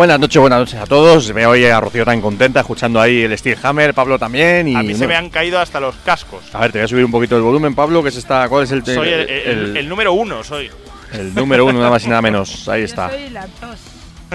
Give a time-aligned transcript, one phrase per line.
[0.00, 1.30] Buenas noches, buenas noches a todos.
[1.34, 4.66] Me oye a Rocío tan contenta escuchando ahí el Steel Hammer, Pablo también.
[4.66, 6.40] Y A mí se me han caído hasta los cascos.
[6.54, 8.48] A ver, te voy a subir un poquito el volumen, Pablo, que es esta.
[8.48, 10.70] ¿Cuál es el, Soy el, el- el- el número uno, soy.
[11.12, 12.66] el número uno, nada más y nada menos?
[12.70, 13.10] Ahí está.
[13.10, 13.78] Yo soy la dos.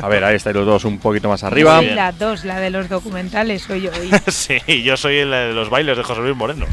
[0.01, 1.77] A ver, ahí estáis los dos un poquito más Yo arriba.
[1.77, 3.92] soy la dos, la de los documentales, soy yo.
[3.92, 4.12] hoy.
[4.27, 6.65] sí, yo soy el de los bailes de José Luis Moreno.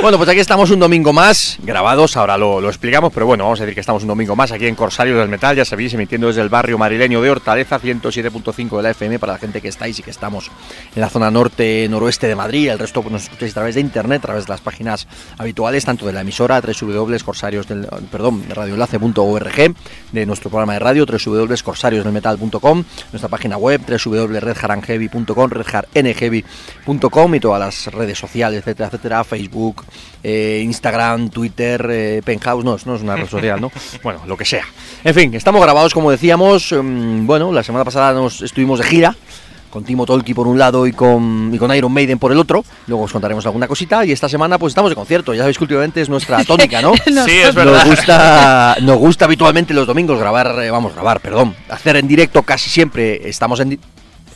[0.00, 3.60] Bueno, pues aquí estamos un domingo más, grabados, ahora lo, lo explicamos, pero bueno, vamos
[3.60, 6.26] a decir que estamos un domingo más aquí en Corsarios del Metal, ya sabéis, emitiendo
[6.26, 9.98] desde el barrio madrileño de Hortaleza, 107.5 de la FM para la gente que estáis
[9.98, 10.50] y que estamos
[10.94, 13.80] en la zona norte, noroeste de Madrid, el resto pues, nos escucháis a través de
[13.80, 15.06] internet, a través de las páginas
[15.38, 19.74] habituales, tanto de la emisora, www.corsarios del, perdón, radioenlace.org,
[20.12, 22.56] de nuestro programa de radio, www.corsariosdelmetal.com,
[23.12, 29.84] nuestra página web, www.redharanheavy.com, redharnheavy.com y todas las redes sociales, etcétera, etcétera, Facebook,
[30.22, 33.70] eh, Instagram, Twitter, eh, Penthouse, no, no es una red social, ¿no?
[34.02, 34.64] Bueno, lo que sea.
[35.04, 39.16] En fin, estamos grabados como decíamos, mm, bueno, la semana pasada nos estuvimos de gira,
[39.76, 42.64] con Timo Tolki por un lado y con, y con Iron Maiden por el otro,
[42.86, 45.64] luego os contaremos alguna cosita, y esta semana pues estamos de concierto, ya sabéis que
[45.64, 46.94] últimamente es nuestra tónica, ¿no?
[46.96, 47.86] Sí, es Nos verdad.
[47.86, 52.70] gusta, nos gusta habitualmente los domingos grabar, eh, vamos, grabar, perdón, hacer en directo casi
[52.70, 53.80] siempre estamos en di-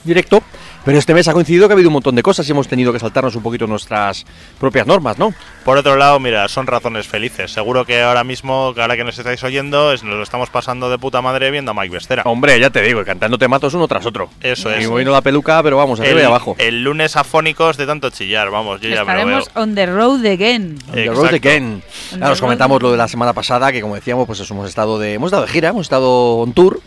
[0.04, 0.42] directo,
[0.84, 2.92] pero este mes ha coincidido que ha habido un montón de cosas y hemos tenido
[2.92, 4.24] que saltarnos un poquito nuestras
[4.58, 5.34] propias normas, ¿no?
[5.64, 7.52] Por otro lado, mira, son razones felices.
[7.52, 10.88] Seguro que ahora mismo, que ahora que nos estáis oyendo, es- nos lo estamos pasando
[10.88, 12.22] de puta madre viendo a Mike Bestera.
[12.24, 14.30] Hombre, ya te digo, cantando matos uno tras otro.
[14.40, 14.88] Eso Y es.
[14.88, 16.54] moviendo la peluca, pero vamos, arriba y abajo.
[16.58, 19.38] el lunes afónicos de tanto chillar, vamos, yo ya me lo veo.
[19.38, 20.78] Estaremos on the road again.
[20.88, 21.82] On the road again.
[22.12, 24.54] On Claro, os the comentamos lo de la semana pasada, que como decíamos, pues eso,
[24.54, 26.80] hemos estado de, hemos estado de gira, hemos estado on tour.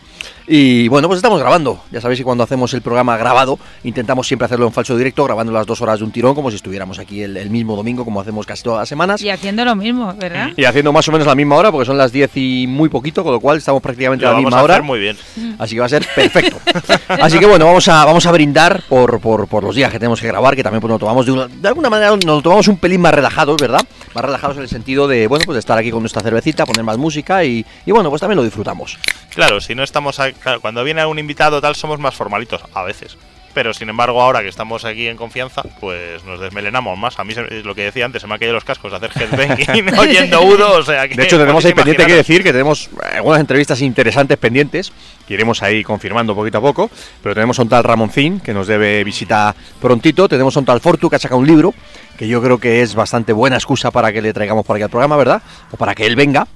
[0.46, 1.82] Y bueno, pues estamos grabando.
[1.90, 5.52] Ya sabéis que cuando hacemos el programa grabado, intentamos siempre hacerlo en falso directo, grabando
[5.52, 8.20] las dos horas de un tirón, como si estuviéramos aquí el, el mismo domingo, como
[8.20, 9.22] hacemos casi todas las semanas.
[9.22, 10.50] Y haciendo lo mismo, ¿verdad?
[10.56, 13.22] Y haciendo más o menos la misma hora, porque son las 10 y muy poquito,
[13.24, 14.74] con lo cual estamos prácticamente Lo a la vamos misma a hora.
[14.74, 15.16] hacer muy bien.
[15.58, 16.58] Así que va a ser perfecto.
[17.08, 20.20] Así que bueno, vamos a, vamos a brindar por, por, por los días que tenemos
[20.20, 22.68] que grabar, que también pues, nos tomamos de, una- de alguna manera nos lo tomamos
[22.68, 23.80] un pelín más relajados, ¿verdad?
[24.14, 26.84] Más relajados en el sentido de, bueno, pues de estar aquí con nuestra cervecita, poner
[26.84, 28.98] más música y, y bueno, pues también lo disfrutamos.
[29.34, 30.13] Claro, si no estamos.
[30.20, 33.16] A- claro, cuando viene un invitado tal, somos más formalitos, a veces.
[33.52, 37.16] Pero sin embargo, ahora que estamos aquí en confianza, pues nos desmelenamos más.
[37.20, 39.12] A mí se- lo que decía antes, se me han caído los cascos de hacer
[39.14, 41.14] headbanging oyendo Udo, o sea que.
[41.14, 44.92] De hecho, tenemos ahí pendiente que decir que tenemos algunas entrevistas interesantes pendientes,
[45.28, 46.90] que iremos ahí confirmando poquito a poco,
[47.22, 50.80] pero tenemos a un tal Ramoncín, que nos debe visita prontito, tenemos a un tal
[50.80, 51.72] Fortu, que ha sacado un libro,
[52.16, 54.90] que yo creo que es bastante buena excusa para que le traigamos por aquí al
[54.90, 55.42] programa, ¿verdad?
[55.72, 56.46] O para que él venga.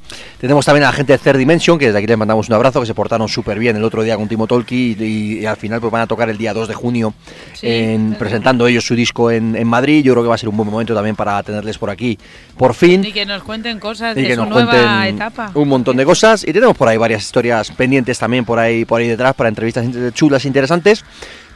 [0.41, 2.81] Tenemos también a la gente de Third Dimension, que desde aquí les mandamos un abrazo,
[2.81, 5.81] que se portaron súper bien el otro día con Timo Tolki y, y al final
[5.81, 7.15] pues van a tocar el día 2 de junio
[7.55, 10.05] Sí, en, presentando ellos su disco en, en Madrid.
[10.05, 12.17] Yo creo que va a ser un buen momento también para tenerles por aquí,
[12.57, 15.51] por fin Y que nos cuenten cosas y de que su nos nueva cuenten etapa.
[15.55, 19.01] un montón de cosas y tenemos por ahí varias historias pendientes también por ahí por
[19.01, 19.85] ahí detrás para entrevistas
[20.15, 21.05] chulas interesantes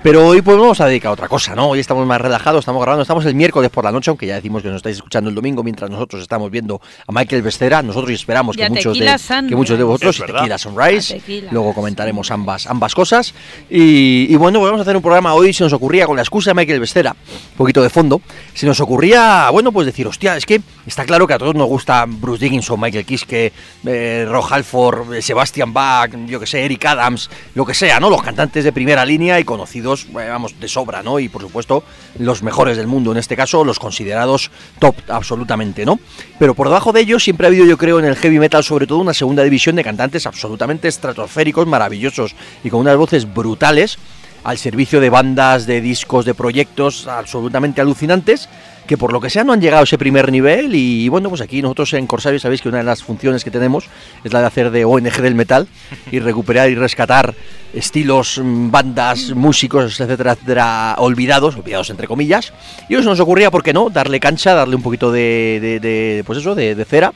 [0.03, 1.69] pero hoy pues vamos a dedicar a otra cosa, ¿no?
[1.69, 4.63] Hoy estamos más relajados, estamos grabando, estamos el miércoles por la noche, aunque ya decimos
[4.63, 8.15] que nos estáis escuchando el domingo mientras nosotros estamos viendo a Michael Bestera, nosotros y
[8.15, 9.17] esperamos que muchos, de,
[9.49, 10.33] que muchos de vosotros, y.
[10.33, 13.33] Tequila Sunrise, Tequila luego comentaremos ambas, ambas cosas
[13.71, 16.23] y, y bueno, pues vamos a hacer un programa hoy, se nos ocurría con la
[16.23, 18.21] excusa de Michael Bestera, un poquito de fondo,
[18.55, 21.69] se nos ocurría, bueno, pues decir, hostia, es que está claro que a todos nos
[21.69, 23.53] gusta Bruce Dickinson, Michael Kiske,
[23.87, 28.11] eh, Rob Halford, eh, Sebastian Bach, yo que sé, Eric Adams, lo que sea, ¿no?
[28.11, 31.19] Los cantantes de primera línea y conocidos, eh, vamos, de sobra, ¿no?
[31.19, 31.84] Y por supuesto,
[32.19, 35.99] los mejores del mundo, en este caso, los considerados top absolutamente, ¿no?
[36.39, 38.87] Pero por debajo de ellos siempre ha habido, yo creo, en el heavy metal, sobre
[38.87, 42.34] todo, una segunda división de cantantes absolutamente estratosféricos, maravillosos
[42.65, 43.99] y con unas voces brutales
[44.44, 48.49] al servicio de bandas, de discos, de proyectos absolutamente alucinantes
[48.86, 51.41] que por lo que sea no han llegado a ese primer nivel y bueno, pues
[51.41, 53.84] aquí nosotros en Corsario sabéis que una de las funciones que tenemos
[54.24, 55.69] es la de hacer de ONG del metal
[56.10, 57.34] y recuperar y rescatar
[57.72, 62.53] estilos, mm, bandas, músicos, etcétera, etcétera, olvidados, olvidados entre comillas.
[62.89, 63.89] Y eso nos ocurría, ¿por qué no?
[63.89, 67.12] Darle cancha, darle un poquito de, de- de, pues eso, de, de cera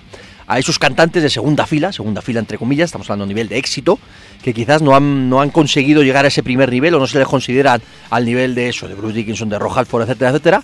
[0.49, 3.59] a esos cantantes de segunda fila, segunda fila entre comillas, estamos hablando a nivel de
[3.59, 3.99] éxito,
[4.45, 7.19] que quizás no han, no han conseguido llegar a ese primer nivel o no se
[7.19, 10.63] les consideran al nivel de eso, de Bruce Dickinson, de Rob Halford, etcétera, etcétera,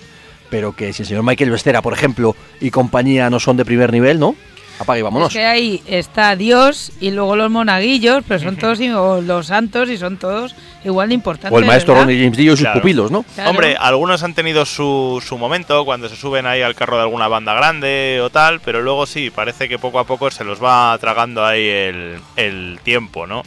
[0.53, 3.91] pero que si el señor Michael Bestera, por ejemplo, y compañía no son de primer
[3.91, 4.37] nivel, ¿no?
[4.79, 5.29] Apague y vámonos.
[5.29, 9.97] Es que ahí está Dios y luego los monaguillos, pero son todos, los santos y
[9.97, 10.55] son todos
[10.85, 11.57] igual de importantes.
[11.57, 12.07] O el maestro ¿verdad?
[12.07, 13.25] Ronnie James Dio y sus pupilos, ¿no?
[13.35, 13.49] Claro.
[13.49, 17.29] Hombre, algunos han tenido su, su momento cuando se suben ahí al carro de alguna
[17.29, 20.99] banda grande o tal, pero luego sí, parece que poco a poco se los va
[21.01, 23.43] tragando ahí el, el tiempo, ¿no?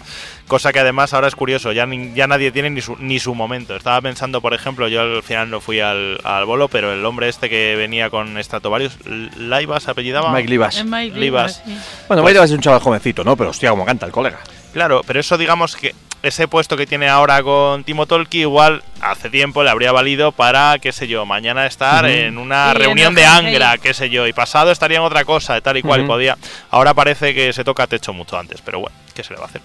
[0.47, 3.33] Cosa que además ahora es curioso, ya, ni- ya nadie tiene ni su, ni su
[3.33, 3.75] momento.
[3.75, 7.29] Estaba pensando, por ejemplo, yo al final no fui al, al bolo, pero el hombre
[7.29, 8.97] este que venía con Stratovarius,
[9.37, 10.31] Laivas se apellidaba.
[10.31, 10.77] Mike Livas.
[10.77, 11.63] Es Mike Livas.
[11.65, 11.71] Sí.
[12.07, 13.35] Bueno, Pues- Mike Livas es un chaval jovencito, ¿no?
[13.35, 14.39] Pero hostia, como canta el colega.
[14.71, 19.29] Claro, pero eso digamos que ese puesto que tiene ahora con Timo Tolki, igual hace
[19.31, 23.15] tiempo le habría valido para, qué sé yo, mañana estar en una Sí, reunión en
[23.15, 26.05] de Angra, qué sé yo, y pasado estaría en otra cosa, tal y cual, y
[26.05, 26.37] podía.
[26.71, 29.49] Ahora parece que se toca techo mucho antes, pero bueno, ¿qué se le va a
[29.49, 29.61] hacer?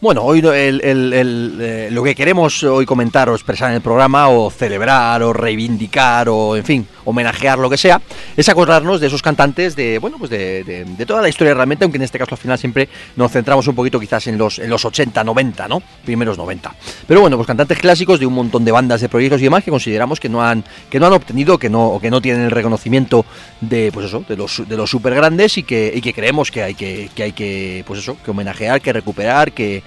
[0.00, 3.80] Bueno, hoy el- el- el, eh, lo que queremos hoy comentar o expresar en el
[3.80, 8.00] programa, o celebrar, o reivindicar, o en fin, homenajear lo que sea,
[8.36, 12.02] es acordarnos de esos cantantes de, bueno, pues de toda la historia realmente, aunque en
[12.02, 15.24] este caso al final siempre nos centramos un poquito quizás en los, en los 80,
[15.24, 15.82] 90, ¿no?
[16.04, 16.74] Primeros 90.
[17.06, 19.70] Pero bueno, pues cantantes clásicos de un montón de bandas, de proyectos y demás que
[19.70, 22.50] consideramos que no han, que no han obtenido, que no, o que no tienen el
[22.50, 23.24] reconocimiento
[23.60, 26.62] de, pues eso, de los, de los super grandes y que, y que creemos que
[26.62, 29.82] hay que, que hay que, pues eso, que homenajear, que recuperar, que,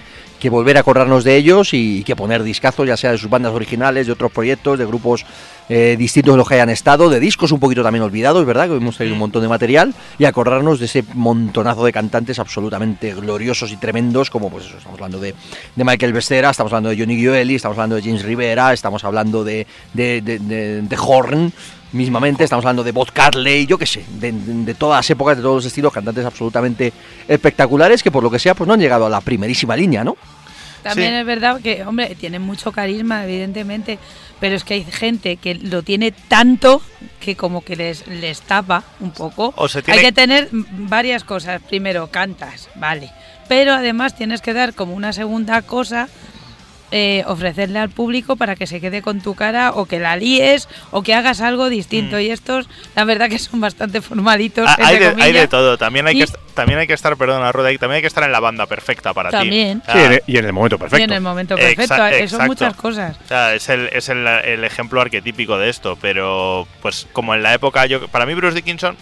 [0.50, 4.06] volver a acordarnos de ellos y, que poner discazos, ya sea de sus bandas originales,
[4.06, 5.24] de otros proyectos, de grupos
[5.68, 8.68] eh, distintos de los que hayan estado, de discos un poquito también olvidados, ¿verdad?
[8.68, 13.14] Que hemos traído un montón de material y acordarnos de ese montonazo de cantantes absolutamente
[13.14, 15.34] gloriosos y tremendos, como pues eso, estamos hablando de,
[15.76, 19.44] de Michael Becerra, estamos hablando de Johnny Gioeli, estamos hablando de James Rivera, estamos hablando
[19.44, 21.52] de, de, de, Horn
[21.92, 25.36] mismamente, estamos hablando de Bob Carley, yo qué sé, de, de- de todas las épocas,
[25.38, 26.92] de todos los estilos, cantantes absolutamente
[27.26, 30.16] espectaculares que por lo que sea pues no han llegado a la primerísima línea, ¿no?
[30.88, 31.16] También Sí.
[31.20, 33.98] es verdad que, hombre, tienen mucho carisma, evidentemente,
[34.40, 36.80] pero es que hay gente que lo tiene tanto
[37.20, 39.52] que como que les, les tapa un poco.
[39.56, 41.60] O se tiene- Hay que tener varias cosas.
[41.62, 43.10] Primero, cantas, vale.
[43.48, 46.08] Pero además tienes que dar como una segunda cosa,
[46.90, 50.68] eh, ofrecerle al público para que se quede con tu cara o que la líes
[50.90, 52.16] o que hagas algo distinto.
[52.16, 52.20] Mm.
[52.20, 54.66] Y estos, la verdad que son bastante formalitos.
[54.68, 55.48] Ah, hay, de, hay de comillas.
[55.48, 58.24] todo, también hay, Y- que, también hay que estar, perdona, Roda, también hay que estar
[58.24, 59.80] en la banda perfecta para También.
[59.82, 59.98] ti.
[59.98, 61.04] El- y en el momento Y perfecto.
[61.04, 61.94] en el momento Exa- perfecto.
[62.06, 62.46] eh, Son exacto.
[62.46, 63.16] muchas cosas.
[63.24, 67.42] O sea, es, el, es el, el ejemplo arquetípico de esto, pero pues como en
[67.42, 68.96] la época, yo para mí Bruce Dickinson,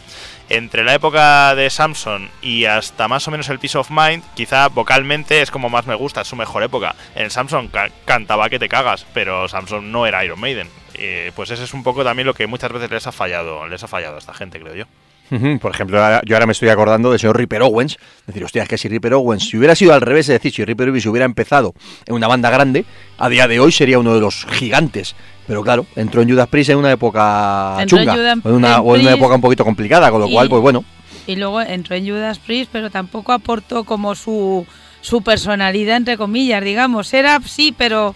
[0.48, 4.68] entre la época de Samson y hasta más o menos el Peace of Mind, quizá
[4.68, 6.94] vocalmente es como más me gusta, es su mejor época.
[7.14, 10.68] En Samson ca- cantaba que te cagas, pero Samson no era Iron Maiden.
[10.94, 13.82] Eh, pues ese es un poco también lo que muchas veces les ha fallado, les
[13.82, 14.84] ha fallado a esta gente, creo yo.
[15.60, 17.96] Por ejemplo, ahora- yo ahora me estoy acordando del señor Ripper Owens.
[18.26, 20.64] Decir, hostia, es que si Ripper Owens, si hubiera sido al revés, es decir, si
[20.64, 21.74] Ripper Owens hubiera empezado
[22.06, 22.84] en una banda grande,
[23.18, 25.14] a día de hoy sería uno de los gigantes.
[25.46, 28.74] Pero claro, entró en Judas Priest en una época Entró en chunga, Judas en una,
[28.76, 30.84] en o en una época un poquito complicada, con lo y- cual, pues bueno.
[31.28, 34.64] Y luego entró en Judas Priest, pero tampoco aportó como su,
[35.00, 37.12] su personalidad, entre comillas, digamos.
[37.14, 38.14] Era sí, pero.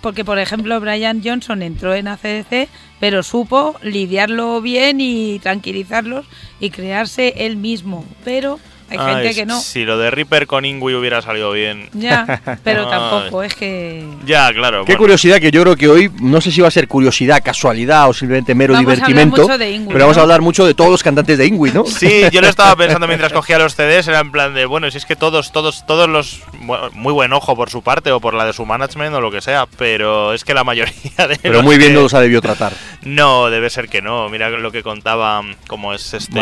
[0.00, 2.68] Porque, por ejemplo, Brian Johnson entró en ACDC,
[3.00, 6.26] pero supo lidiarlo bien y tranquilizarlos
[6.60, 8.04] y crearse él mismo.
[8.24, 8.58] Pero
[8.90, 9.60] hay Ay, gente que no.
[9.60, 11.88] Si lo de Reaper con Ingui hubiera salido bien.
[11.92, 14.04] Ya, pero tampoco, es que.
[14.24, 14.84] Ya, claro.
[14.84, 14.98] Qué bueno.
[14.98, 18.12] curiosidad que yo creo que hoy, no sé si va a ser curiosidad, casualidad o
[18.12, 20.74] simplemente mero Vamos a hablar divertimento, mucho de Ingui, pero vamos a hablar mucho de
[20.74, 21.84] todos los cantantes de Ingui, ¿no?
[21.86, 24.98] Sí, yo lo estaba pensando mientras cogía los CDs, era en plan de, bueno, si
[24.98, 28.34] es que todos, todos, todos los, bueno, muy buen ojo por su parte o por
[28.34, 31.62] la de su management o lo que sea, pero es que la mayoría de Pero
[31.62, 32.72] muy bien que- no los ha debido tratar.
[33.02, 34.28] No, debe ser que no.
[34.28, 36.34] Mira lo que contaba, como es este.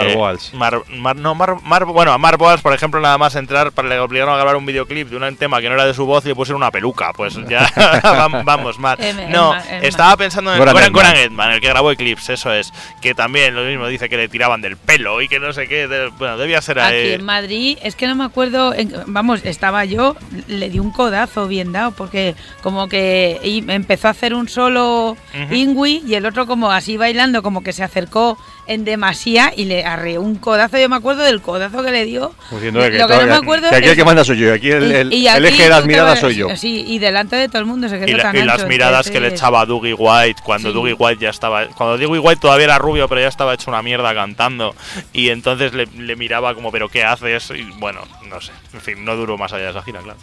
[0.53, 3.89] Mar Mar- no, Mar, Mar- bueno, a Mar Boals, por ejemplo, nada más entrar, para,
[3.89, 6.25] le obligaron a grabar un videoclip de un tema que no era de su voz
[6.25, 7.13] y le pusieron una peluca.
[7.13, 7.67] Pues ya,
[8.03, 11.53] vam- vamos, em- No, estaba pensando en Goran Goran, Edman.
[11.53, 12.73] El que grabó Eclipse, eso es.
[13.01, 15.87] Que también lo mismo dice que le tiraban del pelo y que no sé qué.
[15.89, 19.45] de- bueno, debía ser a Aquí en Madrid, es que no me acuerdo, en- vamos,
[19.45, 20.17] estaba yo,
[20.49, 25.55] le di un codazo bien dado, porque como que empezó a hacer un solo Ujú.
[25.55, 29.85] Ingui y el otro como así bailando, como que se acercó en demasía y le
[29.85, 32.35] arreó un codazo, yo me acuerdo del codazo que le dio.
[32.51, 34.91] Que, Lo que no me acuerdo Que aquí el que manda soy yo, aquí el,
[34.93, 36.55] el- y- y el aquí eje de las miradas soy yo.
[36.57, 38.67] Sí, y delante de todo el mundo se quedó Y, la- tan y ancho, las
[38.69, 40.75] miradas que le echaba a Dougie White cuando Sí.
[40.75, 41.67] Dougie White ya estaba.
[41.69, 44.75] Cuando Dougie White todavía era rubio, pero ya estaba hecho una mierda cantando.
[45.13, 47.51] Y entonces le, le miraba como, ¿pero qué haces?
[47.51, 48.53] Y bueno, no sé.
[48.75, 50.19] En fin, no duró más allá de esa gira, claro.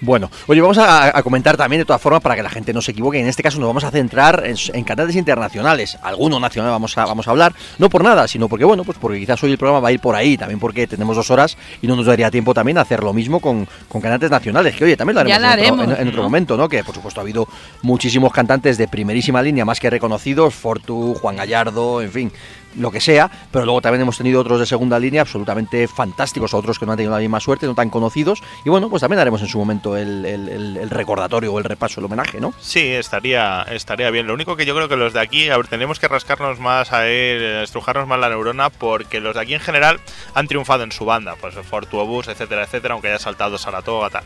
[0.00, 2.80] Bueno, oye, vamos a, a comentar también de todas formas para que la gente no
[2.80, 3.18] se equivoque.
[3.20, 5.98] En este caso nos vamos a centrar en, en cantantes internacionales.
[6.02, 9.18] Alguno nacional vamos a, vamos a hablar, no por nada, sino porque, bueno, pues porque
[9.18, 11.86] quizás hoy el programa va a ir por ahí, también porque tenemos dos horas y
[11.86, 14.96] no nos daría tiempo también a hacer lo mismo con, con cantantes nacionales, que oye,
[14.96, 16.28] también lo haremos, en, otro, haremos, en- en otro ¿no?
[16.28, 16.68] momento, ¿no?
[16.68, 17.46] Que por supuesto ha habido
[17.82, 22.32] muchísimos cantantes de primerísima línea, más que reconocidos, Fortu, Juan Gallardo, en fin,
[22.76, 26.78] lo que sea, pero luego también hemos tenido otros de segunda línea absolutamente fantásticos, otros
[26.78, 29.40] que no han tenido la misma suerte, no tan conocidos, y bueno, pues también haremos
[29.42, 32.52] en su momento el, recordatorio o el repaso, el homenaje, ¿no?
[32.60, 34.26] Sí, estaría, estaría bien.
[34.26, 36.92] Lo único que yo creo que los de aquí, a ver, tenemos que rascarnos más
[36.92, 40.00] a él, estrujarnos más la neurona, porque los de aquí en general
[40.34, 44.24] han triunfado en su banda, pues Fortuobus, etcétera, etcétera, aunque haya saltado Saratoga, tal.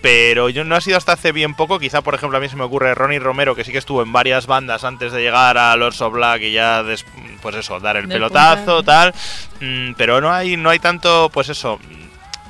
[0.00, 2.56] Pero yo no ha sido hasta hace bien poco, quizá por ejemplo a mí se
[2.56, 5.74] me ocurre Ronnie Romero, que sí que estuvo en varias bandas antes de llegar a
[5.76, 6.84] Lords of Black y ya,
[7.42, 9.14] pues eso, dar el Del pelotazo, tal.
[9.60, 11.78] Mm, pero no hay, no hay tanto, pues eso,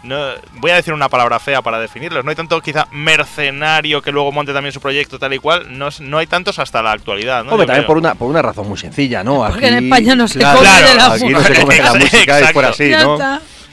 [0.04, 0.16] no,
[0.54, 2.24] voy a decir una palabra fea para definirlos.
[2.24, 5.66] No hay tanto quizá mercenario que luego monte también su proyecto tal y cual.
[5.78, 7.44] No, es- no hay tantos hasta la actualidad.
[7.44, 7.50] ¿no?
[7.52, 7.86] Hombre, Yo también creo.
[7.86, 9.44] por una, por una razón muy sencilla, ¿no?
[9.48, 11.54] Porque en España no se come de la aquí no música.
[11.54, 13.18] se come de la música y fuera así, ¿no?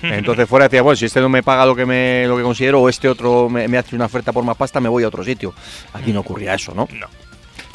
[0.02, 2.80] Entonces fuera decía, bueno, si este no me paga lo que me lo que considero
[2.82, 5.24] o este otro me, me hace una oferta por más pasta, me voy a otro
[5.24, 5.54] sitio.
[5.94, 6.88] Aquí no ocurría eso, ¿no?
[6.94, 7.08] No.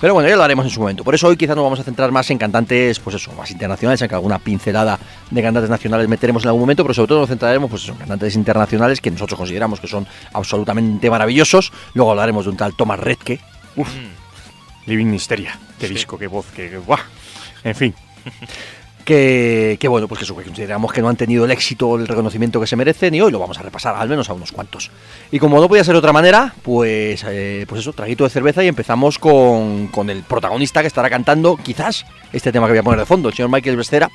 [0.00, 1.04] Pero bueno, ya lo haremos en su momento.
[1.04, 4.00] Por eso hoy quizás nos vamos a centrar más en cantantes, pues eso, más internacionales,
[4.00, 4.98] aunque alguna pincelada
[5.30, 7.98] de cantantes nacionales meteremos en algún momento, pero sobre todo nos centraremos pues eso, en
[7.98, 11.70] cantantes internacionales que nosotros consideramos que son absolutamente maravillosos.
[11.94, 13.40] Luego hablaremos de un tal Thomas Redke.
[13.76, 14.88] Uf, Mm.
[14.90, 15.58] Living Misteria.
[15.78, 15.94] Qué Sí.
[15.94, 17.00] disco, qué voz, qué, qué- ¡buah!
[17.62, 17.94] En fin.
[19.04, 22.60] Que, que bueno, pues que consideramos que no han tenido el éxito o el reconocimiento
[22.60, 24.90] que se merecen y hoy lo vamos a repasar, al menos a unos cuantos.
[25.30, 28.62] Y como no podía ser de otra manera, pues, eh, pues eso, traguito de cerveza
[28.62, 32.82] y empezamos con, con el protagonista que estará cantando quizás este tema que voy a
[32.82, 34.10] poner de fondo, el señor Michael Becerra,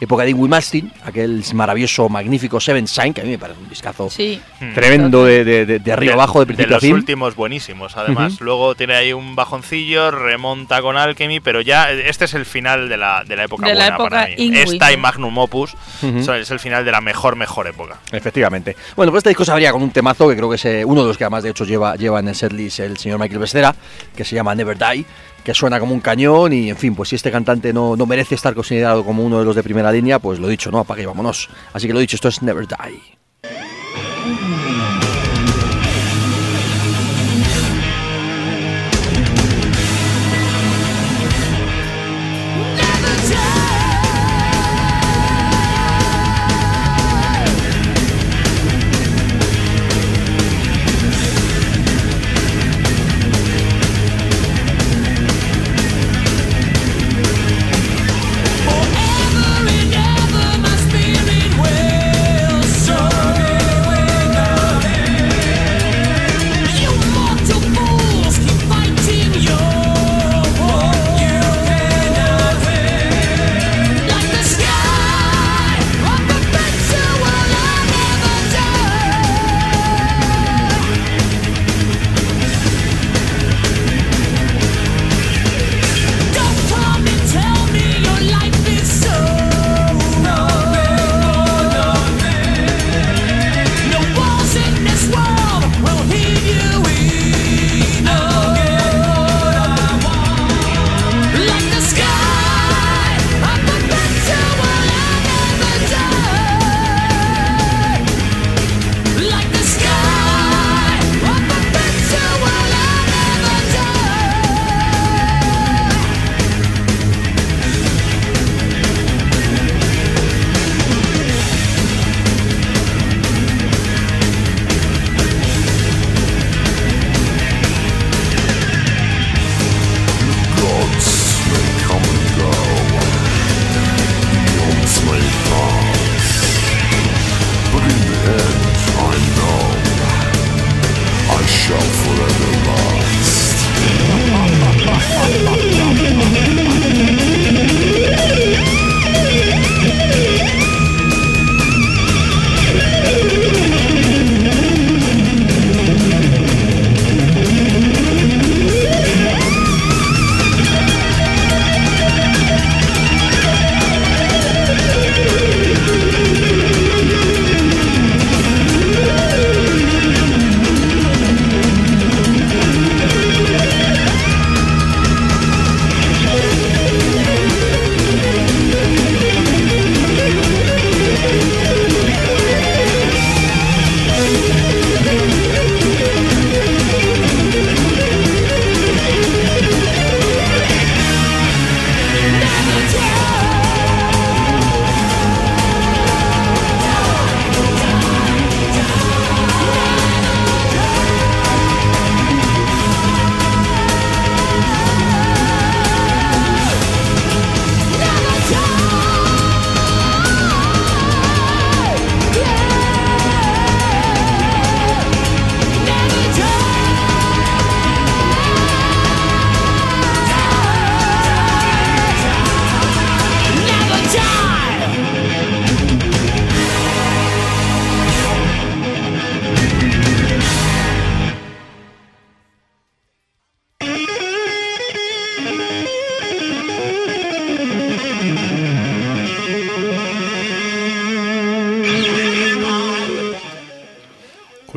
[0.00, 3.68] época de Ingrid Malmsteen, aquel maravilloso, magnífico Seven Sign, que a mí me parece un
[3.68, 4.40] discazo Sí.
[4.74, 6.94] Tremendo de, de- de- de arriba abajo, de principio a los fin.
[6.94, 8.40] últimos buenísimos, además.
[8.40, 12.96] Luego tiene ahí un bajoncillo, remonta con Alchemy, pero ya este es el final de
[12.96, 14.34] la, de la época De la buena época para mí.
[14.38, 14.96] Ingrid, Esta y.
[14.96, 17.98] Magnum Opus son- es el final de la mejor, mejor época.
[18.12, 18.76] Efectivamente.
[18.96, 21.02] Bueno, pues este disco se abría con un temazo que creo que es eh, uno
[21.02, 23.74] de los que además de hecho lleva, lleva en el setlist el señor Michael Becerra,
[24.16, 25.04] que se llama Never Die,
[25.44, 28.34] que suena como un cañón y en fin, pues si este cantante no, no merece
[28.34, 30.78] estar considerado como uno de los de primera línea, pues lo dicho, ¿no?
[30.78, 31.48] Apague y vámonos.
[31.72, 33.20] Así que lo dicho, esto es Never Die.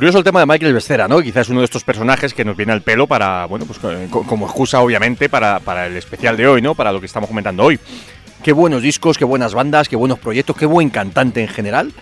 [0.04, 1.22] Curioso el tema de Michael Becerra, ¿no?
[1.22, 4.24] Quizás uno de estos personajes que nos viene al pelo para, bueno, pues eh, co-
[4.28, 6.76] como excusa obviamente para, para el especial de hoy, ¿no?
[6.76, 7.80] Para lo que estamos comentando hoy.
[8.44, 11.94] Qué buenos discos, qué buenas bandas, qué buenos proyectos, qué buen cantante en general.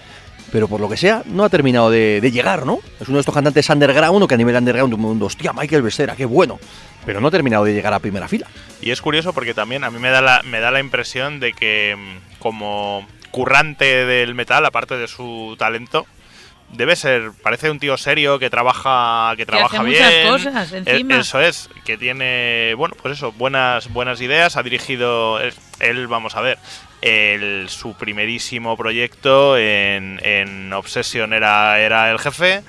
[0.51, 2.79] Pero por lo que sea, no ha terminado de, de llegar, ¿no?
[2.99, 6.15] Es uno de estos cantantes underground, que a nivel underground, el mundo, hostia, Michael Becerra,
[6.15, 6.59] qué bueno.
[7.05, 8.47] Pero no ha terminado de llegar a primera fila.
[8.81, 11.53] Y es curioso porque también a mí me da la, me da la impresión de
[11.53, 16.07] que mm, como currante del metal, aparte de su talento,
[16.73, 20.03] debe ser, parece un tío serio que trabaja, que trabaja hace bien.
[20.03, 21.17] muchas cosas E- encima.
[21.19, 24.57] Eso es, que tiene, bueno, pues eso, buenas, buenas ideas.
[24.57, 26.57] Ha dirigido él, él, vamos a ver,
[27.01, 32.63] el, su primerísimo proyecto en, en Obsession era, era el jefe.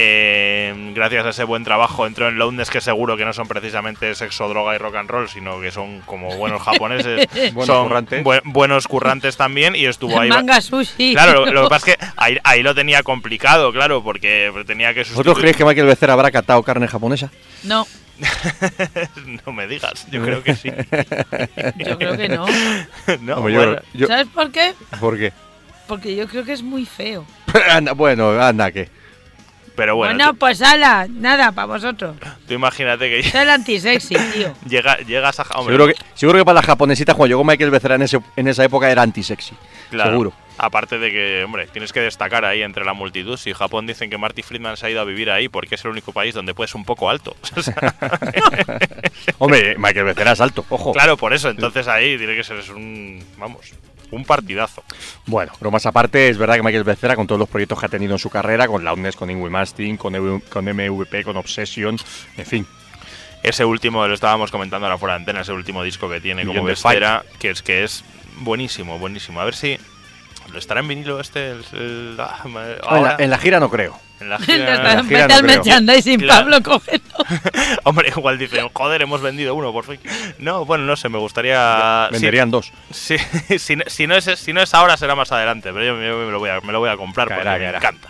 [0.00, 4.14] Eh, gracias a ese buen trabajo entró en Loudness, que seguro que no son precisamente
[4.14, 8.22] sexo, droga y rock and roll, sino que son como buenos japoneses, Buenos son currantes.
[8.24, 10.28] bu- buenos currantes también, y estuvo ahí.
[10.28, 11.12] Manga sushi.
[11.14, 14.94] Claro, lo, lo que pasa es que ahí, ahí lo tenía complicado, claro, porque tenía
[14.94, 15.38] que ¿Vosotros sustituir.
[15.40, 17.30] creéis que Michael Becerra habrá catado carne japonesa?
[17.64, 17.84] No,
[19.46, 20.70] no me digas, yo creo que sí.
[21.76, 22.46] yo creo que no.
[23.20, 24.74] No, Hombre, yo- bueno, yo- ¿Sabes por qué?
[25.00, 25.32] ¿Por qué?
[25.86, 27.24] Porque yo creo que es muy feo.
[27.70, 28.88] Anda, bueno, anda, que.
[29.78, 32.16] Pero bueno, Bueno, tú, pues ala, nada, para vosotros.
[32.46, 34.52] tú imagínate que Es el antisexy, tío.
[34.68, 35.44] llega, llegas a.
[35.54, 38.48] Hombre, Seguro que, seguro que para las japonesitas, cuando llegó Michael Becerra en, ese- en
[38.48, 39.54] esa época, era antisexy.
[39.90, 40.10] Claro.
[40.10, 40.32] Seguro.
[40.60, 43.36] Aparte de que, hombre, tienes que destacar ahí entre la multitud.
[43.36, 45.92] Si Japón dicen que Marty Friedman se ha ido a vivir ahí porque es el
[45.92, 47.36] único país donde puedes un poco alto.
[47.56, 47.94] O sea,
[49.38, 50.92] Hombre, Michael Becerra es alto, ojo.
[50.92, 51.48] claro, por eso.
[51.50, 53.60] Entonces ahí tiene que ser un, vamos,
[54.10, 54.82] un partidazo.
[55.26, 57.88] Bueno, pero más aparte, es verdad que Michael Becerra, con todos los proyectos que ha
[57.88, 61.96] tenido en su carrera, con Loudness, con Ingrid Mastin, con, EV con MVP, con Obsession,
[62.36, 62.66] en fin.
[63.42, 66.64] Ese último, lo estábamos comentando ahora fuera de antena, ese último disco que tiene como
[66.64, 68.04] Vespera, que es que es
[68.40, 69.40] buenísimo, buenísimo.
[69.40, 69.78] A ver si
[70.52, 73.70] lo estará en vinilo este el- el- ah, ma- En la, en la gira no
[73.70, 73.98] creo.
[74.20, 74.74] en la gira.
[74.74, 76.26] están- gira Vete no merchandising.
[76.26, 77.02] Pablo, cógelo.
[77.84, 80.00] Hombre, igual dicen, joder, hemos vendido uno por fin.
[80.38, 82.06] No, bueno, no sé, me gustaría.
[82.08, 82.72] sí, Venderían dos.
[82.90, 83.16] Sí,
[83.58, 85.72] si, no- si no es, si no es ahora, será más adelante.
[85.72, 87.70] Pero yo me, me lo, voy a, me lo voy a comprar Caerá, porque caerá.
[87.72, 88.08] me encanta.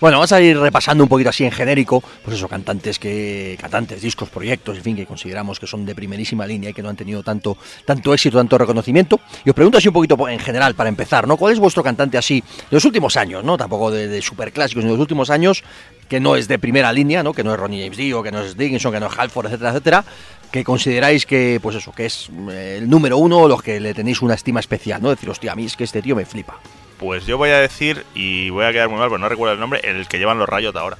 [0.00, 4.00] Bueno, vamos a ir repasando un poquito así en genérico, pues eso, cantantes que cantantes,
[4.00, 6.96] discos, proyectos, en fin, que consideramos que son de primerísima línea y que no han
[6.96, 9.20] tenido tanto tanto éxito, tanto reconocimiento.
[9.44, 11.36] Y os pregunto así un poquito en general para empezar, ¿no?
[11.36, 13.56] ¿Cuál es vuestro cantante así de los últimos años, no?
[13.56, 15.62] Tampoco de, de superclásicos, sino de los últimos años
[16.08, 17.32] que no es de primera línea, ¿no?
[17.32, 19.70] Que no es Ronnie James Dio, que no es Dickinson, que no es Halford, etcétera,
[19.70, 20.04] etcétera,
[20.50, 23.94] que consideráis que pues eso, que es eh, el número uno o los que le
[23.94, 25.10] tenéis una estima especial, ¿no?
[25.10, 26.58] Decir, hostia, a mí es que este tío me flipa.
[27.02, 29.60] Pues yo voy a decir, y voy a quedar muy mal, pero no recuerdo el
[29.60, 30.96] nombre, el que llevan los rayos ahora.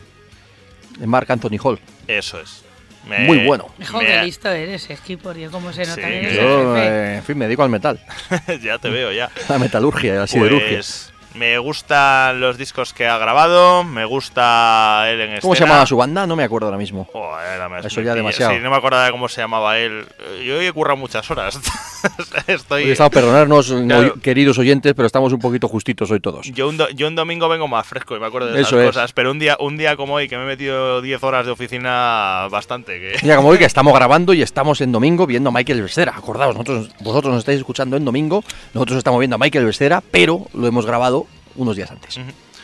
[1.06, 1.78] Mark Anthony Hall.
[2.08, 2.64] Eso es.
[3.06, 3.68] Me- Muy bueno.
[3.80, 5.36] Hijo, me- listo eres, Skipper.
[5.38, 6.86] Yo cómo se nota Sí, que Yo, jefe.
[6.88, 8.00] eh, en fin, me dedico al metal,
[8.62, 9.26] ya te veo, ya.
[9.48, 10.68] a la metalurgia y a la siderurgia.
[10.70, 15.68] Pues me gustan los discos que ha grabado, me gusta él en ¿Cómo se escena.
[15.70, 16.26] llamaba su banda?
[16.26, 17.08] No me acuerdo ahora mismo.
[17.12, 18.52] Joder, la me- Eso ya demasiado.
[18.52, 20.06] Sí, no me acuerdo de cómo se llamaba él.
[20.44, 21.58] Yo hoy he currado muchas horas.
[22.46, 22.84] Estoy.
[22.84, 24.12] Hoy estamos perdonarnos, Claro.
[24.14, 26.46] oy- queridos oyentes, pero estamos un poquito justitos hoy todos.
[26.52, 28.86] Yo un, do- yo un domingo vengo más fresco y me acuerdo de esas es.
[28.86, 31.52] cosas, pero un día, un día como hoy, que me he metido 10 horas de
[31.52, 35.52] oficina bastante, que Mira, como hoy que estamos grabando y estamos en domingo viendo a
[35.52, 36.14] Michael Becerra.
[36.16, 40.46] Acordaos, nosotros, vosotros nos estáis escuchando en domingo, nosotros estamos viendo a Michael Becerra, pero
[40.54, 41.21] lo hemos grabado
[41.56, 42.18] unos días antes.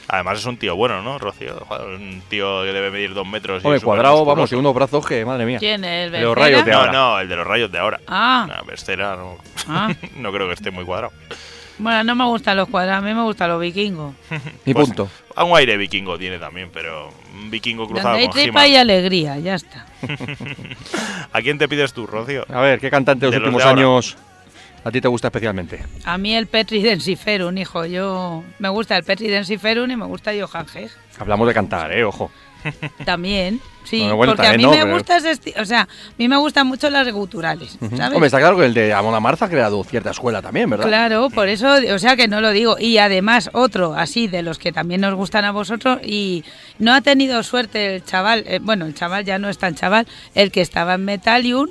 [0.08, 1.66] además es un tío bueno, ¿no, Rocío?
[1.86, 3.62] Un tío que debe medir dos metros.
[3.62, 5.58] y Hombre, cuadrado, vamos, y unos brazos que, madre mía.
[5.58, 5.84] ¿Quién?
[5.84, 6.92] ¿El De los rayos de No, ahora.
[6.92, 8.00] no, el de los rayos de ahora.
[8.06, 9.36] Ah, Nah, Bestera, no,
[9.68, 9.90] ah.
[10.16, 11.12] no creo que esté muy cuadrado.
[11.80, 14.12] Bueno, no me gustan los cuadrados, a mí me gustan los vikingos.
[14.66, 15.08] Y Pues, punto.
[15.36, 18.74] A un aire vikingo tiene también, pero un vikingo cruzado Donde hay con tripa y
[18.74, 19.86] alegría, ya está.
[21.32, 22.44] ¿A quién te pides tú, Rocío?
[22.52, 23.80] A ver, ¿qué cantante de los últimos de ahora.
[23.80, 24.16] años
[24.88, 25.84] a ti te gusta especialmente?
[26.04, 27.84] A mí el Petri Densiferum, hijo.
[27.86, 30.90] Yo me gusta el Petri Densiferum y me gusta Johan Heg.
[31.18, 32.04] Hablamos de cantar, ¿eh?
[32.04, 32.30] Ojo.
[33.04, 34.00] También, sí.
[34.00, 36.36] Bueno, bueno, porque a mí no, me pero- gusta ese O sea, a mí me
[36.38, 38.12] gustan mucho las guturales, ¿sabes?
[38.12, 40.86] Hombre, está claro que el de Amon Marza ha creado cierta escuela también, ¿verdad?
[40.86, 42.76] Claro, por eso, o sea que no lo digo.
[42.78, 46.44] Y además otro, así, de los que también nos gustan a vosotros, y
[46.80, 50.06] no ha tenido suerte el chaval, eh, bueno, el chaval ya no es tan chaval,
[50.34, 51.68] el que estaba en Metalium,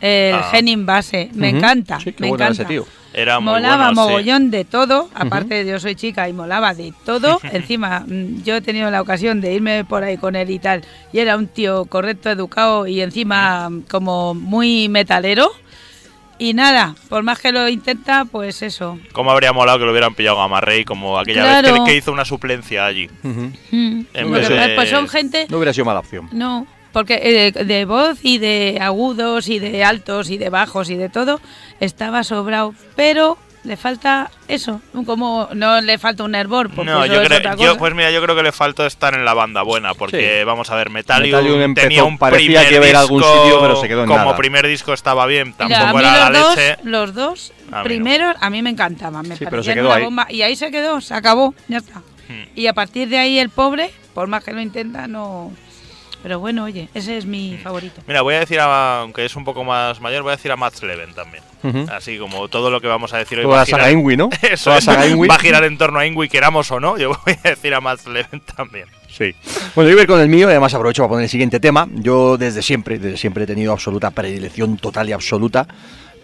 [0.00, 0.50] el Ah.
[0.52, 1.56] Henning Base, me Ujú.
[1.58, 2.52] encanta, Sí, me encanta.
[2.52, 2.86] ese tío.
[3.14, 3.94] Era muy molaba bueno, sí.
[4.08, 7.40] mogollón de todo, aparte de yo soy chica y molaba de todo.
[7.52, 10.82] Encima, mm, yo he tenido la ocasión de irme por ahí con él y tal,
[11.14, 15.50] y era un tío correcto, educado y encima como muy metalero.
[16.38, 18.98] Y nada, por más que lo intenta, pues eso.
[19.12, 21.72] ¿Cómo habría molado que lo hubieran pillado a Marrey como aquella Claro.
[21.72, 23.08] vez que, que hizo una suplencia allí?
[23.24, 23.52] Ujú.
[23.70, 25.46] Mm, En vez de- pasa, Pues son gente...
[25.48, 26.28] No hubiera sido mala opción.
[26.32, 30.94] No, porque eh, de, voz y de agudos y de altos y de bajos y
[30.94, 31.42] de todo
[31.78, 37.22] estaba sobrado, pero le falta eso, como no le falta un hervor, porque No, yo
[37.22, 40.38] creo, yo, pues mira, yo creo que le faltó estar en la banda buena, porque
[40.38, 40.44] Sí.
[40.46, 43.00] vamos a ver, Metalium, Metalium empezó, tenía un parecía primer que iba a ir a
[43.00, 44.36] algún disco, sitio, pero se quedó en como nada.
[44.36, 46.76] primer disco estaba bien, Mira, tampoco a mí era la los dos, leche.
[46.84, 47.82] los dos A mí no.
[47.82, 50.04] primeros a mí me encantaban, me Sí, pero se quedó una ahí.
[50.04, 51.98] bomba y ahí se quedó, se acabó, ya está.
[52.28, 52.44] Hmm.
[52.54, 55.52] Y a partir de ahí el pobre, por más que lo intenta, no.
[56.26, 58.02] Pero bueno, oye, ese es mi favorito.
[58.08, 60.56] Mira, voy a decir, a- aunque es un poco más mayor, voy a decir a
[60.56, 61.44] Max Leven también.
[61.62, 61.86] Ujú.
[61.92, 63.92] Así como todo lo que vamos a decir hoy Toda va la a girar- saga
[63.92, 64.28] Ingui, ¿no?
[64.42, 65.28] Eso es, saga Ingui.
[65.28, 66.98] va a girar en torno a Ingui, queramos o no.
[66.98, 68.86] Yo voy a decir a Max Leven también.
[69.08, 69.36] Sí.
[69.76, 71.60] Bueno, yo voy a ir con el mío y además aprovecho para poner el siguiente
[71.60, 71.88] tema.
[71.94, 75.68] Yo desde siempre, desde siempre he tenido absoluta predilección total y absoluta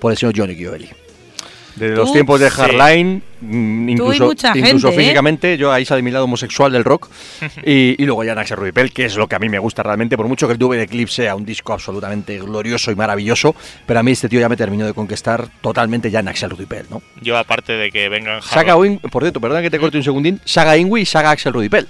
[0.01, 0.91] por el señor Johnny Gioeli.
[1.77, 2.51] Desde los tiempos de.
[2.51, 5.05] Hardline, incluso, mucha incluso gente, ¿eh?
[5.05, 7.09] físicamente, yo ahí sale mi lado homosexual del rock.
[7.65, 10.17] y, y luego ya Naxel Rudipel, que es lo que a mí me gusta realmente,
[10.17, 13.55] por mucho que el Dube de Eclipse sea un disco absolutamente glorioso y maravilloso,
[13.87, 17.03] pero a mí este tío ya me terminó de conquistar totalmente ya Naxel Rudipel, ¿no?
[17.21, 20.41] Yo, aparte de que vengan Saga Wing, por cierto, perdón que te corte un segundín,
[20.45, 21.89] Saga Ingui y Saga Axel Rudipel.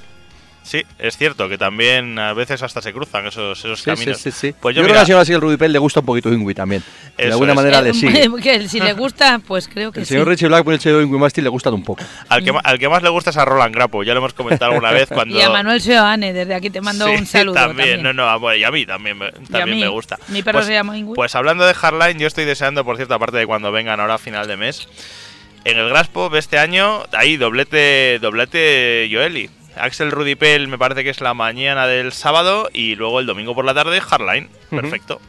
[0.64, 4.18] Sí, es cierto que también a veces hasta se cruzan esos, esos Sí, sí, caminos.
[4.18, 4.54] sí, sí.
[4.60, 6.32] Pues yo yo, creo que mira, a la señora Axel Rudipel le gusta un poquito
[6.32, 6.82] Ingui también.
[7.18, 7.56] De alguna es.
[7.56, 8.30] manera Eh, le sigue.
[8.42, 10.14] que si le gusta, pues creo que El sí.
[10.14, 12.04] señor Richie Blackburn y el señor Ingui Mastin le gustan un poco.
[12.28, 14.34] al, que, ma- al que más le gusta es a Roland Grapo, ya lo hemos
[14.34, 15.36] comentado alguna vez cuando...
[15.36, 17.54] Y a Manuel Seoane, desde aquí te mando Sí, un saludo.
[17.54, 18.02] También, también.
[18.04, 19.82] no, no, a- bueno, y a mí también, me- Y a también mí.
[19.82, 20.18] me gusta.
[20.28, 21.16] Mi perro Pues- se llama Ingui.
[21.16, 24.18] Pues hablando de Hardline, yo estoy deseando, por cierto, aparte de cuando vengan ahora a
[24.18, 24.88] final de mes,
[25.64, 29.50] en el Graspo de este año, ahí doblete, doblete Joeli.
[29.76, 33.64] Axel Rudipel me parece que es la mañana del sábado y luego el domingo por
[33.64, 34.48] la tarde Hardline.
[34.70, 35.20] Perfecto.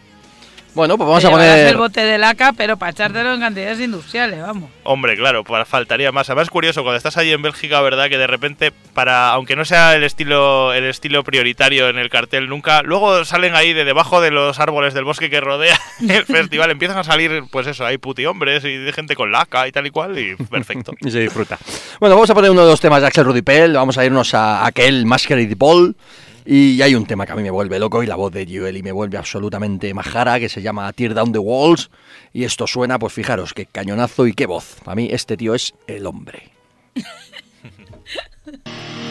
[0.76, 1.68] Bueno, pues vamos Te a poner.
[1.68, 4.72] el bote de laca, pero para echártelo en cantidades industriales, vamos.
[4.84, 6.30] Hombre, claro, para- faltaría más.
[6.30, 8.10] Además es curioso cuando estás allí en Bélgica, ¿verdad?
[8.10, 12.50] Que de repente, para aunque no sea el estilo el estilo prioritario en el cartel
[12.50, 16.72] nunca, luego salen ahí de debajo de los árboles del bosque que rodea el festival,
[16.72, 19.86] empiezan a salir, pues eso, hay puti hombres y de gente con laca y tal
[19.86, 20.94] y cual, y perfecto.
[21.02, 21.60] Y se disfruta.
[22.00, 23.74] Bueno, vamos a poner uno de los temas de Axel Rudipel.
[23.74, 25.96] Vamos a irnos a aquel Masquerade Ball.
[26.46, 28.84] Y hay un tema que a mí me vuelve loco y la voz de Joel
[28.84, 31.90] me vuelve absolutamente majara que se llama Tear Down the Walls.
[32.34, 34.78] Y esto suena, pues fijaros, qué cañonazo y qué voz.
[34.84, 36.52] Para mí este tío es el hombre.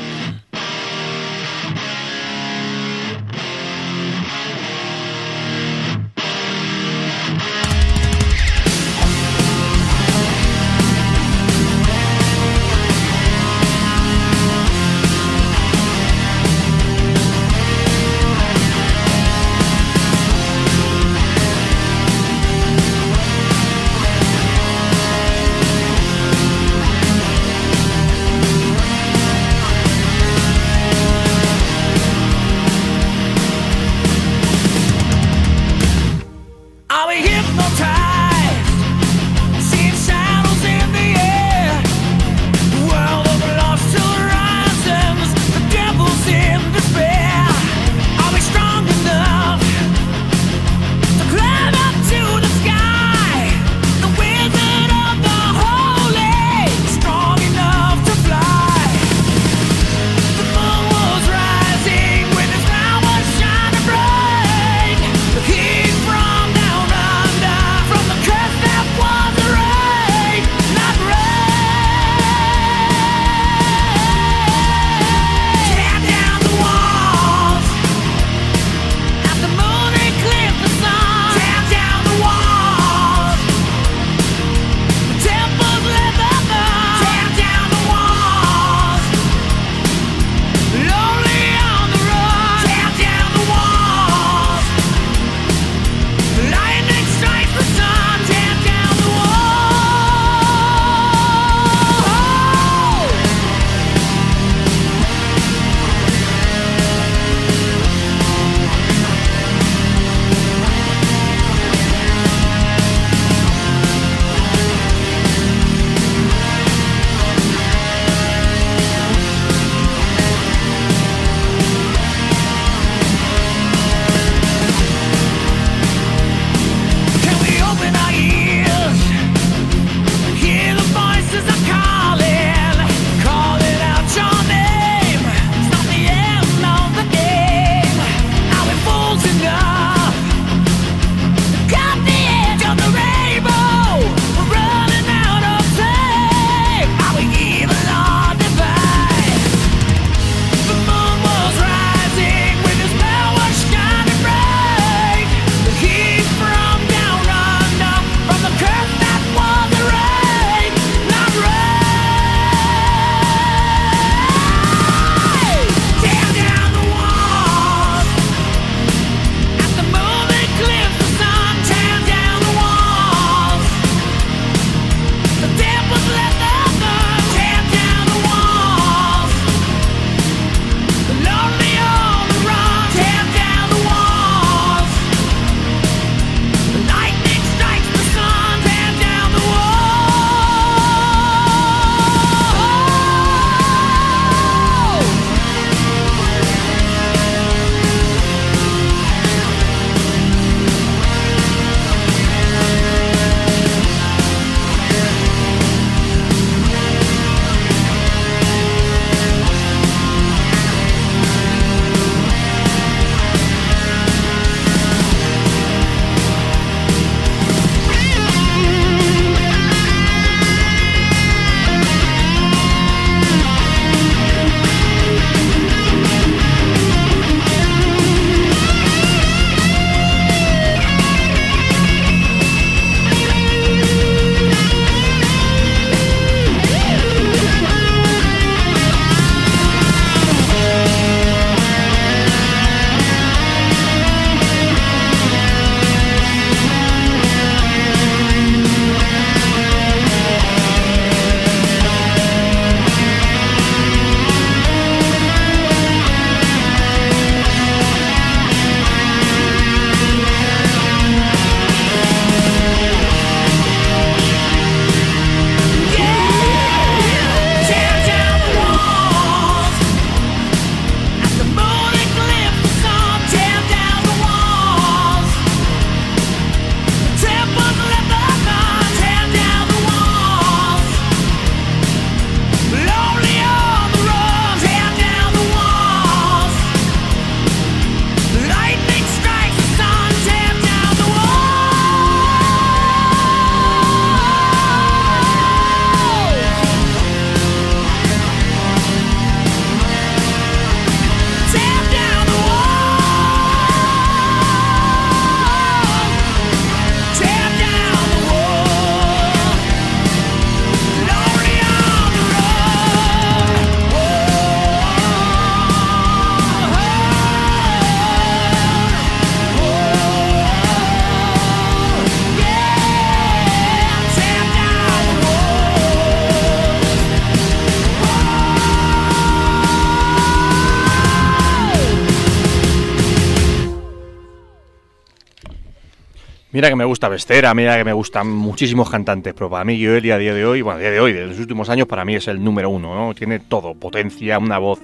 [336.62, 340.12] Mira que me gusta Vestera, mira que me gustan muchísimos cantantes, pero para mí Joel
[340.12, 342.14] a día de hoy, bueno, a día de hoy, de los últimos años, para mí
[342.14, 343.14] es el número uno, ¿no?
[343.14, 344.79] Tiene todo, potencia, una voz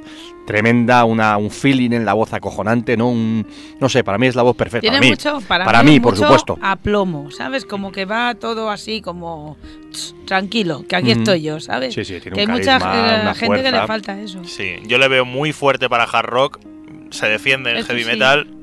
[0.44, 3.10] tremenda, una, un feeling en la voz acojonante, ¿no?
[3.10, 3.46] Un,
[3.78, 4.80] no sé, para mí es la voz perfecta.
[4.80, 6.58] Tiene para mí, mucho, para, para mí, mí, por mucho supuesto.
[6.60, 7.64] aplomo, ¿sabes?
[7.64, 9.56] Como que va todo así como
[10.26, 11.94] tranquilo, que aquí estoy yo, ¿sabes?
[11.94, 14.42] Sí, sí, tiene que un hay mucha carisma, una gente que le falta eso.
[14.42, 16.58] Sí, yo le veo muy fuerte para hard rock,
[17.10, 18.10] se defiende en heavy sí.
[18.10, 18.57] metal,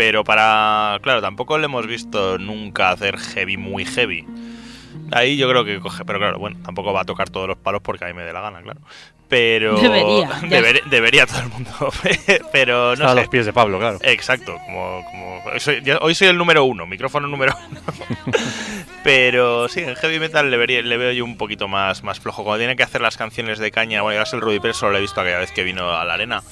[0.00, 0.98] pero para...
[1.02, 4.26] Claro, tampoco le hemos visto nunca hacer heavy muy heavy.
[5.12, 7.82] Ahí yo creo que coge, pero claro, bueno, tampoco va a tocar todos los palos
[7.82, 8.80] porque a me dé la gana, claro.
[9.30, 10.60] Pero Debería, ya.
[10.60, 11.70] deber- debería todo el mundo,
[12.52, 13.14] pero no a sé.
[13.20, 13.98] los pies de Pablo, claro.
[14.02, 17.80] Exacto, como, como hoy, soy, ya- hoy soy el número uno, micrófono número uno.
[19.02, 22.44] Pero sí, en heavy metal le, vería- le veo yo un poquito más, más flojo.
[22.44, 24.98] Cuando tiene que hacer las canciones de caña, bueno, yo el Rudy Pérez solo lo
[24.98, 26.42] he visto aquella vez que vino a la arena.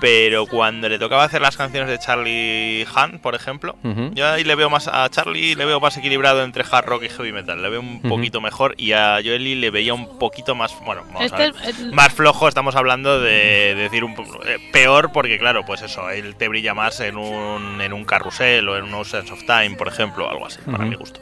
[0.00, 3.76] Pero cuando le tocaba hacer las canciones de Charlie Han, por ejemplo,
[4.14, 7.08] yo ahí le veo más a Charlie, le veo más equilibrado entre hard rock y
[7.08, 7.62] heavy metal.
[7.62, 11.22] Le veo un poquito mejor y a Joely le veía un poquito más, bueno, vamos
[11.22, 12.46] Este a ver, es- es- más flojo.
[12.46, 17.00] Estamos hablando de, decir un eh, peor porque claro, pues eso, él te brilla más
[17.00, 20.60] en un en un carrusel o en un Sense of Time, por ejemplo, algo así,
[20.64, 21.20] para mi gusto.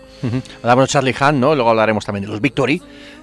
[0.63, 1.55] Hablamos de Charlie Han, ¿no?
[1.55, 2.83] Luego hablaremos también de los Victory,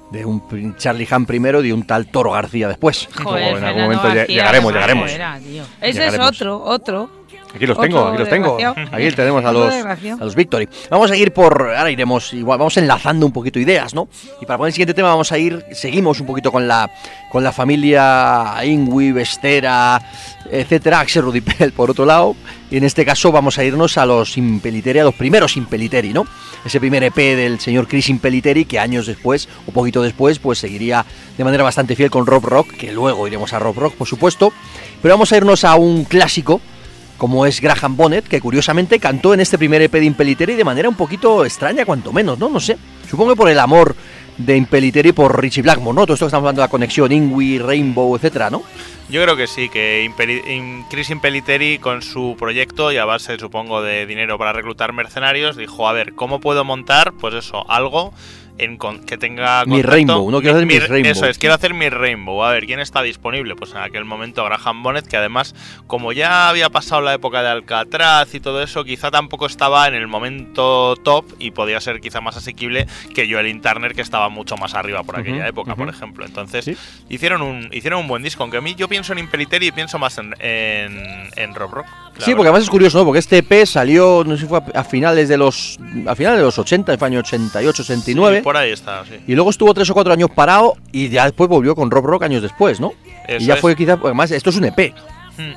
[0.10, 3.08] de un Charlie Han primero y de un tal Toro García después.
[3.14, 5.04] Joder, en algún momento García, llegaremos, llegaremos.
[5.04, 5.64] malo era, tío.
[5.80, 6.32] Ese Llegaremos.
[6.32, 7.17] es otro, otro.
[7.58, 8.58] Aquí los tengo, aquí los tengo.
[8.92, 10.70] Aquí tenemos a los, a los Victory.
[10.92, 11.74] Vamos a ir por.
[11.76, 14.08] Ahora iremos igual, vamos enlazando un poquito ideas, ¿no?
[14.40, 15.66] Y para poner el siguiente tema, vamos a ir.
[15.72, 16.92] Seguimos un poquito con la
[17.32, 20.00] con la familia Ingui, Vestera,
[20.52, 22.36] etcétera, Axel Rudipel por otro lado.
[22.70, 26.26] Y en este caso vamos a irnos a los Impeliteri, a los primeros Impeliteri, ¿no?
[26.64, 31.06] Ese primer EP del señor Chris Impeliteri que años después, o poquito después, pues seguiría
[31.38, 34.54] de manera bastante fiel con Rob Rock, que luego iremos a Rob Rock, por supuesto.
[35.02, 36.62] Pero vamos a irnos a un clásico
[37.18, 40.88] como es Graham Bonnet, que curiosamente cantó en este primer EP de Impeliteri de manera
[40.90, 42.50] un poquito extraña, cuanto menos, ¿no?
[42.50, 42.78] No sé.
[43.10, 43.96] Supongo que por el amor
[44.38, 46.06] de Impeliteri por Richie Blackmore, ¿no?
[46.06, 48.62] Todo esto que estamos hablando de la conexión Ingui, Rainbow, etcétera, ¿no?
[49.10, 50.04] Yo creo que sí, que
[50.50, 55.56] In- Chris Impeliteri con su proyecto y a base, supongo, de dinero para reclutar mercenarios,
[55.56, 58.14] dijo, a ver, ¿cómo puedo montar, pues eso, algo
[58.58, 59.66] en con- que tenga...
[59.66, 61.12] Mi Rainbow, no quiero hacer mi Rainbow.
[61.12, 62.44] Eso es, quiero hacer mi Rainbow.
[62.44, 63.56] A ver, ¿quién está disponible?
[63.56, 65.54] Pues en aquel momento Graham Bonnet, que además,
[65.88, 69.94] como ya había pasado la época de Alcatraz y todo eso, quizá tampoco estaba en
[69.94, 74.58] el momento top y podía ser quizá más asequible que Joel Turner, que estaba mucho
[74.58, 76.26] más arriba por aquella época, por ejemplo.
[76.26, 76.76] Entonces, Sí.
[77.10, 80.00] hicieron, un, hicieron un buen disco, aunque a mí yo pienso en Impeliteri y pienso
[80.00, 81.86] más en, en, en Rob Rock.
[82.20, 83.06] Sí, porque además es curioso, ¿no?
[83.06, 85.78] Porque este EP salió, no sé si fue a a finales de los
[86.08, 88.38] a finales de los 80, fue año 88, 89.
[88.38, 89.20] Sí, por ahí está, sí.
[89.28, 92.24] Y luego estuvo tres o cuatro años parado y ya después volvió con Rob Rock
[92.24, 92.94] años después, ¿no?
[93.28, 93.60] Eso y ya es.
[93.60, 94.94] fue quizá, además esto es un EP.
[95.38, 95.54] Hmm.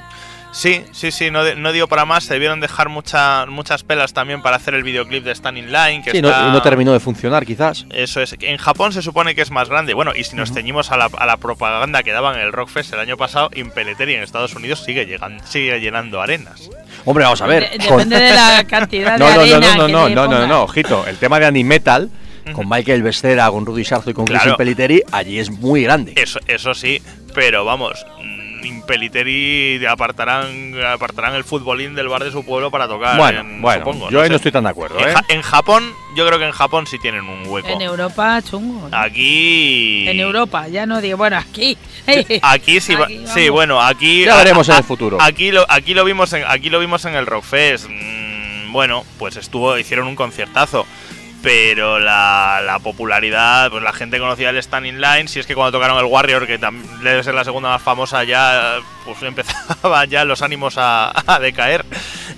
[0.53, 2.25] Sí, sí, sí, no, de- no dio para más.
[2.25, 6.03] Se debieron dejar mucha- muchas pelas también para hacer el videoclip de Standing Line.
[6.03, 7.87] Que Sí, no- está- no terminó de funcionar quizás.
[7.91, 8.35] Eso es.
[8.41, 9.95] En Japón se supone que es más grande.
[9.95, 12.93] Bueno, y si nos ceñimos a la, a la propaganda que daban en el Rockfest
[12.95, 16.69] el año pasado, Impeliteri en Estados Unidos sigue, llegando, sigue llenando arenas.
[17.05, 17.71] Hombre, vamos a ver.
[17.71, 20.23] De- con- depende de la cantidad No, de no, no, arena no, no, le no,
[20.25, 20.49] no, pongas.
[20.49, 21.07] no, ojito.
[21.07, 22.11] El tema de Animetal,
[22.53, 24.57] con Michael Bestera, con Rudy Sarzo y con Chris Claro.
[24.57, 26.13] Peliteri, allí es muy grande.
[26.17, 27.01] Eso, eso sí,
[27.35, 33.17] pero vamos, mm, Impeliteri apartarán, apartarán el futbolín del bar de su pueblo para tocar.
[33.17, 34.31] Bueno, en- bueno, supongo, yo ahí sé.
[34.31, 35.13] no estoy tan de acuerdo, En, ¿eh?
[35.13, 37.69] Ja- en Japón, yo creo que en Japón sí tienen un hueco.
[37.69, 38.89] En Europa, chungo.
[38.89, 38.97] ¿no?
[38.97, 40.07] Aquí.
[40.09, 41.77] En Europa, ya no digo, bueno, aquí.
[42.43, 45.19] Aquí sí, Aquí, sí, bueno, aquí Ya veremos en el futuro.
[45.21, 47.87] Aquí lo, aquí lo vimos en, aquí lo vimos en el Rockfest.
[47.89, 50.87] Mm, bueno, pues estuvo, hicieron un conciertazo.
[51.43, 55.27] Pero la, la popularidad, pues la gente conocía el Standing Line.
[55.27, 56.59] Si es que cuando tocaron el Warrior, que
[57.03, 58.77] debe ser la segunda más famosa, ya
[59.07, 61.85] pues empezaban ya los ánimos a, a decaer.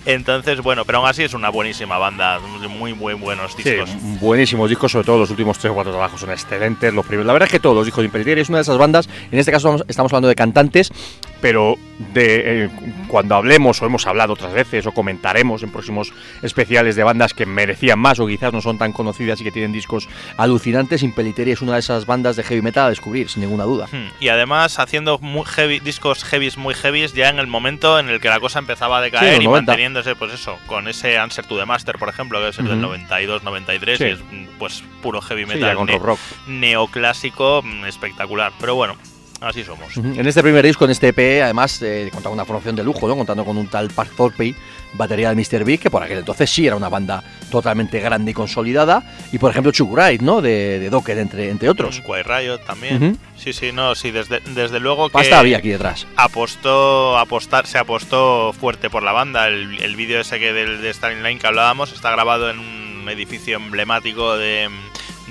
[0.07, 2.39] Entonces, bueno, pero aún así es una buenísima banda,
[2.69, 3.91] muy, muy buenos Sí, discos.
[4.21, 6.93] buenísimos discos, sobre todo los últimos tres o cuatro trabajos son excelentes.
[6.95, 8.79] Los primeros, la verdad es que todos los discos de Impeliteri es una de esas
[8.79, 9.09] bandas.
[9.33, 10.93] En este caso estamos hablando de cantantes,
[11.41, 11.77] pero
[12.15, 12.71] de eh,
[13.09, 17.47] cuando hablemos o hemos hablado otras veces o comentaremos en próximos especiales de bandas que
[17.47, 21.63] merecían más o quizás no son tan conocidas y que tienen discos alucinantes, Impeliteri es
[21.63, 23.87] una de esas bandas de heavy metal a descubrir, sin ninguna duda.
[23.91, 28.09] Hmm, Y además haciendo muy heavy, discos heavies muy heavies ya en el momento en
[28.09, 29.73] el que la cosa empezaba a Sí, decaer y 90.
[29.73, 32.75] manteniéndose, pues eso, con ese Answer to the Master, por ejemplo, que es el del
[32.79, 32.83] Ujú.
[32.89, 34.05] 92, 93, Sí.
[34.05, 34.19] y es
[34.59, 36.19] pues puro heavy Sí, metal ya con ne- rock rock.
[36.49, 38.53] neoclásico mm, espectacular.
[38.61, 38.97] Pero bueno,
[39.43, 39.97] así somos.
[39.97, 43.09] En este primer disco, en este EP, además, eh, contaba con una formación de lujo,
[43.09, 43.17] ¿no?
[43.17, 44.55] Contando con un tal Park Thorpe,
[44.95, 45.65] batería de Mr.
[45.65, 49.03] Big, que por aquel entonces sí era una banda totalmente grande y consolidada.
[49.33, 50.41] Y por ejemplo, Wright, ¿no?
[50.41, 52.01] De, de Docker, entre, entre otros.
[52.01, 53.19] Quiet Riot también.
[53.37, 56.07] Sí, sí, no, sí, desde, desde luego que Pasta había aquí detrás.
[56.17, 59.49] apostó, apostar, se apostó fuerte por la banda.
[59.49, 63.09] El, el vídeo ese que del de Starling Line que hablábamos está grabado en un
[63.09, 64.69] edificio emblemático de,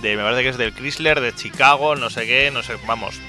[0.02, 3.22] de, me parece que es del Chrysler, de Chicago, no sé qué, no sé, vamos.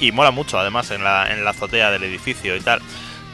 [0.00, 2.80] Y mola mucho además en la, en la azotea del edificio y tal.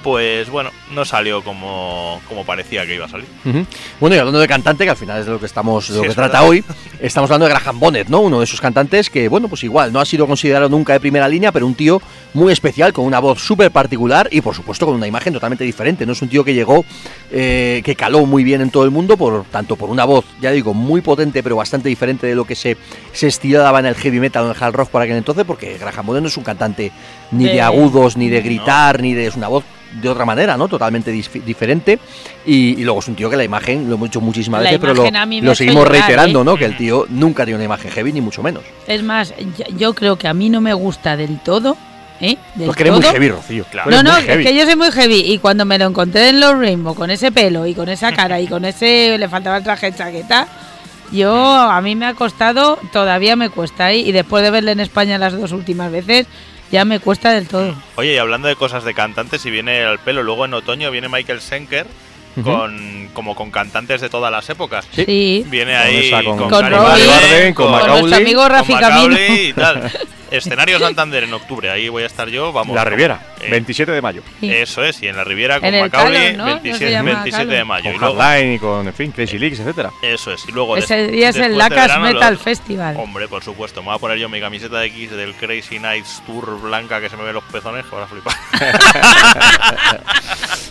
[0.06, 3.26] Pues bueno, no salió como, como parecía que iba a salir.
[3.98, 6.00] Bueno, y hablando de cantante, que al final es de lo que estamos, de lo
[6.02, 6.48] Sí, que es trata verdad.
[6.48, 6.64] hoy,
[7.00, 8.20] estamos hablando de Graham Bonnet, ¿no?
[8.20, 11.26] Uno de esos cantantes que, bueno, pues igual, no ha sido considerado nunca de primera
[11.26, 12.00] línea, pero un tío
[12.34, 16.06] muy especial, con una voz súper particular y, por supuesto, con una imagen totalmente diferente.
[16.06, 16.84] No es un tío que llegó,
[17.32, 20.52] eh, que caló muy bien en todo el mundo, por tanto, por una voz, ya
[20.52, 22.76] digo, muy potente, pero bastante diferente de lo que se,
[23.12, 25.76] se estilaba en el heavy metal o en el hard rock por aquel entonces, porque
[25.78, 26.92] Graham Bonnet no es un cantante
[27.32, 29.26] ni de, De- agudos, ni de gritar, ni de.
[29.26, 29.64] Es una voz
[30.00, 30.68] de otra manera, ¿no?
[30.68, 31.98] Totalmente diferente.
[32.44, 34.80] Y, y luego es un tío que la imagen, lo hemos dicho muchísimas La veces,
[34.80, 35.04] pero lo,
[35.42, 36.44] lo seguimos llorar, reiterando, ¿eh?
[36.44, 36.56] ¿no?
[36.56, 38.62] Que el tío nunca tiene una imagen heavy, ni mucho menos.
[38.86, 39.34] Es más,
[39.76, 41.76] yo- creo que a mí no me gusta del todo,
[42.20, 42.36] ¿eh?
[42.54, 43.64] Del Porque eres muy heavy, Rocío.
[43.70, 43.90] Claro.
[43.90, 46.56] No, no, es que yo soy muy heavy y cuando me lo encontré en los
[46.58, 49.90] Rainbow con ese pelo y con esa cara y con ese le faltaba el traje
[49.90, 50.46] de chaqueta,
[51.12, 53.98] yo a mí me ha costado, todavía me cuesta ¿eh?
[53.98, 56.26] y después de verle en España las dos últimas veces
[56.70, 57.74] ya me cuesta del todo.
[57.96, 61.08] Oye, y hablando de cosas de cantantes, si viene al pelo, luego en otoño viene
[61.08, 61.86] Michael Schenker
[62.36, 62.50] Ujú.
[62.52, 64.86] con, como con cantantes de todas las épocas.
[64.92, 65.44] Sí.
[65.48, 68.50] Viene Con ahí esa, con- Con Gary Robbie, Barden, con Con Macaulay, nuestro amigo con
[68.50, 69.16] Rafi Camino.
[69.18, 69.92] y tal.
[70.30, 72.74] Escenario Santander en octubre, ahí voy a estar yo, vamos.
[72.74, 74.22] La Riviera, Eh, 27 de mayo.
[74.40, 74.50] Sí.
[74.50, 76.46] Eso es, y en la Riviera con Macaulay, ¿no?
[76.46, 77.90] No se 27, llama 27 de mayo.
[77.90, 79.92] Y Con luego, Hardline y con, en fin, Crazy Leaks, etcétera.
[80.02, 82.38] eso es, y luego Ese des- día es el Lacas verano, Metal.
[82.38, 82.96] Festival.
[82.98, 86.22] Hombre, por supuesto, me voy a poner yo mi camiseta de X del Crazy Nights
[86.26, 88.34] Tour blanca que se me ven los pezones, que ahora flipar.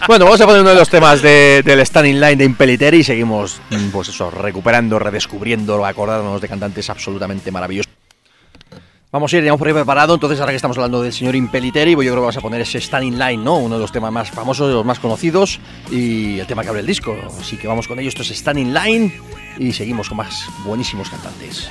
[0.07, 3.03] Bueno, vamos a poner uno de los temas de- del Standing Line de Impeliteri y
[3.03, 3.59] seguimos,
[3.91, 7.91] pues eso, recuperando, redescubriendo, acordándonos de cantantes absolutamente maravillosos.
[9.15, 11.95] Vamos a ir, hemos por ahí preparado, entonces ahora que estamos hablando del señor Impeliteri,
[11.95, 13.59] pues yo creo que vamos a poner ese Standing Line, ¿no?
[13.59, 16.81] Uno de los temas más famosos, de los más conocidos y el tema que abre
[16.81, 17.15] el disco.
[17.39, 19.13] Así que vamos con ello, esto es Standing Line
[19.57, 21.69] y seguimos con más buenísimos cantantes.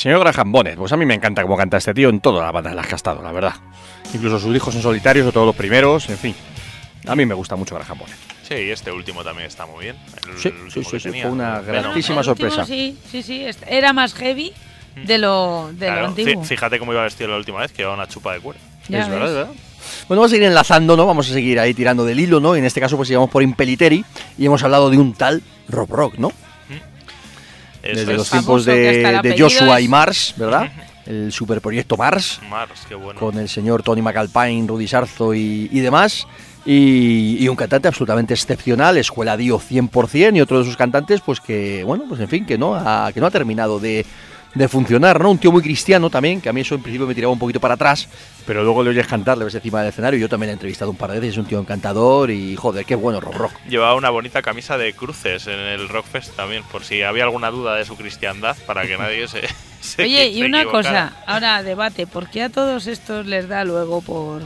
[0.00, 2.52] Señor Graham Bonnet, pues a mí me encanta cómo canta este tío en todas las
[2.52, 3.54] bandas en las que ha estado, la verdad.
[4.14, 6.34] Incluso sus hijos en solitario, sobre todo los primeros, en fin.
[7.06, 8.16] A mí me gusta mucho Graham Bonnet.
[8.48, 9.96] Sí, este último también está muy bien.
[10.28, 12.64] El, Sí, el sí, sí, fue una grandísima último sorpresa.
[12.66, 13.44] Sí, sí, sí.
[13.44, 14.52] est- Era más heavy
[15.06, 16.42] de lo, de Claro, lo antiguo.
[16.42, 18.58] fí- Fíjate cómo iba vestido la última vez, que llevaba una chupa de cuero.
[18.88, 19.30] Ya es verdad, ves.
[19.30, 19.52] es verdad.
[20.08, 21.06] Bueno, vamos a seguir enlazando, ¿no?
[21.06, 22.56] Vamos a seguir ahí tirando del hilo, ¿no?
[22.56, 24.04] Y en este caso, pues llegamos por Impeliteri
[24.36, 26.32] y hemos hablado de un tal Rob Rock, ¿no?
[27.82, 28.18] Eso Desde es.
[28.18, 30.70] los tiempos de, Joshua es- y Mars, ¿verdad?
[31.06, 33.18] El superproyecto Mars, Mars, qué bueno.
[33.18, 36.26] con el señor Tony McAlpine, Rudy Sarzo y, y demás.
[36.66, 41.40] Y, y un cantante absolutamente excepcional, escuela Dio 100%, y otro de sus cantantes, pues
[41.40, 44.04] que, bueno, pues en fin, que no ha, que no ha terminado de,
[44.54, 45.30] de funcionar, ¿no?
[45.30, 47.60] Un tío muy cristiano también, que a mí eso en principio me tiraba un poquito
[47.60, 48.08] para atrás,
[48.46, 50.54] pero luego le oyes cantar, le ves encima del escenario, y yo también le he
[50.54, 53.52] entrevistado un par de veces, es un tío encantador y, joder, qué bueno rock rock.
[53.68, 57.76] Llevaba una bonita camisa de cruces en el Rockfest también, por si había alguna duda
[57.76, 59.42] de su cristiandad, para que nadie se.
[59.80, 61.10] se Oye, y una equivocara.
[61.10, 64.42] cosa, ahora debate, ¿por qué a todos estos les da luego por...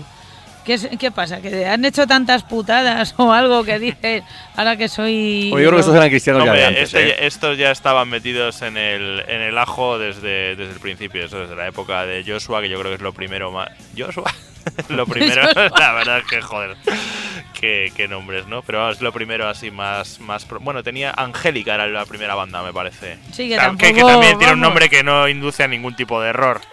[0.65, 1.41] ¿Qué, qué pasa?
[1.41, 4.25] ¿Que han hecho tantas putadas o algo que dicen
[4.57, 5.51] ahora que soy...
[5.53, 7.27] Oye, yo creo que estos eran cristianos ya Hombre, de antes, este- ¿eh?
[7.27, 11.55] estos ya estaban metidos en el, en el ajo desde, desde el principio, eso desde
[11.57, 13.69] la época de Joshua, que yo creo que es lo primero más.
[13.97, 14.33] ¿Joshua?
[14.89, 15.43] lo primero,
[15.79, 16.77] la verdad es que joder,
[17.53, 18.63] qué, qué nombres, ¿no?
[18.63, 20.45] Pero vamos, es lo primero así más, más.
[20.47, 23.19] pro- Bueno, tenía Angélica, era la primera banda, me parece.
[23.33, 23.93] Sí, que tampoco...
[23.95, 24.73] que también tiene un vamos.
[24.75, 26.61] nombre que no induce a ningún tipo de error.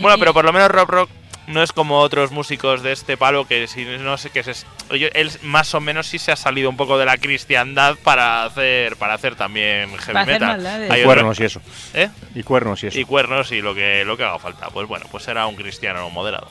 [0.00, 1.10] Bueno, pero por lo menos Rob Rock
[1.48, 4.66] no es como otros músicos de este palo que si no sé qué es.
[4.90, 8.44] Oye, él más o menos sí se ha salido un poco de la cristiandad para
[8.44, 10.48] hacer para hacer también heavy Para hacer metal.
[10.48, 10.90] maldades.
[10.90, 11.60] Hay Y otro- cuernos y eso.
[11.94, 12.10] ¿eh?
[12.34, 12.98] Y cuernos y eso.
[12.98, 14.68] Y cuernos y lo que lo que haga falta.
[14.70, 16.48] Pues bueno, pues era un cristiano moderado.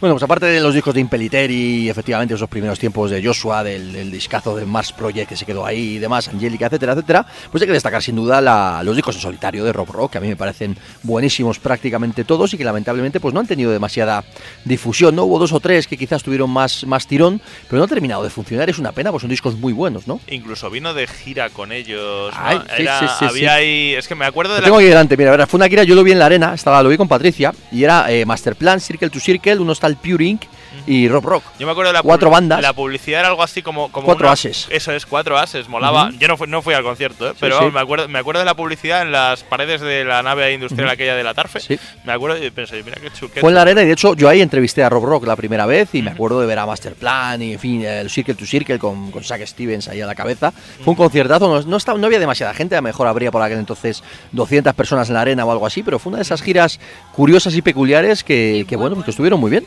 [0.00, 3.92] Bueno, pues aparte de los discos de Impeliteri, efectivamente esos primeros tiempos de Joshua, del,
[3.92, 7.62] del discazo de Mars Project que se quedó ahí y demás, Angélica, etcétera, etcétera, pues
[7.62, 10.20] hay que destacar sin duda la- los discos en solitario de Rock Rock, que a
[10.20, 14.24] mí me parecen buenísimos prácticamente todos y que lamentablemente pues no han tenido demasiada
[14.64, 15.24] difusión, ¿no?
[15.24, 18.30] Hubo dos o tres que quizás tuvieron más, más tirón, pero no han terminado de
[18.30, 20.20] funcionar, es una pena, pues son discos muy buenos, ¿no?
[20.28, 22.32] Incluso vino de gira con ellos.
[22.34, 22.40] ¿no?
[22.40, 23.94] Ay, sí, Era- sí, sí, había ahí.
[23.94, 24.66] Es que me acuerdo de Lo la.
[24.68, 26.82] tengo aquí delante, mira, verás, fue una gira, yo lo vi en la arena, estaba,
[26.82, 30.24] lo vi con Patricia, y era eh, Masterplan, Circle to Circle, uno está el Pure
[30.24, 30.42] Inc.
[30.86, 31.44] y Rock Rock.
[31.58, 32.60] Yo me acuerdo de la Cuatro bandas.
[32.60, 33.90] La publicidad era algo así como.
[33.92, 34.66] como Cuatro una- ases.
[34.70, 36.10] Eso es, cuatro ases, molaba.
[36.18, 37.30] Yo no fui, no fui al concierto, ¿eh?
[37.32, 37.66] Sí, pero sí.
[37.72, 40.94] me, acuerdo, me acuerdo de la publicidad en las paredes de la nave industrial Ujú.
[40.94, 41.60] aquella de la Tarfe.
[41.60, 41.78] Sí.
[42.04, 43.30] Me acuerdo y pensé, mira qué chulo.
[43.40, 45.64] Fue en la arena y de hecho yo ahí entrevisté a Rob Rock la primera
[45.66, 48.78] vez y me acuerdo de ver a Masterplan y en fin, el Circle to Circle
[48.78, 50.52] con, con Zack Stevens ahí a la cabeza.
[50.52, 53.42] Fue un conciertazo, no, no, estaba, no había demasiada gente, a lo mejor habría por
[53.42, 56.42] aquel entonces 200 personas en la arena o algo así, pero fue una de esas
[56.42, 56.80] giras
[57.12, 59.66] curiosas y peculiares que, que, bueno, pues que estuvieron muy bien.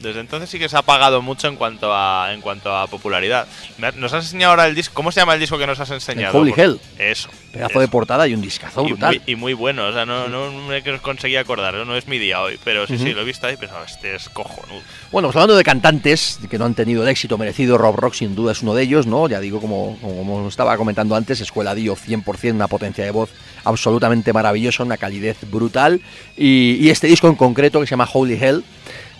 [0.00, 3.48] Desde entonces sí que se ha pagado mucho en cuanto a en cuanto a popularidad.
[3.96, 4.94] Nos has enseñado ahora el disco.
[4.94, 6.38] ¿Cómo se llama el disco que nos has enseñado?
[6.38, 6.80] Holy Por- Hell.
[6.98, 7.28] Eso.
[7.52, 7.80] Pedazo eso.
[7.80, 9.14] de portada y un discazo y brutal.
[9.24, 12.40] muy, y muy bueno, o sea, no, no me conseguí acordar, no es mi día
[12.42, 13.14] hoy, pero sí, sí, Ujú.
[13.16, 14.80] lo he visto ahí y pensaba, este es cojonudo.
[15.10, 18.34] Bueno, pues hablando de cantantes que no han tenido el éxito merecido, Rob Rock sin
[18.36, 19.28] duda es uno de ellos, ¿no?
[19.28, 23.30] Ya digo, como, como estaba comentando antes, Escuela Dio 100%, una potencia de voz
[23.64, 26.00] absolutamente maravillosa, una calidez brutal.
[26.36, 28.62] Y, y este disco en concreto, que se llama Holy Hell,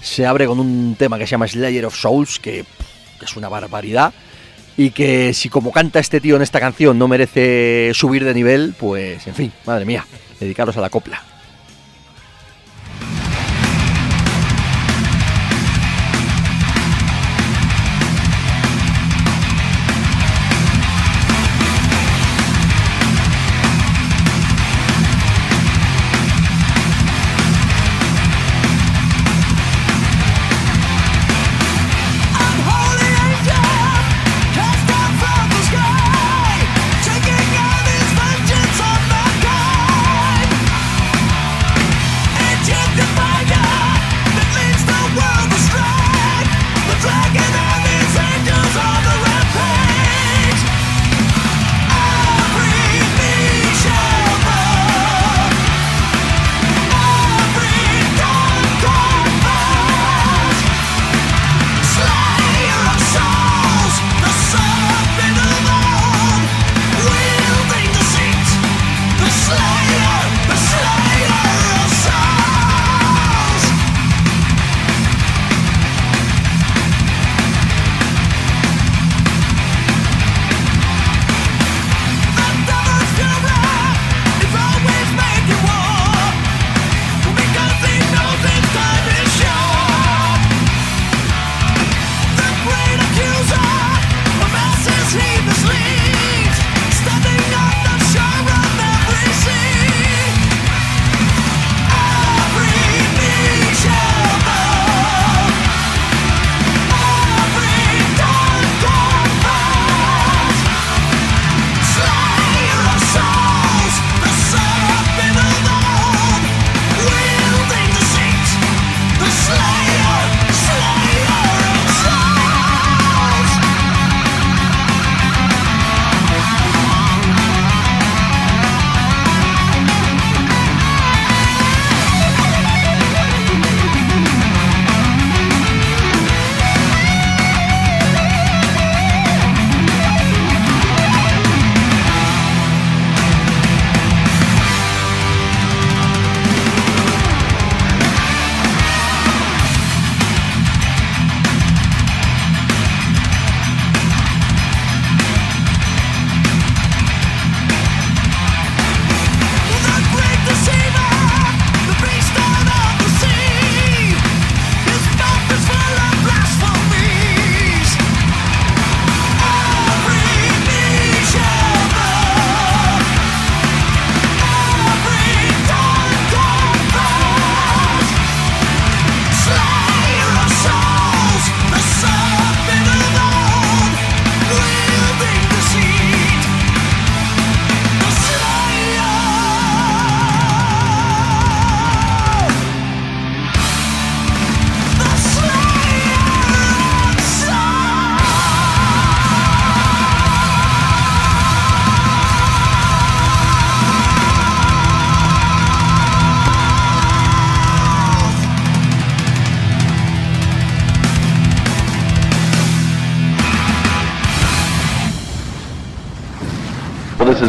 [0.00, 2.64] se abre con un tema que se llama Slayer of Souls, que,
[3.18, 4.12] que es una barbaridad.
[4.76, 8.74] Y que si como canta este tío en esta canción no merece subir de nivel,
[8.78, 10.06] pues en fin, madre mía,
[10.38, 11.27] dedicaros a la copla.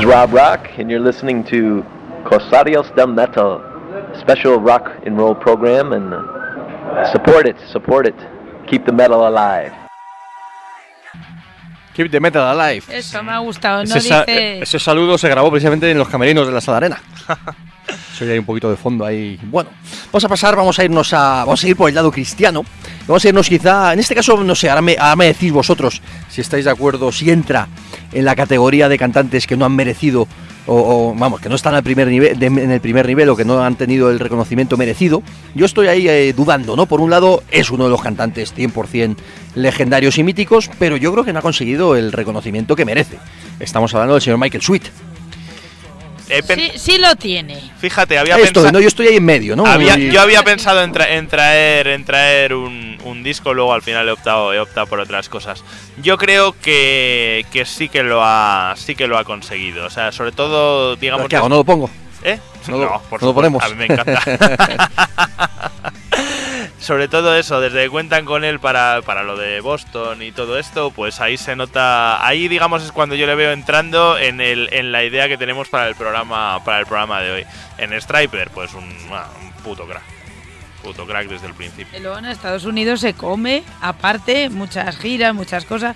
[0.10, 1.84] Rob Rock, and you're listening to
[2.26, 3.62] Cosarios del Metal,
[4.20, 8.16] special rock and roll program, and uh, support it, support it.
[8.68, 9.72] Keep the metal alive.
[11.93, 12.84] Keep the metal alive.
[12.89, 13.84] Eso me ha gustado.
[13.84, 14.62] No ese, sa- dice.
[14.64, 16.99] ese saludo se grabó precisamente en los camerinos de la sala arena.
[18.18, 19.39] Soy ahí un poquito de fondo ahí.
[19.43, 19.70] Bueno,
[20.07, 21.45] vamos a pasar, vamos a irnos a.
[21.45, 22.64] Vamos a ir por el lado cristiano.
[23.07, 23.93] Vamos a irnos quizá.
[23.93, 27.12] En este caso, no sé, ahora me, ahora me decís vosotros si estáis de acuerdo,
[27.12, 27.68] si entra
[28.12, 30.28] en la categoría de cantantes que no han merecido.
[30.72, 33.64] O, vamos, que no están al primer nivel, en el primer nivel o que no
[33.64, 35.24] han tenido el reconocimiento merecido.
[35.55, 36.86] Yo estoy ahí eh, dudando, ¿no?
[36.86, 39.16] Por un lado, es uno de los cantantes 100%
[39.55, 43.18] legendarios y míticos, pero yo creo que no ha conseguido el reconocimiento que merece.
[43.60, 44.84] Estamos hablando del señor Michael Sweet.
[46.56, 47.60] Sí, sí lo tiene.
[47.80, 48.72] Fíjate, había pensado.
[48.72, 48.80] ¿no?
[48.80, 49.66] Yo estoy ahí en medio, ¿no?
[49.66, 53.82] Había- yo había pensado en, tra- en traer en traer un, un disco, luego al
[53.82, 55.64] final he optado, he optado por otras cosas.
[56.02, 59.86] Yo creo que, que sí que lo ha sí que lo ha conseguido.
[59.86, 61.28] O sea, sobre todo, digamos.
[61.28, 61.50] ¿Qué hago?
[61.50, 61.90] ¿No lo pongo?
[62.24, 62.38] ¿Eh?
[62.68, 63.64] No lo- por no lo ponemos.
[63.64, 64.22] A mí me encanta.
[66.80, 70.58] Sobre todo eso, desde que cuentan con él para, para lo de Boston y todo
[70.58, 74.70] esto, pues ahí se nota, ahí digamos es cuando yo le veo entrando en, el,
[74.72, 77.46] en la idea que tenemos para el programa para el programa de hoy.
[77.78, 80.04] En Striper, pues un, ah, un puto crack,
[80.80, 81.98] puto crack desde el principio.
[81.98, 85.96] Y luego en Estados Unidos se come, aparte, muchas giras, muchas cosas.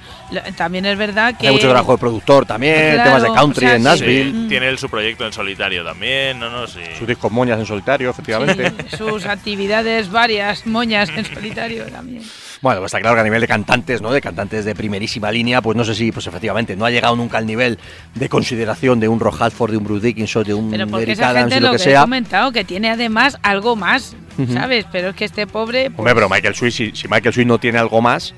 [0.56, 1.48] También es verdad que.
[1.48, 3.84] Hay mucho trabajo de productor también, Claro, temas de country o sea, en.
[3.84, 4.32] Nashville.
[4.32, 6.82] Sí, tiene él su proyecto en solitario también, no, no, sí.
[6.98, 8.72] Sus discos moñas en solitario, efectivamente.
[8.90, 12.24] Sí, sus actividades varias, moñas en solitario también.
[12.62, 14.12] Bueno, pues está claro que a nivel de cantantes, ¿no?
[14.12, 17.38] De cantantes de primerísima línea, pues no sé si, pues efectivamente, no ha llegado nunca
[17.38, 17.78] al nivel
[18.16, 21.18] de consideración de un Rock Halford, de un Bruce Dickinson, de un Pero porque Eric
[21.18, 22.02] esa Adams gente y lo lo que que, he sea.
[22.02, 24.16] comentado, que tiene además algo más,
[24.54, 24.86] ¿sabes?
[24.92, 25.90] Pero es que este pobre.
[25.90, 28.34] Pues, Hombre, pero Michael Sweet, si, si Michael Sweet no tiene algo más,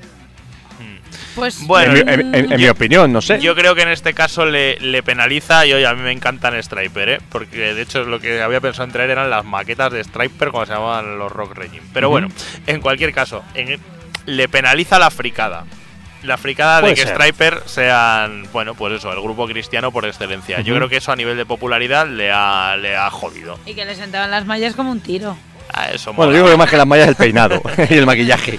[1.34, 3.38] pues, Bueno, en, mi- en- en- en mi yo- opinión, no sé.
[3.40, 6.60] Yo creo que en este caso le, le penaliza y oye, a mí me encantan
[6.62, 7.18] Striper, ¿eh?
[7.28, 10.64] Porque de hecho lo que había pensado en traer eran las maquetas de Striper como
[10.64, 11.82] se llamaban los Rock Regime.
[11.92, 12.28] Pero bueno,
[12.66, 13.78] en cualquier caso, en-
[14.24, 15.64] le penaliza la fricada.
[16.22, 17.14] La fricada de que ser.
[17.14, 20.60] Striper sean, bueno, pues eso, el grupo cristiano por excelencia.
[20.62, 23.58] Yo creo que eso a nivel de popularidad le ha, le ha jodido.
[23.66, 25.36] Y que le sentaban las mallas como un tiro.
[25.78, 26.38] Ah, eso Bueno, mola.
[26.38, 27.60] yo creo que más que las mallas el peinado
[27.90, 28.58] y el maquillaje.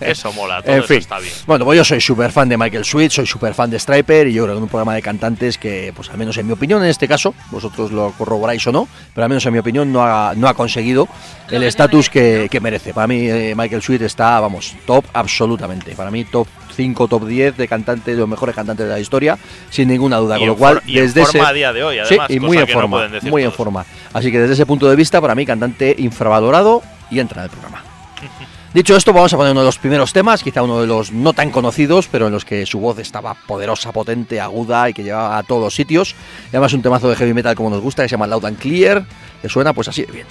[0.00, 0.98] Eso mola, todo En eso fin.
[0.98, 1.32] está bien.
[1.46, 4.32] Bueno, pues yo soy súper fan de Michael Sweet, soy súper fan de Striper y
[4.32, 6.82] yo creo que en un programa de cantantes que, pues al menos en mi opinión
[6.82, 10.02] en este caso, vosotros lo corroboráis o no, pero al menos en mi opinión no
[10.04, 11.08] ha, no ha conseguido
[11.50, 12.92] el estatus que, que merece.
[12.92, 15.92] Para mí eh, Michael Sweet está, vamos, top absolutamente.
[15.94, 19.38] Para mí top 5, top 10 de cantantes, de los mejores cantantes de la historia,
[19.70, 20.36] sin ninguna duda.
[20.36, 21.48] Y Con lo cual, en desde forma ese...
[21.48, 23.30] a día de hoy, Sí, además, y cosa muy en que no forma, pueden decir
[23.30, 23.86] muy en forma.
[24.12, 27.50] Así que desde ese punto de vista, para mí, cantante infravalorado y entra en el
[27.50, 27.82] programa.
[28.74, 31.32] Dicho esto, vamos a poner uno de los primeros temas, quizá uno de los no
[31.32, 35.38] tan conocidos, pero en los que su voz estaba poderosa, potente, aguda y que llevaba
[35.38, 36.14] a todos los sitios.
[36.46, 38.58] Y además un temazo de heavy metal como nos gusta, que se llama Loud and
[38.58, 39.06] Clear,
[39.40, 40.26] que suena pues así de bien.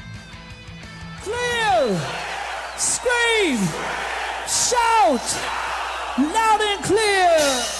[1.23, 1.99] Clear!
[2.77, 3.67] Scream!
[4.47, 5.64] Shout!
[6.55, 6.95] Loud and clear!
[6.95, 7.74] Clear!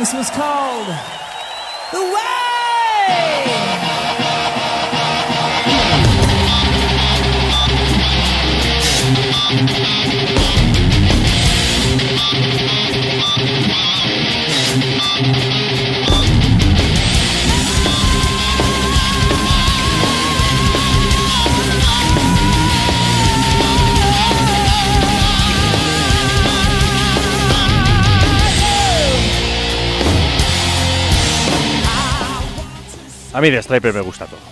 [0.00, 0.86] This was called
[1.92, 2.20] The Way.
[33.40, 34.49] A mí de Striper me gusta todo.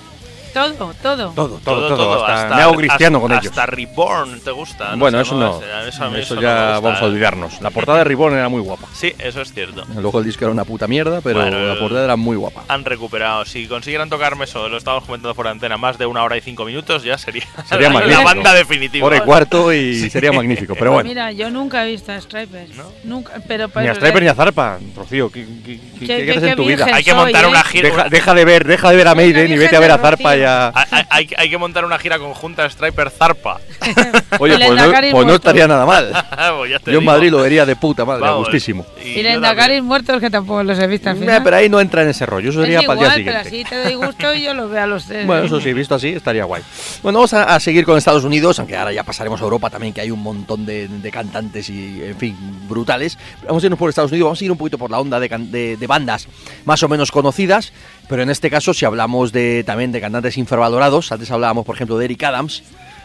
[0.58, 1.30] Todo, todo.
[1.34, 2.26] Todo, todo, todo.
[2.26, 3.46] hasta me hago cristiano con ellos.
[3.46, 4.94] Hasta Reborn te gusta.
[4.96, 5.60] bueno, eso no.
[5.86, 7.08] Eso, Eso ya vamos a eh.
[7.08, 7.60] olvidarnos.
[7.60, 8.86] La portada de Reborn era muy guapa.
[8.92, 9.84] Sí, eso es cierto.
[9.94, 12.64] Luego el disco era una puta mierda, pero Bueno, la el- portada era muy guapa.
[12.68, 13.44] Han recuperado.
[13.44, 16.64] Si consiguieran tocarme eso, lo estábamos comentando por antena, más de una hora y cinco
[16.64, 19.06] minutos, ya sería, Sería la banda definitiva.
[19.06, 21.08] Hora y cuarto y sería magnífico, pero bueno.
[21.08, 22.74] Mira, yo nunca he visto a Stripers.
[22.76, 22.84] ¿No?
[23.04, 25.30] Nunca, pero, Ni a Striper ni a Zarpa, Rocío.
[25.30, 26.06] ¿Qué, qué, qué- Qué-
[26.40, 26.86] qué en tu vida?
[26.92, 27.48] Hay que montar ¿eh?
[27.48, 27.88] una gira.
[27.90, 30.30] Deja, deja de ver, deja de ver a Maiden y vete a ver a Zarpa
[30.32, 30.42] Rocío.
[30.48, 30.72] A.
[30.90, 33.60] Hay, hay- hay- que montar una gira conjunta Striper Zarpa.
[34.38, 36.12] Oye, El pues no, pues no estaría nada mal.
[36.58, 37.12] Pues ya te Yo en digo.
[37.12, 38.86] Madrid lo vería de puta madre, a Vamos, gustísimo.
[39.04, 39.42] y Y yo los también.
[39.42, 41.42] Dakaris muertos que tampoco los he visto al final.
[41.42, 43.44] pero ahí no entra en ese rollo, eso sería es para igual, el día pero
[43.44, 43.74] siguiente.
[43.74, 45.26] así te doy gusto y yo los veo a los tres.
[45.26, 46.62] Bueno, eso sí, visto así, estaría guay.
[47.02, 49.92] Bueno, vamos a, a seguir con Estados Unidos, aunque ahora ya pasaremos a Europa también,
[49.92, 52.36] que hay un montón de, de cantantes y, en fin,
[52.68, 53.18] brutales.
[53.46, 55.28] Vamos a irnos por Estados Unidos, vamos a ir un poquito por la onda de,
[55.28, 56.28] de- de bandas
[56.64, 57.72] más o menos conocidas,
[58.08, 61.98] pero en este caso, si hablamos de también de cantantes infravalorados, antes hablábamos, por ejemplo,
[61.98, 62.62] de Eric Adams,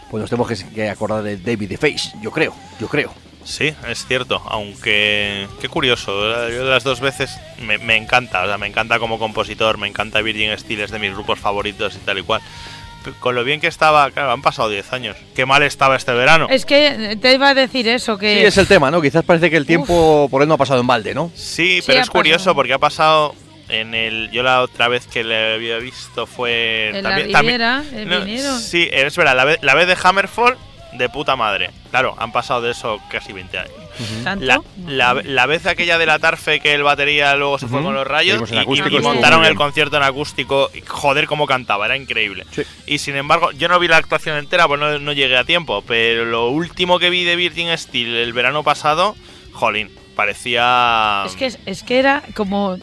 [0.10, 3.14] pues nos tenemos que, acordar de David the Face, yo creo, yo creo.
[3.44, 6.12] Sí, es cierto, aunque qué curioso,
[6.50, 9.88] yo de las dos veces me, me encanta, o sea, me encanta como compositor, me
[9.88, 12.42] encanta Virgin Steel, es de mis grupos favoritos y tal y cual.
[13.20, 15.18] Con lo bien que estaba, claro, han pasado 10 años.
[15.36, 16.48] Qué mal estaba este verano.
[16.50, 19.02] Es que te iba a decir eso, que Sí, es el tema, ¿no?
[19.02, 21.30] Quizás parece que el tiempo por él no ha pasado en balde, ¿no?
[21.36, 22.56] Sí, Sí, pero es curioso pasado.
[22.56, 23.36] porque ha pasado
[23.74, 24.30] en el.
[24.32, 26.90] Yo la otra vez que le había visto fue.
[26.94, 28.60] En la Riviera, eh, vinieron.
[28.60, 30.58] Sí, es verdad, la vez, la vez de Hammerfall,
[30.94, 31.72] de puta madre.
[31.92, 33.74] Claro, han pasado de eso casi 20 años.
[34.40, 37.94] La, la, la vez aquella de la Tarfe que el batería luego se fue con
[37.94, 40.72] los rayos y- montaron el concierto en acústico.
[40.74, 42.44] y joder, cómo cantaba, era increíble.
[42.52, 42.64] Sí.
[42.88, 45.84] Y sin embargo, yo no vi la actuación entera, pues no, no llegué a tiempo.
[45.88, 49.16] Pero lo último que vi de Virgin Steel el verano pasado,
[49.52, 51.24] jolín, parecía.
[51.28, 52.78] Es que, es que era como,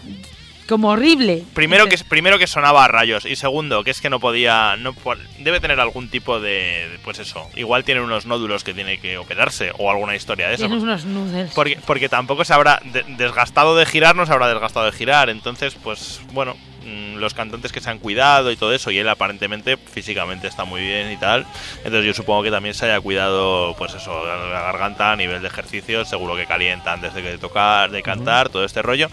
[0.71, 1.45] como horrible.
[1.53, 4.95] Primero que, primero que sonaba a rayos y segundo que es que no podía no
[5.41, 9.73] debe tener algún tipo de pues eso igual tiene unos nódulos que tiene que operarse
[9.79, 11.53] o alguna historia de eso Tienes unos noodles.
[11.55, 15.29] porque, porque tampoco se habrá de- desgastado de girar, no se habrá desgastado de girar.
[15.29, 16.57] Entonces, pues bueno,
[17.17, 20.81] los cantantes que se han cuidado y todo eso, y él aparentemente físicamente está muy
[20.81, 21.47] bien y tal.
[21.79, 25.49] Entonces yo supongo que también se haya cuidado, pues eso, la garganta a nivel de
[25.49, 29.09] ejercicio, seguro que calienta antes de que tocar, de cantar, todo este rollo.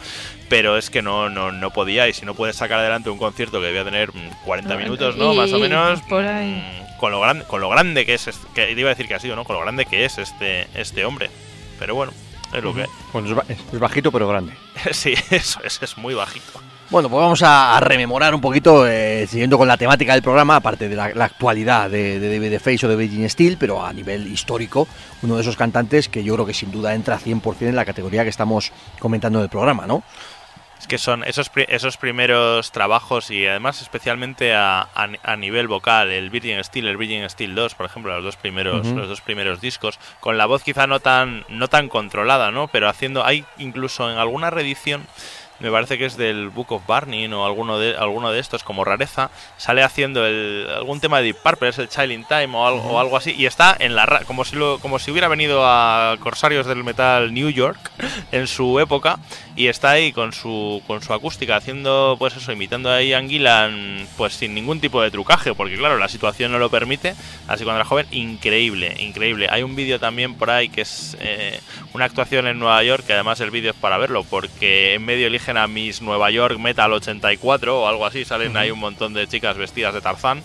[0.49, 3.59] Pero es que no, no, no podía, y si no puedes sacar adelante un concierto
[3.59, 5.33] que debía tener mm, 40 No, minutos, ¿no?
[5.33, 6.01] y- Más o menos.
[6.03, 6.51] por ahí.
[6.51, 9.15] mm, Con lo, grande, con lo grande que es, este- que iba a decir que
[9.15, 9.43] ha sido, ¿no?
[9.43, 11.29] Con lo grande que es este, este hombre.
[11.79, 12.13] Pero bueno,
[12.53, 12.85] es lo que.
[13.11, 13.43] Bueno,
[13.73, 14.53] es bajito pero grande.
[14.91, 16.61] Sí, eso es, es muy bajito.
[16.89, 20.55] Bueno, pues vamos a, a rememorar un poquito, eh, siguiendo con la temática del programa,
[20.55, 23.91] aparte de la, la actualidad de, de David Face o de Virgin Steel, pero a
[23.91, 24.87] nivel histórico,
[25.21, 28.23] uno de esos cantantes que yo creo que sin duda entra 100% en la categoría
[28.23, 30.01] que estamos comentando del programa, ¿no?
[30.79, 36.09] Es que son esos, esos primeros trabajos y además especialmente a, a, a nivel vocal,
[36.11, 38.95] el Virgin Steel, el Virgin Steel 2, por ejemplo, los dos primeros, Ujú.
[38.95, 42.69] los dos primeros discos, con la voz quizá no tan, no tan controlada, ¿no?
[42.69, 45.05] Pero haciendo, hay incluso en alguna reedición,
[45.59, 48.83] me parece que es del Book of Barney o alguno de, alguno de estos como
[48.83, 52.65] rareza, sale haciendo el, algún tema de Deep Purple, es el Child in Time o
[52.65, 55.63] algo, o algo así, y está en la como si lo, como si hubiera venido
[55.65, 57.91] a Corsarios del Metal New York
[58.31, 59.19] en su época
[59.55, 64.07] y está ahí con su con su acústica haciendo pues eso imitando a Ian Gillan
[64.15, 67.15] pues sin ningún tipo de trucaje porque claro la situación no lo permite
[67.47, 69.47] así cuando era joven increíble increíble.
[69.49, 71.59] Hay un vídeo también por ahí que es eh,
[71.93, 75.29] una actuación en Nueva York que además el vídeo es para verlo porque en medio
[75.47, 79.27] eligen a Miss Nueva York Metal 84 o algo así salen ahí un montón de
[79.27, 80.43] chicas vestidas de Tarzán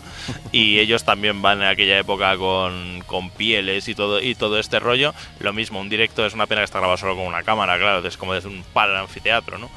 [0.53, 4.79] y ellos también van en aquella época con, con pieles y todo y todo este
[4.79, 7.79] rollo lo mismo un directo es una pena que está grabado solo con una cámara
[7.79, 9.71] claro es como desde un pal anfiteatro no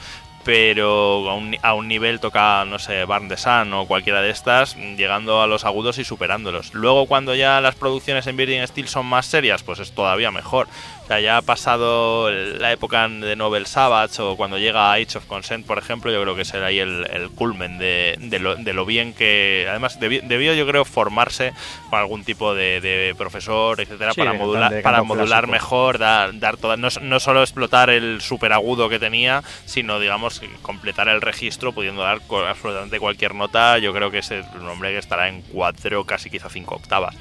[0.45, 4.29] pero a un, a un nivel toca, no sé, Barn de Sun o cualquiera de
[4.29, 6.75] estas, llegando a los agudos y superándolos.
[6.75, 10.67] Luego, cuando ya las producciones en Virgin Steel son más serias, pues es todavía mejor.
[11.05, 15.25] O sea, ya ha pasado la época de Nobel Savage o cuando llega Age of
[15.27, 18.73] Consent, por ejemplo, yo creo que será ahí el, el culmen de, de, lo, de,
[18.73, 19.67] lo, bien que.
[19.69, 21.53] Además, debió, debió, yo creo, formarse
[21.91, 25.51] con algún tipo de, de profesor, etcétera, Sí, para modular, para modular clásico.
[25.51, 30.41] mejor, dar, dar toda, no, no solo explotar el super agudo que tenía, sino, digamos,
[30.63, 33.77] completar el registro, pudiendo dar absolutamente cualquier nota.
[33.77, 37.15] Yo creo que es un hombre que estará en cuatro, casi quizá cinco octavas.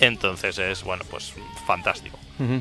[0.00, 1.34] Entonces es, bueno, pues
[1.68, 2.17] fantástico.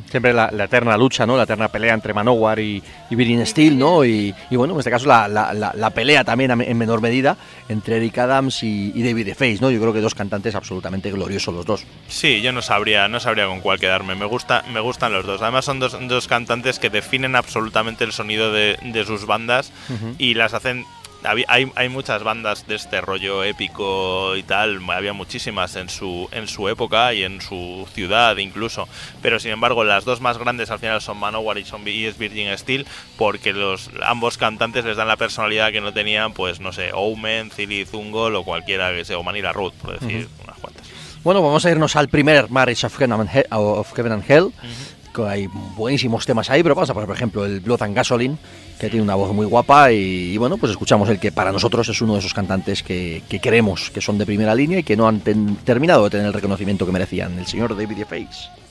[0.10, 1.38] Siempre la, la eterna lucha, ¿no?
[1.38, 4.04] La eterna pelea entre Manowar y, y Virgin Steel, ¿no?
[4.04, 7.38] Y, y bueno, en este caso la, la- la- la pelea también en menor medida
[7.70, 9.70] entre Eric Adams y, y David Face, ¿no?
[9.72, 11.84] Yo creo que dos cantantes absolutamente gloriosos los dos.
[12.08, 14.16] Sí, yo no sabría, no sabría con cuál quedarme.
[14.16, 15.42] Me gusta, me gustan los dos.
[15.42, 19.72] Además son dos, dos cantantes que definen absolutamente el sonido de, de sus bandas
[20.18, 20.86] y las hacen.
[21.24, 26.48] Hay, hay muchas bandas de este rollo épico y tal, había muchísimas en su, en
[26.48, 28.88] su época y en su ciudad incluso,
[29.22, 32.18] pero sin embargo las dos más grandes al final son Manowar y, son, y es
[32.18, 32.86] Virgin Steel
[33.18, 37.52] porque los ambos cantantes les dan la personalidad que no tenían, pues no sé, Omen,
[37.52, 40.88] Zilly Zungol o cualquiera que sea, o Manila Root, por decir unas cuantas.
[41.24, 44.54] Bueno, vamos a irnos al primer Marriage of Heaven and Hell, of Heaven and Hell,
[45.26, 48.38] hay buenísimos temas ahí, pero vamos a poner, por ejemplo, el Blood and Gasoline,
[48.80, 52.02] que tiene una voz muy guapa y, bueno, pues escuchamos el que para nosotros es
[52.02, 55.08] uno de esos cantantes que, que queremos, que son de primera línea y que no
[55.08, 58.67] han terminado de tener el reconocimiento que merecían, el señor David Face.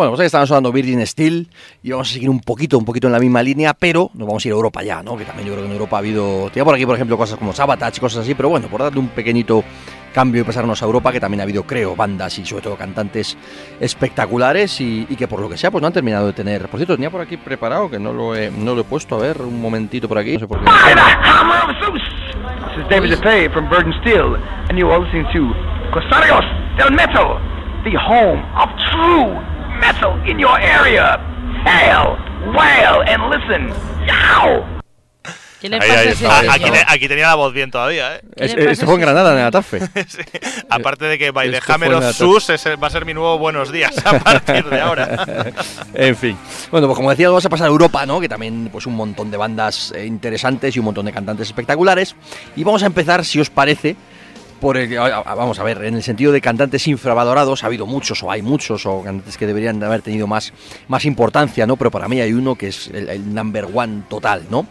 [0.00, 1.46] Bueno, pues ahí estamos hablando Virgin Steel
[1.82, 4.42] y vamos a seguir un poquito, un poquito en la misma línea, pero nos vamos
[4.42, 5.14] a ir a Europa ya, ¿no?
[5.14, 7.38] Que también yo creo que en Europa ha habido, tenía por aquí, por ejemplo, cosas
[7.38, 9.62] como Sabotage, cosas así, pero bueno, por darle un pequeñito
[10.14, 13.36] cambio y pasarnos a Europa, que también ha habido, creo, bandas y sobre todo cantantes
[13.78, 16.66] espectaculares y, y que por lo que sea, pues no han terminado de tener.
[16.68, 19.18] Por cierto, tenía por aquí preparado, que no lo he, no lo he puesto, a
[19.18, 20.70] ver, un momentito por aquí, no sé por qué.
[22.70, 24.36] This is David DeFay from Burden Steel,
[24.70, 25.52] and you are listening to
[25.92, 26.46] Cosarios
[26.78, 27.36] del Metal,
[27.84, 31.18] the home of true metal in your area.
[31.64, 32.16] Hail,
[32.54, 33.68] wail, and listen.
[34.06, 34.64] Yow!
[35.60, 36.38] ¿Qué le Ahí, pasa ahí a ese está.
[36.40, 36.54] señor?
[36.54, 38.20] aquí, te- aquí tenía la voz bien todavía, ¿eh?
[38.34, 39.80] ¿Qué Es- le pasa esto a fue en Granada, en Atafe.
[40.08, 40.22] Sí.
[40.70, 41.60] Aparte de que By the
[42.14, 45.26] Sus es el- va a ser mi nuevo Buenos Días a partir de ahora.
[45.94, 46.38] en fin.
[46.70, 48.20] Bueno, pues como decía, vamos a pasar a Europa, ¿no?
[48.20, 52.16] Que también, pues un montón de bandas eh, interesantes y un montón de cantantes espectaculares.
[52.56, 53.96] Y vamos a empezar, si os parece,
[54.60, 58.30] por el, vamos a ver, en el sentido de cantantes infravalorados, ha habido muchos, o
[58.30, 60.52] hay muchos, o cantantes que deberían de haber tenido más,
[60.88, 61.76] más importancia, ¿no?
[61.76, 64.66] Pero para mí hay uno que es el, el number one total, ¿no?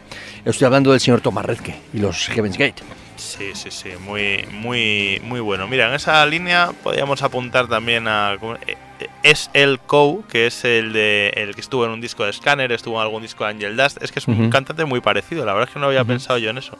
[0.45, 2.83] Estoy hablando del señor Tomás Redke y los Heaven's Gate.
[3.17, 5.67] Sí, sí, sí, muy, muy, muy bueno.
[5.67, 8.35] Mira, en esa línea podríamos apuntar también a.
[8.65, 12.23] Eh, eh, es el Cow, que es el de el que estuvo en un disco
[12.23, 14.01] de Scanner, estuvo en algún disco de Angel Dust.
[14.01, 14.49] Es que es un Ujú.
[14.49, 15.45] cantante muy parecido.
[15.45, 16.77] La verdad es que no había pensado yo en eso.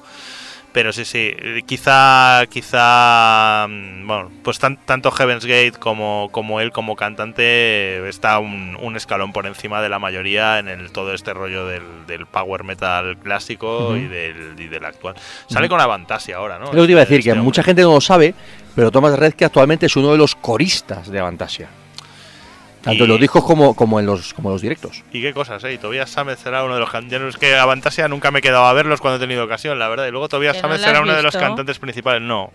[0.71, 6.59] Pero sí, sí, eh, quizá, quizá, mm, bueno, pues tan- tanto Heaven's Gate como, como
[6.61, 11.13] él como cantante está un, un escalón por encima de la mayoría en el todo
[11.13, 15.15] este rollo del, del power metal clásico y, del, y del actual.
[15.47, 16.65] Sale con Avantasia ahora, ¿no?
[16.65, 17.43] Es lo que te iba a decir, Este que hombre.
[17.45, 18.35] mucha gente no lo sabe,
[18.75, 21.67] pero Tomás Redke actualmente es uno de los coristas de Avantasia.
[22.81, 25.03] Tanto en Y- los discos como, como, en los, como en los directos.
[25.11, 25.73] Y qué cosas, ¿eh?
[25.73, 27.29] Y Tobias Sammet será uno de los cantantes.
[27.35, 30.07] Es que Avantasia nunca me he quedado a verlos cuando he tenido ocasión, la verdad.
[30.07, 32.21] Y luego Tobias ¿Que no será uno de los cantantes principales.
[32.21, 32.51] No.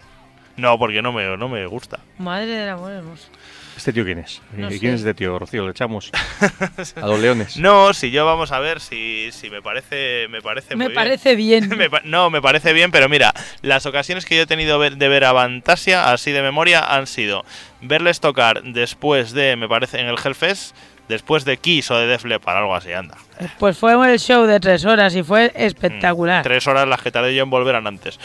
[0.56, 1.98] No, porque no me, no me gusta.
[2.18, 3.28] Madre del amor hermoso.
[3.76, 4.40] ¿Este tío quién es?
[4.56, 4.80] No ¿Y sé.
[4.80, 5.64] ¿Quién es este tío, Rocío?
[5.64, 6.10] Le echamos
[6.96, 7.56] a los leones.
[7.56, 11.34] No, si yo vamos a ver si, si me parece me parece Me muy parece
[11.36, 11.68] bien.
[11.68, 11.78] bien.
[11.78, 13.32] Me pa- no, me parece bien, pero mira,
[13.62, 17.44] las ocasiones que yo he tenido de ver a Vantasia, así de memoria, han sido
[17.80, 20.74] verles tocar después de, me parece, en el Hellfest,
[21.08, 23.16] después de Kiss o de Def Leppard, algo así, anda.
[23.58, 26.40] Pues fue el show de tres horas y fue espectacular.
[26.40, 28.18] Mm, Tres horas las que tardé yo en volver antes.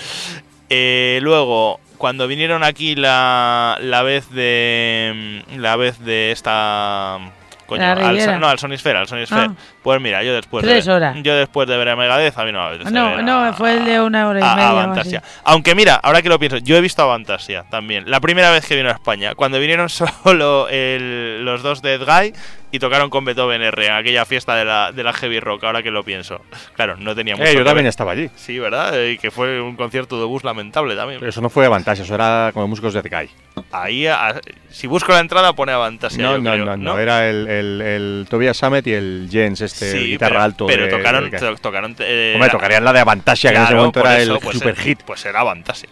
[0.69, 5.43] Eh, luego, cuando vinieron aquí la, la vez de.
[5.47, 7.17] mm, La vez de esta.
[7.65, 9.41] Coño, al, no, al Sonisphere, al Sonisphere.
[9.51, 9.53] Ah.
[9.83, 10.63] Pues mira, yo después.
[10.65, 11.15] Tres de, horas.
[11.23, 13.53] Yo después de ver a Megadeth, a mí no me apetece no, ver no, a-
[13.53, 14.67] fue el de una hora y a- a media.
[14.67, 14.79] o así.
[14.83, 15.23] Avantasia.
[15.45, 18.03] Aunque mira, ahora que lo pienso, yo he visto a Avantasia también.
[18.11, 19.87] La primera vez que vino a España, cuando vinieron
[20.23, 22.33] solo el- los dos Dead Guy
[22.71, 25.81] y tocaron con Beethoven R en aquella fiesta de la, de la heavy rock, ahora
[25.81, 26.41] que lo pienso.
[26.75, 27.89] Claro, no tenía mucho Eh, yo que también ver.
[27.89, 28.29] estaba allí.
[28.35, 28.93] Sí, ¿verdad?
[29.05, 31.19] Y que fue un concierto de bus lamentable también.
[31.19, 33.29] Pero eso no fue Avantasia, eso era como músicos de Guy.
[33.71, 34.39] Ahí, a-
[34.69, 36.21] si busco la entrada, pone Avantasia.
[36.23, 39.61] No, yo no, creo, no, no, era el, el, el Tobias Sammet y el Jens,
[39.73, 40.65] este, Sí, guitarra pero, alto.
[40.67, 41.29] Pero de- tocaron.
[41.29, 44.33] de- to- tocaron eh, Hombre, tocarían la de Avantasia, que en ese momento era eso,
[44.35, 44.99] el pues, super hit.
[45.03, 45.89] Pues era Avantasia.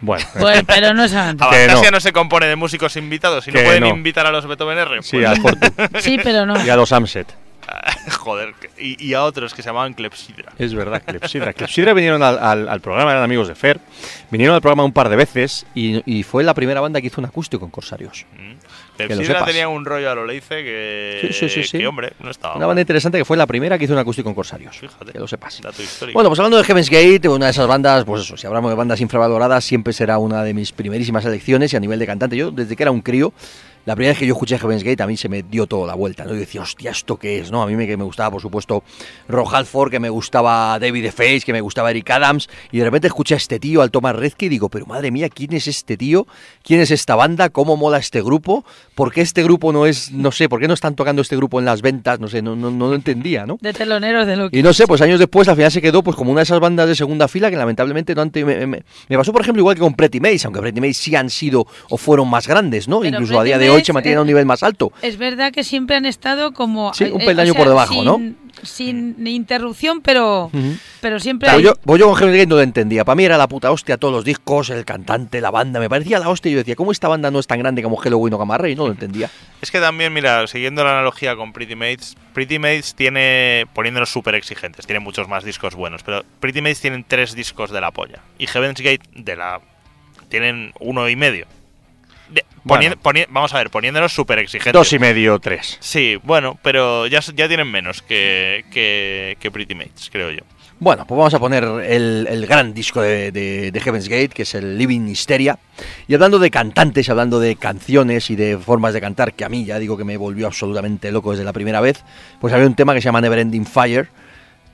[0.00, 1.74] Bueno, Pues, pero no es Avantasia.
[1.74, 1.90] No.
[1.90, 2.00] no.
[2.00, 3.44] se compone de músicos invitados.
[3.44, 3.88] Si no pueden no.
[3.88, 5.02] invitar a los Beethoven R.
[5.02, 6.64] sí, pues- al Fortu Sí, pero no.
[6.64, 7.34] y a los Amset.
[8.20, 10.52] Joder, que- y, y a otros que se llamaban Clepsidra.
[10.58, 11.52] Es verdad, Clepsidra.
[11.52, 13.78] Clepsidra vinieron al, al- al programa, eran amigos de Fer.
[14.30, 17.20] Vinieron al programa un par de veces y, y fue la primera banda que hizo
[17.20, 18.24] un acústico con Corsarios.
[18.38, 18.52] Mm.
[19.04, 19.46] Lo Clepsidra sepas.
[19.46, 21.28] tenía un rollo a lo Leice que.
[21.32, 22.56] Sí, sí, sí, que, hombre, no estaba.
[22.56, 24.76] Una banda interesante que fue la primera que hizo un acústico con Corsarios.
[24.76, 25.12] Fíjate.
[25.12, 25.60] Que lo sepas.
[25.62, 26.16] Dato histórico.
[26.16, 28.76] Bueno, pues hablando de Heaven's Gate, una de esas bandas, pues eso, si hablamos de
[28.76, 32.36] bandas infravaloradas, siempre será una de mis primerísimas elecciones y a nivel de cantante.
[32.36, 33.32] Yo, desde que era un crío,
[33.88, 35.94] la primera vez que yo escuché Heaven's Gate, a mí se me dio toda la
[35.94, 36.32] vuelta, ¿no?
[36.34, 37.50] Yo decía, hostia, ¿esto qué es?
[37.50, 37.62] ¿no?
[37.62, 38.84] A mí me, que me gustaba, por supuesto,
[39.28, 42.84] Rob Halford, que me gustaba David the Face, que me gustaba Eric Adams, y de
[42.84, 45.66] repente escuché a este tío, al Thomas Redke, y digo, pero madre mía, ¿quién es
[45.68, 46.26] este tío?
[46.62, 47.48] ¿Quién es esta banda?
[47.48, 48.62] ¿Cómo mola este grupo?
[48.94, 51.58] ¿Por qué este grupo no es, no sé, por qué no están tocando este grupo
[51.58, 52.20] en las ventas?
[52.20, 53.56] No sé, no, no, no lo entendía, ¿no?
[53.62, 56.14] De teloneros de lo Y no sé, pues años después al final se quedó pues
[56.14, 58.82] como una de esas bandas de segunda fila que lamentablemente no han te- me, me-
[59.08, 61.66] me pasó por ejemplo igual que con Pretty Mace, aunque Pretty Mace sí han sido
[61.88, 63.00] o fueron más grandes, ¿no?
[63.00, 64.92] Pero Incluso a día de hoy Se mantienen a un eh, nivel más alto.
[65.02, 66.92] Es verdad que siempre han estado como...
[66.94, 68.48] Sí, un eh, peldaño o sea, por debajo, sin- ¿no?
[68.62, 70.50] Sin interrupción, pero,
[71.00, 73.04] pero siempre Claro, hay- yo, pues yo con Heaven's Gate no lo entendía.
[73.04, 75.78] Para mí era la puta hostia todos los discos, el cantante, la banda.
[75.78, 77.96] Me parecía la hostia y yo decía, ¿cómo esta banda no es tan grande como
[77.96, 78.74] Halloween o Ray?
[78.74, 79.30] No lo entendía.
[79.62, 84.34] Es que también, mira, siguiendo la analogía con Pretty Mates, Pretty Mates tiene, poniéndonos súper
[84.34, 88.22] exigentes, tiene muchos más discos buenos, pero Pretty Mates tienen tres discos de la polla.
[88.38, 89.60] Y Heaven's Gate de la...
[90.28, 91.46] tienen uno y medio.
[92.30, 92.94] De- Bueno.
[92.96, 94.72] ponien- poni- vamos a ver, poniéndonos súper exigentes.
[94.72, 95.76] Dos y medio, tres.
[95.80, 100.40] Sí, bueno, pero ya, ya tienen menos que, que, que Pretty Mates, creo yo.
[100.80, 104.42] Bueno, pues vamos a poner el, el gran disco de, de- de Heaven's Gate, que
[104.42, 105.58] es el Living Hysteria.
[106.06, 109.64] Y hablando de cantantes, hablando de canciones y de formas de cantar, que a mí
[109.64, 112.04] ya digo que me volvió absolutamente loco desde la primera vez,
[112.40, 114.08] pues había un tema que se llama Neverending Fire,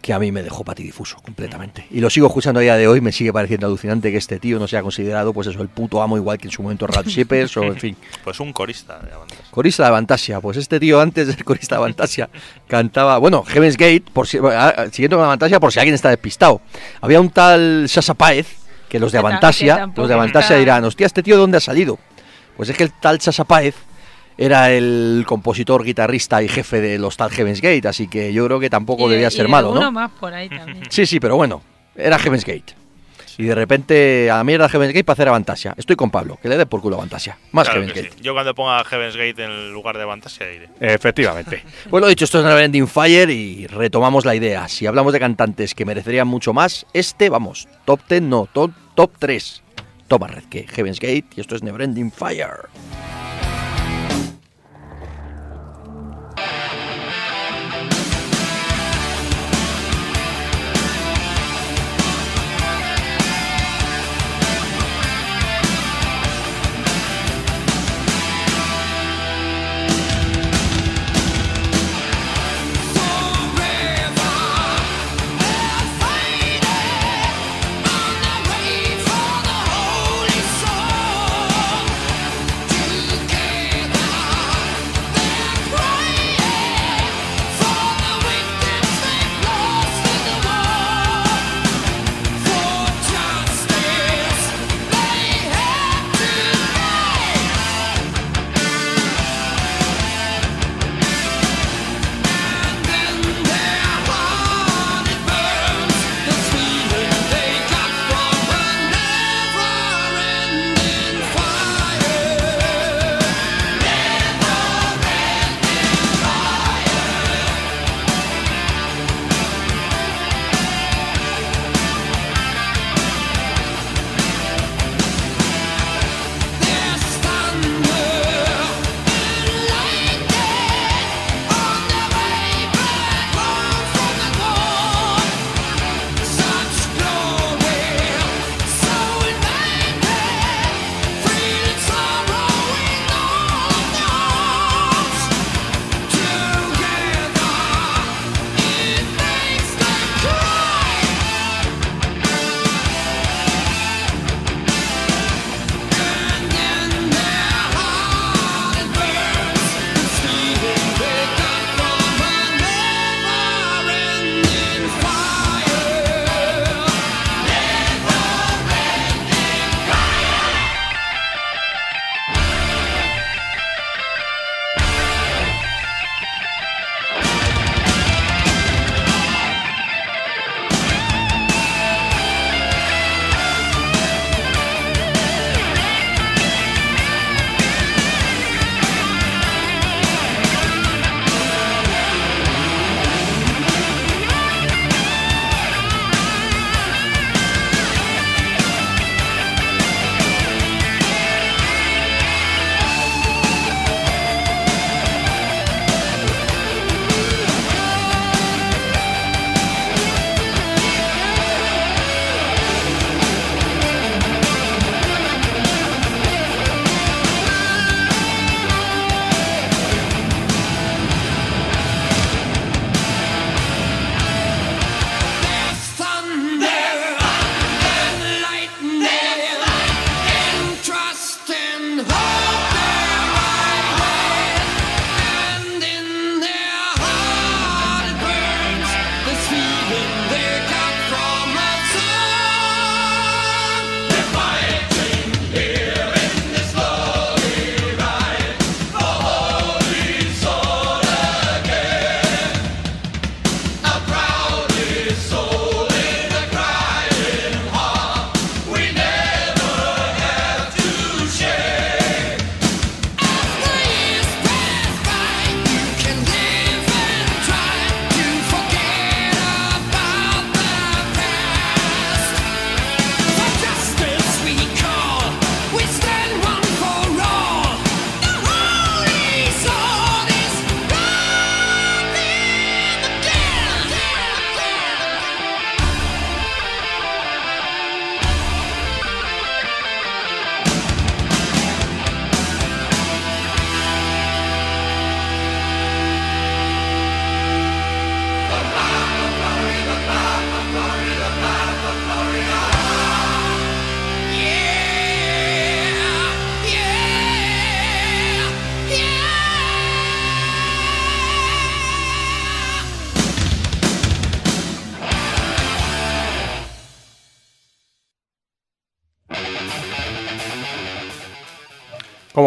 [0.05, 1.87] que a mí me dejó patidifuso completamente.
[1.91, 4.59] Y lo sigo escuchando a día de hoy, me sigue pareciendo alucinante que este tío
[4.59, 7.57] no sea considerado, pues eso, el puto amo, igual que en su momento Ralph Shippers,
[7.57, 7.97] o en fin.
[8.23, 9.39] Pues un corista de bandas.
[9.51, 12.29] Corista de Fantasia, pues este tío antes de ser corista de Fantasia
[12.69, 16.11] cantaba, bueno, Heaven's Gate, por si, ah, siguiendo con la Fantasia, por si alguien está
[16.11, 16.61] despistado.
[17.01, 18.59] Había un tal Sasa Páez,
[18.91, 21.99] que los de Avantasia, los de Avantasia dirán, hostia, ¿este tío de dónde ha salido?
[22.59, 23.75] Pues es que el tal Sasa Páez
[24.37, 28.61] era el compositor, guitarrista y jefe de los tal Heaven's Gate, así que yo creo
[28.61, 29.93] que tampoco Y- debía y ser malo, alguno ¿no?
[29.93, 30.83] más por ahí también.
[30.91, 31.63] Sí, sí, pero bueno,
[31.97, 32.75] era Heaven's Gate.
[33.37, 35.75] Y de repente a la mierda Heaven's Gate para hacer Avantasia.
[35.77, 37.37] Estoy con Pablo, que le dé por culo Avantasia.
[37.51, 38.15] Más Claro Heaven's que Gate.
[38.17, 38.23] sí.
[38.23, 40.69] Yo cuando ponga Heaven's Gate en el lugar de Fantasia iré.
[40.79, 41.65] Efectivamente.
[41.91, 44.69] Pues lo dicho, esto es Neverending Fire y retomamos la idea.
[44.69, 49.11] Si hablamos de cantantes que merecerían mucho más, este, vamos, top 10, no, top, top
[49.19, 49.63] 3.
[50.07, 52.69] Toma red que Heaven's Gate y esto es Neverending Fire.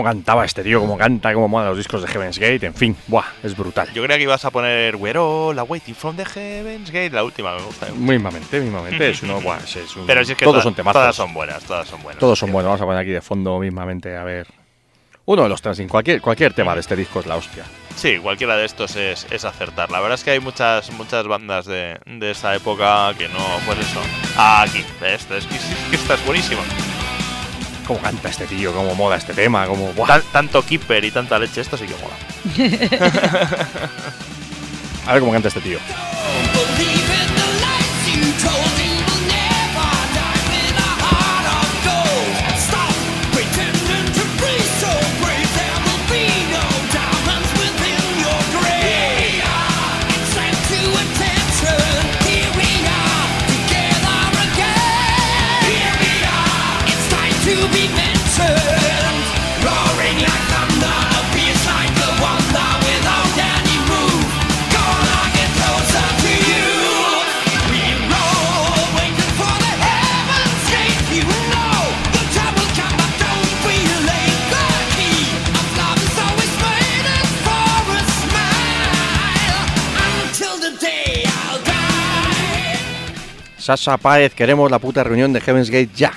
[0.07, 3.25] Cantaba este tío, cómo canta, cómo mola los discos de Heaven's Gate, en fin, buah,
[3.43, 3.91] es brutal.
[3.93, 7.55] Yo creía que ibas a poner We're all waiting from the heavens gate, la última
[7.55, 7.87] me gusta.
[7.95, 11.01] Mismamente, mismamente, es uno, buah, es, un- Pero si es que todos to- son temazos.
[11.01, 12.19] todas son buenas, todas son buenas.
[12.19, 14.47] Todos son buenos, vamos a poner aquí de fondo mismamente, a ver.
[15.25, 17.65] Uno de los Transing, cualquier, cualquier tema de este disco es la hostia.
[17.97, 19.91] Sí, cualquiera de estos es, es acertar.
[19.91, 23.77] La verdad es que hay muchas muchas bandas de, de esa época que no, pues
[23.79, 23.99] eso.
[24.37, 26.61] Aquí, esto es que, es que esta es buenísima.
[27.87, 29.65] Cómo canta este tío, cómo mola este tema.
[30.07, 32.15] Tan- tanto Keeper y tanta leche, esto sí que mola.
[35.07, 35.79] A ver cómo canta este tío.
[83.67, 86.13] Sasha Páez, queremos la puta reunión de Heaven's Gate ya.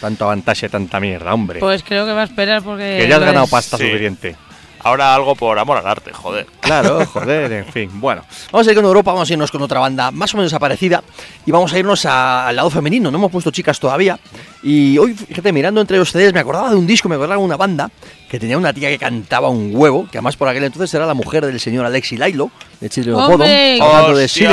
[0.00, 1.60] Tanto avantaje, tanta mierda, hombre.
[1.60, 3.00] Pues creo que va a esperar porque.
[3.02, 3.84] que ya has ganado es- pasta Sí.
[3.84, 4.34] suficiente.
[4.82, 6.46] Ahora algo por amor al arte, joder.
[6.60, 7.90] Claro, joder, en fin.
[8.00, 10.54] Bueno, Vamos a ir con Europa, vamos a irnos con otra banda más o menos
[10.54, 11.02] aparecida
[11.44, 13.10] y vamos a irnos a- al lado femenino.
[13.10, 14.18] No hemos puesto chicas todavía.
[14.62, 17.44] Y hoy, fíjate, mirando entre los CDs, me acordaba de un disco, me acordaba de
[17.44, 17.90] una banda
[18.28, 21.14] que tenía una tía que cantaba un huevo, que además por aquel entonces era la
[21.14, 22.50] mujer del señor Alexi Lailo,
[22.80, 23.80] de Chile ¡Hombre!
[23.80, 24.48] hablando de Kim.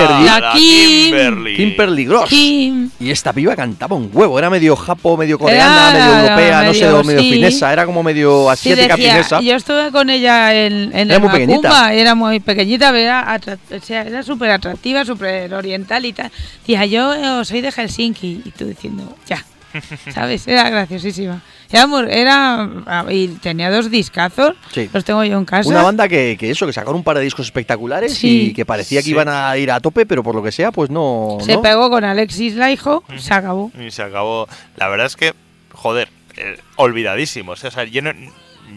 [0.54, 1.56] Kimberly.
[1.56, 2.30] Kimberly Gross.
[2.30, 2.92] Kim.
[3.00, 6.74] Y esta piba cantaba un huevo, era medio japo, medio coreana, Era medio europea, no
[6.74, 9.42] sé, medio, finesa, era como medio Sí, asiática decía, finesa.
[9.42, 11.70] yo estuve con ella en, en Era muy pequeñita.
[11.70, 16.32] Macumba, era muy pequeñita, pero era, o sea, era súper atractiva, súper oriental y tal.
[16.60, 19.44] Decía, yo eh, soy de Helsinki, y tú diciendo, ya,
[20.14, 20.48] ¿sabes?
[20.48, 21.42] Era graciosísima.
[21.72, 24.90] Era, ah, y tenía dos discazos, Sí.
[24.94, 25.70] los tengo yo en casa.
[25.70, 28.48] Una banda que, que eso, que sacaron un par de discos espectaculares Sí.
[28.50, 29.12] y que parecía que Sí.
[29.12, 31.38] iban a ir a tope, pero por lo que sea, pues no.
[31.42, 31.62] Se no.
[31.62, 33.72] pegó con Alexis Laiho, se acabó.
[33.80, 34.48] Y se acabó.
[34.78, 35.34] La verdad es que,
[35.72, 37.64] joder, eh, olvidadísimos.
[37.64, 38.14] O sea, yo no-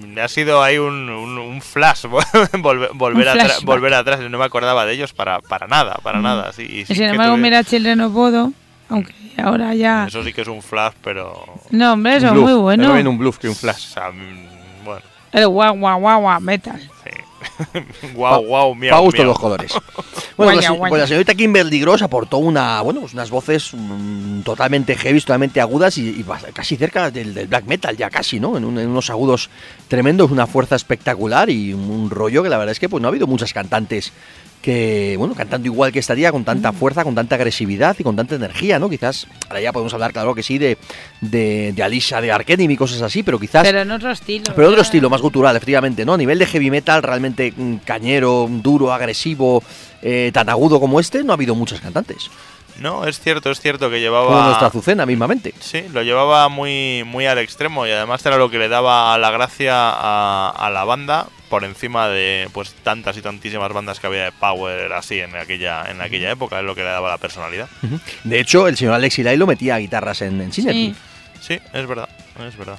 [0.08, 3.64] me ha sido ahí un, un- un flash volver, volver, Un flashback.
[3.64, 4.20] volver atrás.
[4.28, 6.52] No me acordaba de ellos para, para nada, para nada.
[6.52, 8.52] Sí, y sin embargo, tuve- mira Children of Bodo,
[8.88, 10.06] aunque ahora ya...
[10.08, 11.44] Eso sí que es un flash, pero.
[11.70, 12.92] No, hombre, eso es muy bueno.
[12.94, 13.92] bien un bluff que un O flash.
[13.94, 15.02] sea, mm, bueno,
[15.32, 16.80] El guau, guau, guau, guau, metal.
[17.04, 17.10] sí.
[18.14, 19.72] guau, guau, miau, Pa' gusto los colores.
[20.36, 20.90] Bueno, Guaya, la, guaya.
[20.90, 25.62] pues la señorita Kimberly Gross aportó una, bueno, pues unas voces mm, totalmente heavy, totalmente
[25.62, 28.58] agudas y, y casi cerca del, del black metal, ya casi, ¿no?
[28.58, 29.48] En, un- en unos agudos
[29.88, 33.08] tremendos, una fuerza espectacular y un, un rollo que la verdad es que pues no
[33.08, 34.12] ha habido muchas cantantes
[34.66, 36.74] que, bueno, cantando igual que esta tía, con tanta Mm.
[36.74, 38.90] fuerza, con tanta agresividad y con tanta energía, ¿no?
[38.90, 40.76] Quizás, ahora ya podemos hablar, claro que sí, de,
[41.20, 43.62] de, de Alicia, de Arcanime y cosas así, pero quizás...
[43.62, 44.52] Pero en otro estilo.
[44.56, 44.82] Pero otro ya.
[44.82, 46.14] estilo, más gutural, efectivamente, ¿no?
[46.14, 49.62] A nivel de heavy metal, realmente mm, cañero, duro, agresivo,
[50.02, 52.28] eh, tan agudo como este, no ha habido muchos cantantes.
[52.80, 54.44] No, es cierto, es cierto que Como llevaba.
[54.46, 55.54] nuestra Azucena, mismamente.
[55.60, 59.30] Sí, lo llevaba muy, muy al extremo y además era lo que le daba la
[59.30, 64.24] gracia a, a la banda por encima de pues tantas y tantísimas bandas que había
[64.24, 67.68] de power así en aquella en aquella época, es lo que le daba la personalidad.
[68.24, 70.52] De hecho, el señor Alexi Lailo metía guitarras en, en.
[70.52, 70.94] Sí.
[71.40, 72.08] Sí, es verdad,
[72.46, 72.78] es verdad.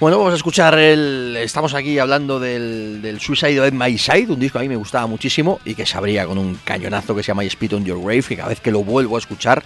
[0.00, 1.36] Bueno, vamos a escuchar el.
[1.40, 4.76] Estamos aquí hablando del, del Suicide of My Side, un disco que a mí me
[4.76, 7.84] gustaba muchísimo y que se abría con un cañonazo que se llama I Spit on
[7.84, 9.62] Your Grave, que cada vez que lo vuelvo a escuchar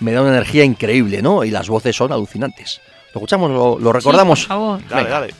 [0.00, 1.44] me da una energía increíble, ¿no?
[1.44, 2.80] Y las voces son alucinantes.
[3.12, 4.40] Lo escuchamos, lo, lo recordamos.
[4.40, 4.80] Sí, por favor.
[4.88, 5.20] Dale, Venga.
[5.20, 5.34] dale.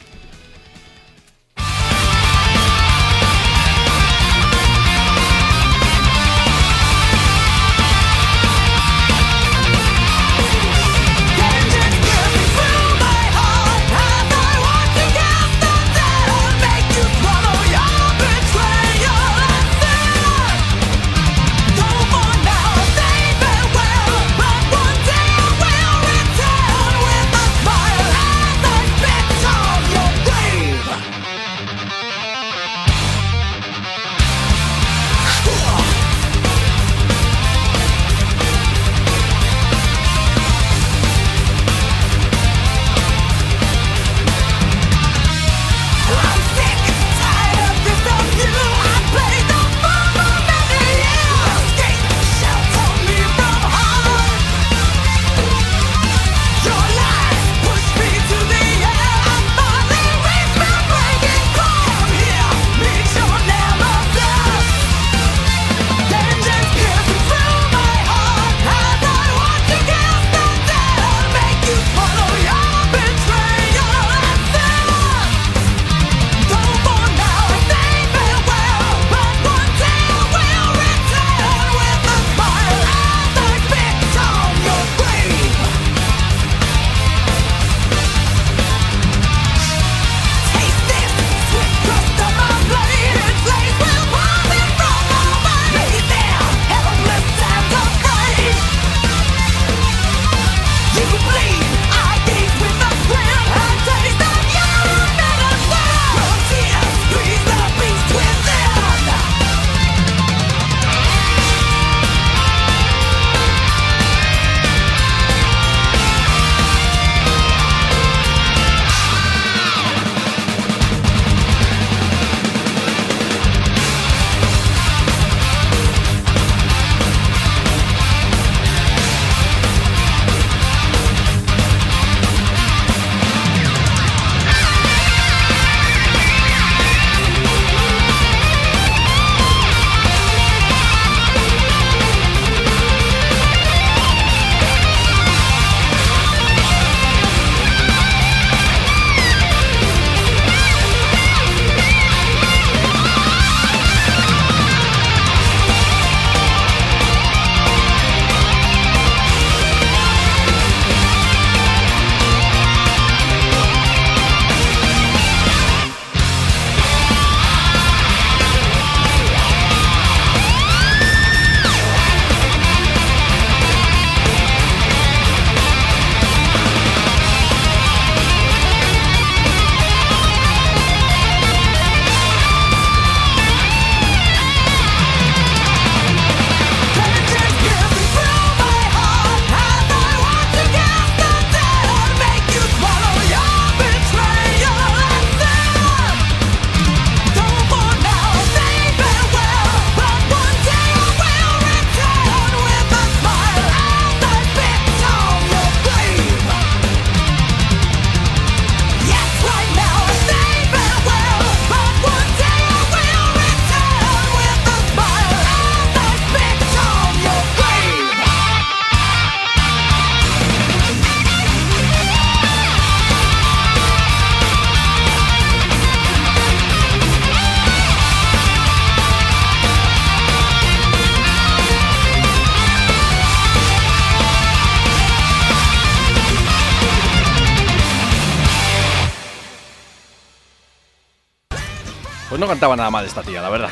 [242.65, 243.71] No cantaba nada mal esta tía, la verdad.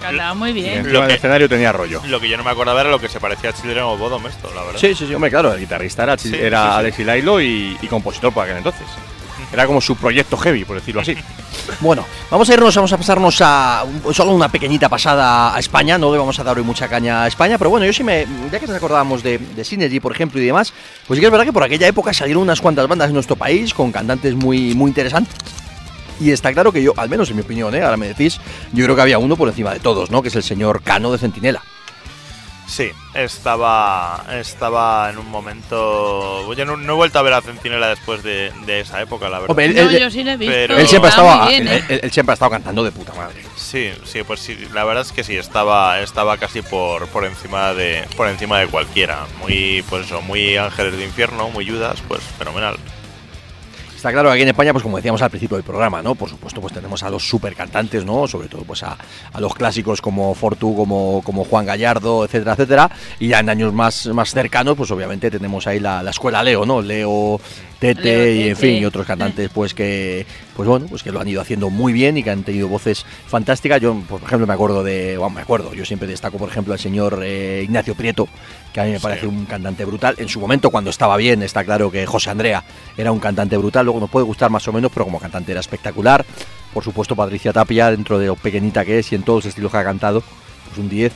[0.00, 0.92] Cantaba muy bien.
[0.92, 2.02] Lo que- escenario tenía rollo.
[2.06, 4.26] Lo que yo no me acordaba era lo que se parecía a Children of Bodom
[4.26, 4.78] esto, la verdad.
[4.80, 6.74] Sí, sí, sí, hombre, claro, el guitarrista era, Sí, era sí, sí.
[6.78, 8.86] Alexi Lailo y, y compositor por aquel entonces.
[9.52, 11.16] Era como su proyecto heavy, por decirlo así.
[11.80, 15.98] Bueno, vamos a irnos, vamos a pasarnos a un- solo una pequeñita pasada a España.
[15.98, 18.24] No le vamos a dar hoy mucha caña a España, pero bueno, yo sí me.
[18.52, 20.72] Ya que nos acordábamos de, de Synergy, por ejemplo, y demás,
[21.08, 23.34] pues sí que es verdad que por aquella época salieron unas cuantas bandas en nuestro
[23.34, 25.34] país con cantantes muy, muy interesantes.
[26.20, 27.82] Y está claro que yo, al menos en mi opinión, ¿eh?
[27.82, 28.40] ahora me decís,
[28.72, 30.22] yo creo que había uno por encima de todos, ¿no?
[30.22, 31.62] Que es el señor Cano de Centinela.
[32.66, 36.52] Sí, estaba, estaba en un momento.
[36.54, 39.38] Yo no, no he vuelto a ver a Centinela después de, de esa época, la
[39.38, 39.50] verdad.
[39.50, 40.52] Hombre, él, No, él- yo sí le he visto.
[40.52, 41.84] pero- él siempre, estaba, bien, ¿eh?
[41.88, 43.40] él- él siempre ha estado cantando de puta madre.
[43.56, 47.72] Sí, sí, pues sí, la verdad es que sí, estaba, estaba casi por, por encima
[47.72, 49.26] de por encima de cualquiera.
[49.40, 52.76] Muy, pues eso, muy ángeles de infierno, muy Judas, pues fenomenal.
[54.06, 56.14] Está claro aquí en España, pues como decíamos al principio del programa, ¿no?
[56.14, 58.28] Por supuesto, pues tenemos a los super cantantes, ¿no?
[58.28, 58.96] Sobre todo, pues a,
[59.32, 62.90] a los clásicos como Fortu, como, como Juan Gallardo, etcétera, etcétera.
[63.18, 66.64] Y ya en años más, más cercanos, pues obviamente tenemos ahí la, la escuela Leo,
[66.64, 66.82] ¿no?
[66.82, 67.40] Leo,
[67.78, 70.24] Tete Leo, y en fin, y otros cantantes, pues que,
[70.56, 73.04] pues bueno, pues que lo han ido haciendo muy bien y que han tenido voces
[73.26, 73.80] fantásticas.
[73.82, 76.78] Yo, por ejemplo, me acuerdo de, bueno, me acuerdo, yo siempre destaco, por ejemplo, al
[76.78, 78.28] señor eh, Ignacio Prieto,
[78.72, 79.02] que a mí me Sí.
[79.02, 80.14] parece un cantante brutal.
[80.16, 82.64] En su momento, cuando estaba bien, está claro que José Andrea
[82.96, 83.84] era un cantante brutal.
[83.84, 86.24] Luego nos puede gustar más o menos, pero como cantante era espectacular.
[86.72, 89.70] Por supuesto, Patricia Tapia, dentro de lo pequeñita que es y en todos los estilos
[89.70, 90.22] que ha cantado,
[90.66, 91.12] pues un 10.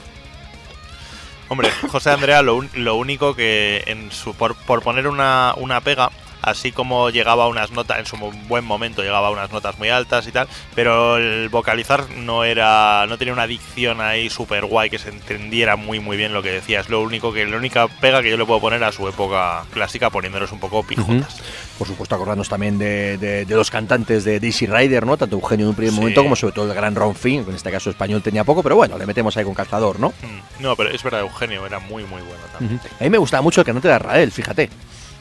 [1.48, 5.80] Hombre, José Andrea, lo, un- lo único que en su por, por poner una, una
[5.80, 6.10] pega,
[6.42, 8.16] así como llegaba a unas notas, en su
[8.48, 13.06] buen momento llegaba a unas notas muy altas y tal, pero el vocalizar no era,
[13.08, 16.50] no tenía una dicción ahí súper guay que se entendiera muy muy bien lo que
[16.50, 16.80] decía.
[16.80, 19.64] Es lo único que, la única pega que yo le puedo poner a su época
[19.72, 21.40] clásica poniéndolos un poco pijotas.
[21.78, 25.16] Por supuesto, acordarnos también de, de- de los cantantes de Daisy Rider, ¿no?
[25.16, 25.98] Tanto Eugenio en un primer Sí.
[26.00, 28.62] momento como sobre todo el gran Ron Finn, que en este caso español tenía poco,
[28.62, 30.10] pero bueno, le metemos ahí con calzador, ¿no?
[30.10, 32.80] Mm, No, pero es verdad, Eugenio era muy muy bueno también.
[33.00, 34.68] A mí me gustaba mucho el cantante de Israel, fíjate.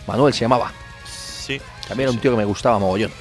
[0.07, 0.71] Manuel se llamaba.
[1.49, 1.59] Sí.
[1.87, 3.11] También era un tío que me gustaba mogollón.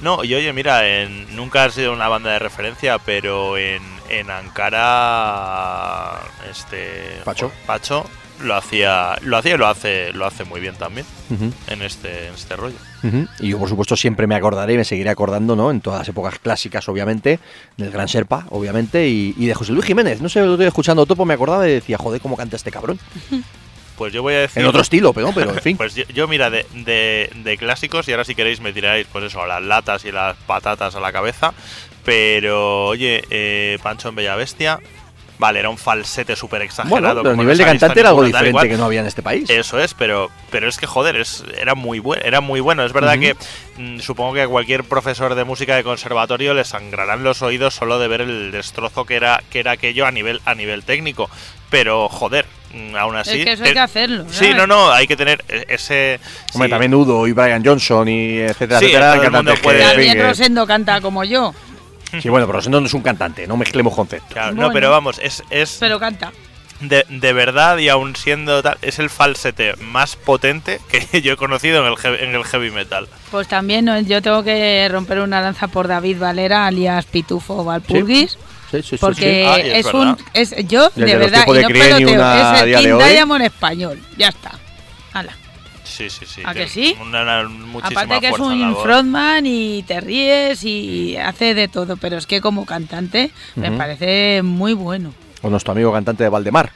[0.00, 4.30] No, y oye, mira, en, nunca ha sido una banda de referencia, pero en, en
[4.30, 7.50] Ankara, este Pacho.
[7.66, 8.06] Pacho
[8.42, 11.06] lo hacía, lo hacía y lo hace, lo hace muy bien también
[11.68, 12.76] en este, en este rollo.
[13.40, 15.70] Y yo, por supuesto, siempre me acordaré y me seguiré acordando, ¿no?
[15.70, 17.40] En todas las épocas clásicas, obviamente,
[17.76, 20.20] del Gran Serpa, obviamente, y, y de José Luis Jiménez.
[20.20, 22.98] No sé, lo estoy escuchando Topo, me acordaba y decía, joder, cómo canta este cabrón.
[23.96, 24.62] Pues yo voy a decir.
[24.62, 25.76] En otro estilo, pero, pero en fin.
[25.78, 29.24] Pues yo, yo, mira, de, de- de clásicos, y ahora si queréis me tiráis, pues
[29.24, 31.52] eso, a las latas y las patatas a la cabeza.
[32.04, 34.78] Pero, oye, eh, Pancho en Bella Bestia,
[35.38, 36.90] vale, era un falsete súper exagerado.
[37.00, 39.50] Bueno, pero como nivel de cantante era algo diferente que no había en este país.
[39.50, 42.84] Eso es, pero, pero es que joder, es, era muy bueno, era muy bueno.
[42.84, 43.34] Es verdad que
[43.76, 47.98] mm, supongo que a cualquier profesor de música de conservatorio le sangrarán los oídos solo
[47.98, 51.28] de ver el destrozo que era, que era aquello a nivel, a nivel técnico.
[51.70, 52.46] Pero joder,
[52.98, 53.38] aún así.
[53.40, 54.24] es que eso hay que hacerlo.
[54.30, 54.56] Sí, ¿sabes?
[54.56, 56.20] no, no, hay que tener e- ese.
[56.54, 56.70] Hombre, sí.
[56.70, 59.14] también Udo y Brian Johnson y etcétera, Sí, etcétera.
[59.14, 61.54] todo el mundo puede- También que- Rosendo canta como yo,
[62.22, 64.32] Sí, bueno, pero Rosendo no es un cantante, no mezclemos conceptos.
[64.32, 64.68] Claro, Bueno.
[64.68, 66.32] No, pero vamos, es, es pero canta.
[66.80, 71.36] de, de verdad y aún siendo tal, es el falsete más potente que yo he
[71.36, 73.08] conocido en el, heavy- en el heavy metal.
[73.30, 73.98] Pues también ¿no?
[74.00, 78.32] yo tengo que romper una lanza por David Valera, alias Pitufo Valpurgis.
[78.32, 78.38] Sí,
[78.70, 80.16] sí, sí, Porque Ah, es es, un.
[80.34, 82.78] Es, yo, Desde de verdad, tiempos y de no peloteo, una es a el día
[82.78, 83.10] de King hoy.
[83.12, 84.02] Diamond español.
[84.16, 84.52] Ya está.
[85.12, 85.32] Hala.
[85.84, 86.42] Sí, sí, sí.
[86.44, 86.94] ¿A que sí?
[87.00, 91.96] Una, una- muchísima Aparte que es un frontman y te ríes y hace de todo,
[91.96, 95.14] pero es que como cantante me parece muy bueno.
[95.42, 96.70] O nuestro amigo cantante de Valdemar.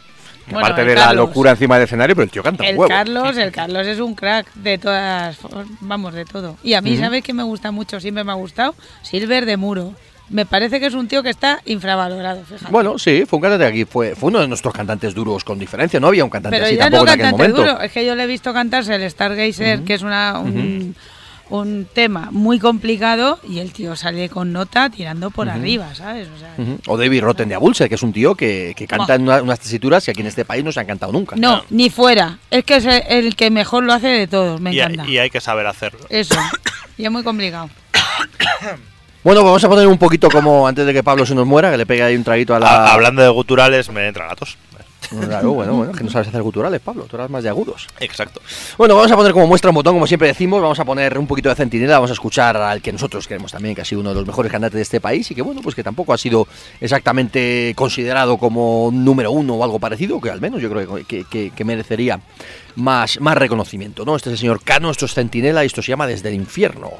[0.47, 2.89] Bueno, aparte de la locura encima del escenario, pero el tío canta un El huevo.
[2.89, 5.37] Carlos, el Carlos es un crack de todas,
[5.81, 6.57] vamos, de todo.
[6.65, 7.03] Y a mí, Ujú.
[7.03, 8.01] ¿sabes qué me gusta mucho?
[8.01, 9.93] Siempre me ha gustado Silver de Muro.
[10.31, 12.71] Me parece que es un tío que está infravalorado, fíjate.
[12.71, 15.99] Bueno, sí, fue un cantante aquí, fue, fue uno de nuestros cantantes duros con diferencia.
[15.99, 17.73] No había un cantante pero así ya tampoco no en aquel cantante momento.
[17.73, 20.95] duro, es que yo le he visto cantarse el Stargazer, que es una, un,
[21.49, 26.29] un tema muy complicado, y el tío sale con nota tirando por arriba, ¿sabes?
[26.29, 26.55] O sea.
[26.87, 29.59] O David Rotten de Abulse, que es un tío que, que canta en una- unas
[29.59, 31.35] tesituras que aquí en este país no se han cantado nunca.
[31.35, 32.39] No, ni fuera.
[32.53, 35.09] Es que es el, el que mejor lo hace de todos, me Y, encanta.
[35.11, 36.07] y hay que saber hacerlo.
[36.09, 36.37] Eso.
[36.97, 37.69] Y es muy complicado.
[39.23, 41.77] Bueno, vamos a poner un poquito como antes de que Pablo se nos muera, que
[41.77, 42.69] le pegue ahí un traguito a la.
[42.69, 44.57] Ha- hablando de guturales, me entran gatos.
[45.27, 47.89] Claro, bueno, bueno, que no sabes hacer culturales, Pablo, tú eras más de agudos.
[47.99, 48.41] Exacto.
[48.79, 51.27] Bueno, vamos a poner como muestra un botón, como siempre decimos, vamos a poner un
[51.27, 54.11] poquito de centinela, vamos a escuchar al que nosotros queremos también, que ha sido uno
[54.11, 56.47] de los mejores cantantes de este país y que bueno, pues que tampoco ha sido
[56.81, 61.51] exactamente considerado como número uno o algo parecido, que al menos yo creo que, que-
[61.51, 62.21] que merecería
[62.77, 64.15] más, más reconocimiento, ¿no?
[64.15, 66.91] Este es el señor Cano, esto es Centinela y esto se llama Desde el Infierno.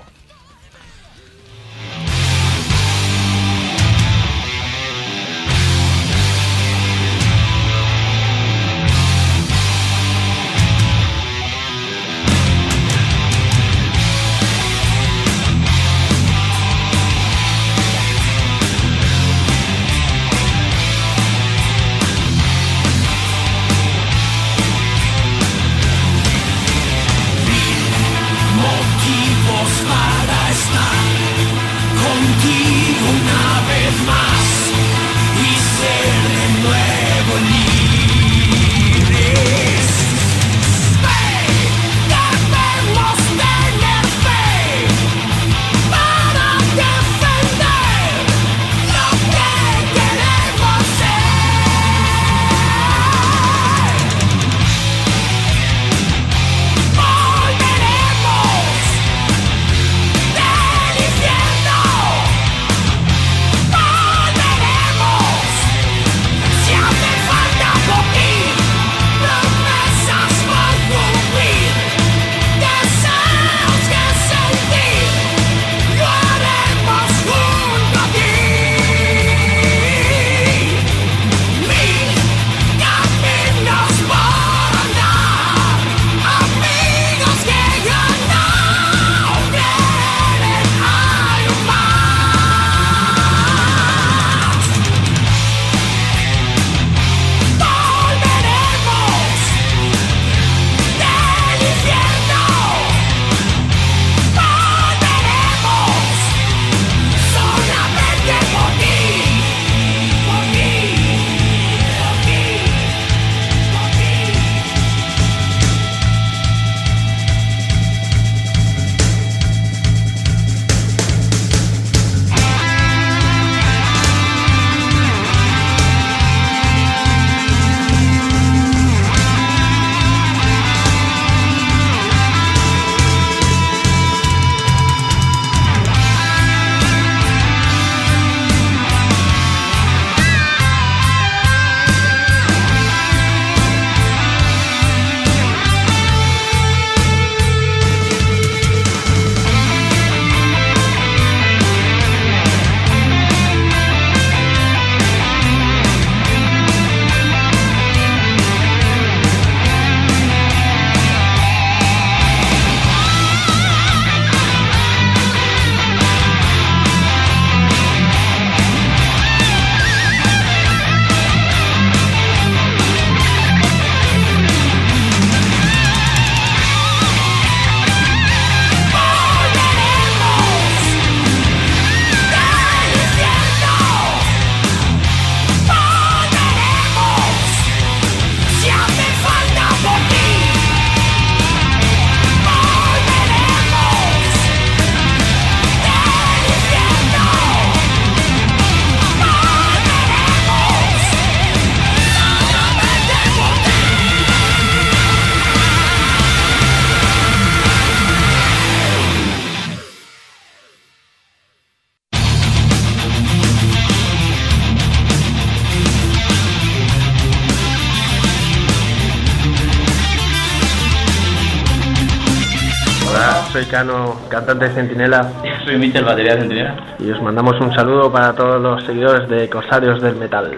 [223.71, 225.31] Cano, cantante de Centinela,
[225.65, 226.97] Soy Michel, batería de centinela.
[226.99, 230.51] y os mandamos un saludo para todos los seguidores de Corsarios del Metal.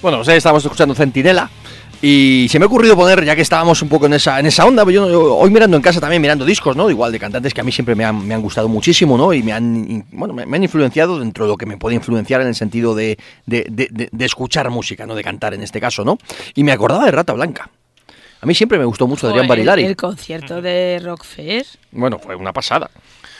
[0.00, 1.50] Bueno, pues ahí estamos escuchando Centinela.
[2.02, 4.64] Y se me ha ocurrido poner, ya que estábamos un poco en esa, en esa
[4.64, 6.88] onda, yo, yo hoy mirando en casa también, mirando discos, ¿no?
[6.88, 9.34] Igual de cantantes que a mí siempre me han, me han gustado muchísimo, ¿no?
[9.34, 12.40] Y me han, bueno, me, me han influenciado dentro de lo que me puede influenciar
[12.40, 16.16] en el sentido de, de- de- escuchar música, no de cantar en este caso, ¿no?
[16.54, 17.68] Y me acordaba de Rata Blanca.
[18.40, 19.84] A mí siempre me gustó mucho Adrián el, Barilari.
[19.84, 21.74] el concierto de Rockfest.
[21.92, 22.90] Bueno, fue una pasada.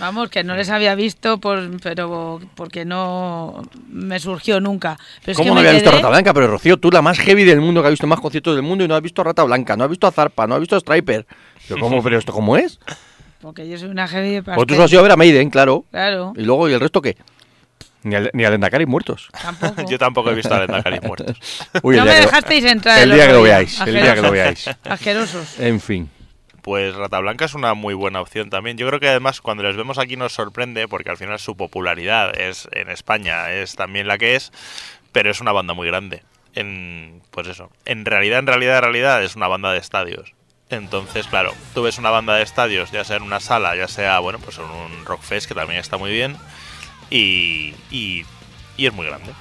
[0.00, 4.98] Vamos, que no les había visto, por, pero porque no me surgió nunca.
[5.20, 6.34] Pero es ¿Cómo que no había visto a Rata Blanca?
[6.34, 8.82] Pero Rocío, tú la más heavy del mundo que ha visto más conciertos del mundo
[8.84, 10.74] y no has visto a Rata Blanca, no has visto a Zarpa, no has visto
[10.76, 11.26] a Striper.
[11.68, 12.02] Pero ¿cómo?
[12.02, 12.80] ¿Pero esto cómo es?
[13.40, 14.76] Porque yo soy una heavy de Pues tú pastel.
[14.76, 15.84] solo has ido a ver a Maiden, claro.
[15.90, 17.16] Claro, Y luego, ¿y el resto qué?
[18.02, 19.28] Ni al, ni al Endacari muertos.
[19.42, 19.82] tampoco.
[19.90, 21.36] Yo tampoco he visto a Lendacaris muertos.
[21.82, 22.98] Uy, no me dejasteis entrar.
[23.02, 24.70] el día que lo veáis, el día que lo veáis.
[24.84, 25.58] Asquerosos.
[25.60, 26.10] En fin.
[26.62, 28.76] Pues Rata Blanca es una muy buena opción también.
[28.76, 32.38] Yo creo que además cuando les vemos aquí nos sorprende porque al final su popularidad
[32.38, 34.52] es en España es también la que es,
[35.12, 36.22] pero es una banda muy grande.
[36.54, 40.34] En pues eso, en realidad, en realidad, en realidad es una banda de estadios.
[40.68, 44.18] Entonces, claro, tú ves una banda de estadios, ya sea en una sala, ya sea,
[44.20, 46.36] bueno, pues en un Rockfest que también está muy bien
[47.10, 48.24] y, y,
[48.76, 49.32] y es muy grande.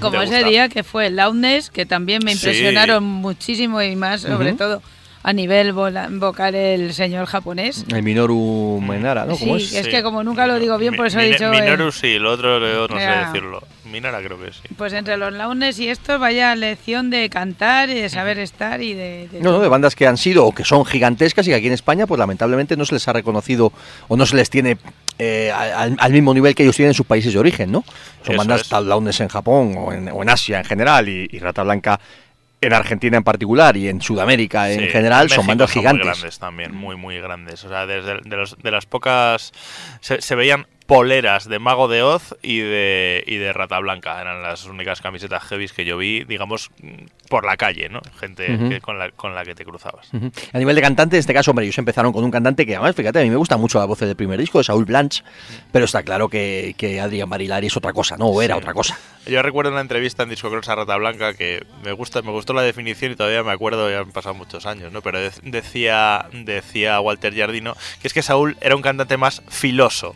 [0.00, 0.48] Como ese gusta.
[0.48, 2.38] día que fue el Loudness, que también me Sí.
[2.46, 4.82] impresionaron muchísimo y más, sobre todo
[5.26, 7.84] a nivel vocal el señor japonés.
[7.92, 9.36] El Minoru Menara, ¿no?
[9.36, 9.86] ¿Cómo sí, es?
[9.86, 11.52] es que como nunca lo digo bien, por eso he dicho...
[11.52, 13.60] eh, Minoru sí, lo otro yo no sé decirlo.
[13.90, 14.60] Minara creo que sí.
[14.76, 18.94] pues entre los Loudness y esto, vaya lección de cantar y de saber estar y
[18.94, 19.28] de...
[19.32, 21.66] de No, no, de bandas que han sido o que son gigantescas y que aquí
[21.66, 23.72] en España, pues lamentablemente no se les ha reconocido
[24.06, 24.78] o no se les tiene
[25.18, 27.84] eh, al, al mismo nivel que ellos tienen en sus países de origen, ¿no?
[28.24, 28.68] Son Eso bandas es.
[28.68, 31.98] tal Loudness en Japón o en, o en Asia en general y, y Rata Blanca
[32.66, 36.06] en Argentina en particular y en Sudamérica en Sí, general son bandas Muy gigantes.
[36.06, 37.64] grandes también, muy, muy grandes.
[37.64, 39.52] O sea, desde de, los- de las pocas.
[40.00, 44.20] Se, se veían poleras de Mago de Oz y de, y de Rata Blanca.
[44.20, 48.00] Eran las únicas camisetas heavies que yo vi, digamos, mm, por la calle, ¿no?
[48.20, 50.08] Gente que- con, la, con la que te cruzabas.
[50.52, 52.94] A nivel de cantante, en este caso, hombre, ellos empezaron con un cantante que además,
[52.94, 55.24] fíjate, a mí me gusta mucho la voz del primer disco de Saúl Blanche,
[55.72, 58.26] pero está claro que, que Adrián Barilari es otra cosa, ¿no?
[58.26, 58.58] O era Sí.
[58.60, 58.98] otra cosa.
[59.26, 62.62] Yo recuerdo una entrevista en Discocross a Rata Blanca que me gusta, me gustó la
[62.62, 65.02] definición y todavía me acuerdo, ya han pasado muchos años, ¿no?
[65.02, 70.14] Pero de- decía, decía Walter Jardino que es que Saúl era un cantante más filoso.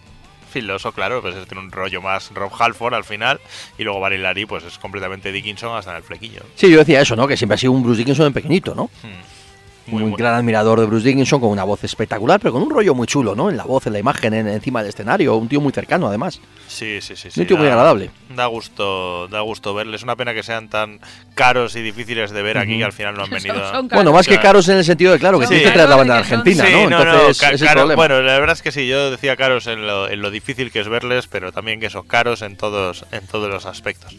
[0.51, 3.41] Filoso, claro, pues tiene un rollo más Rob Halford al final.
[3.79, 6.43] Y luego Barilari, pues es completamente Dickinson hasta en el flequillo.
[6.55, 7.27] Sí, yo decía eso, ¿no?
[7.29, 8.91] Que siempre ha sido un Bruce Dickinson en pequeñito, ¿no?
[9.03, 9.40] Hmm.
[9.87, 12.71] Muy, Muy, muy- gran admirador de Bruce Dickinson, con una voz espectacular, pero con un
[12.71, 13.51] rollo muy chulo, ¿no?
[13.51, 15.35] En la voz, en la imagen, en- encima del escenario.
[15.37, 16.41] Un tío muy cercano, además.
[16.69, 17.31] Sí, sí, sí.
[17.31, 18.11] sí un tío muy da- agradable.
[18.37, 20.01] Da gusto, da gusto verles.
[20.01, 21.01] Es una pena que sean tan
[21.35, 22.79] caros y difíciles de ver aquí Ujú.
[22.79, 23.55] que al final no han Son- venido.
[23.71, 23.91] son caros.
[23.91, 25.55] Bueno, más que caros en el sentido de, claro, que Sí.
[25.55, 26.91] tienes que traer la banda de son- Argentina, Sí, ¿no?
[26.91, 29.87] no, no, Entonces, es el bueno, la verdad es que sí, yo decía caros en
[29.87, 33.27] lo, en lo difícil que es verles, pero también que son caros en todos, en
[33.27, 34.15] todos los aspectos.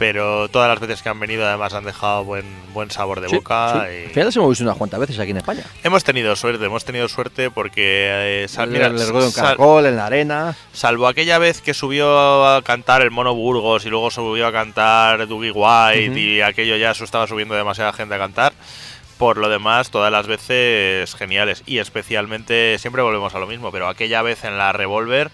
[0.00, 3.36] Pero todas las veces que han venido además han dejado buen, buen sabor de Sí,
[3.36, 3.84] boca.
[3.86, 4.10] sí.
[4.10, 5.62] y- les hemos visto unas cuantas veces aquí en España.
[5.84, 9.84] Hemos tenido suerte, hemos tenido suerte porque eh, sal- El- mira, el recuerdo en Caracol,
[9.84, 10.56] en la arena.
[10.72, 15.28] salvo aquella vez que subió a cantar el Mono Burgos y luego subió a cantar
[15.28, 18.54] Dougie White y aquello ya se estaba subiendo demasiada gente a cantar.
[19.18, 21.62] Por lo demás, todas las veces geniales.
[21.66, 25.30] Y especialmente, siempre volvemos a lo mismo, pero aquella vez en la Revolver,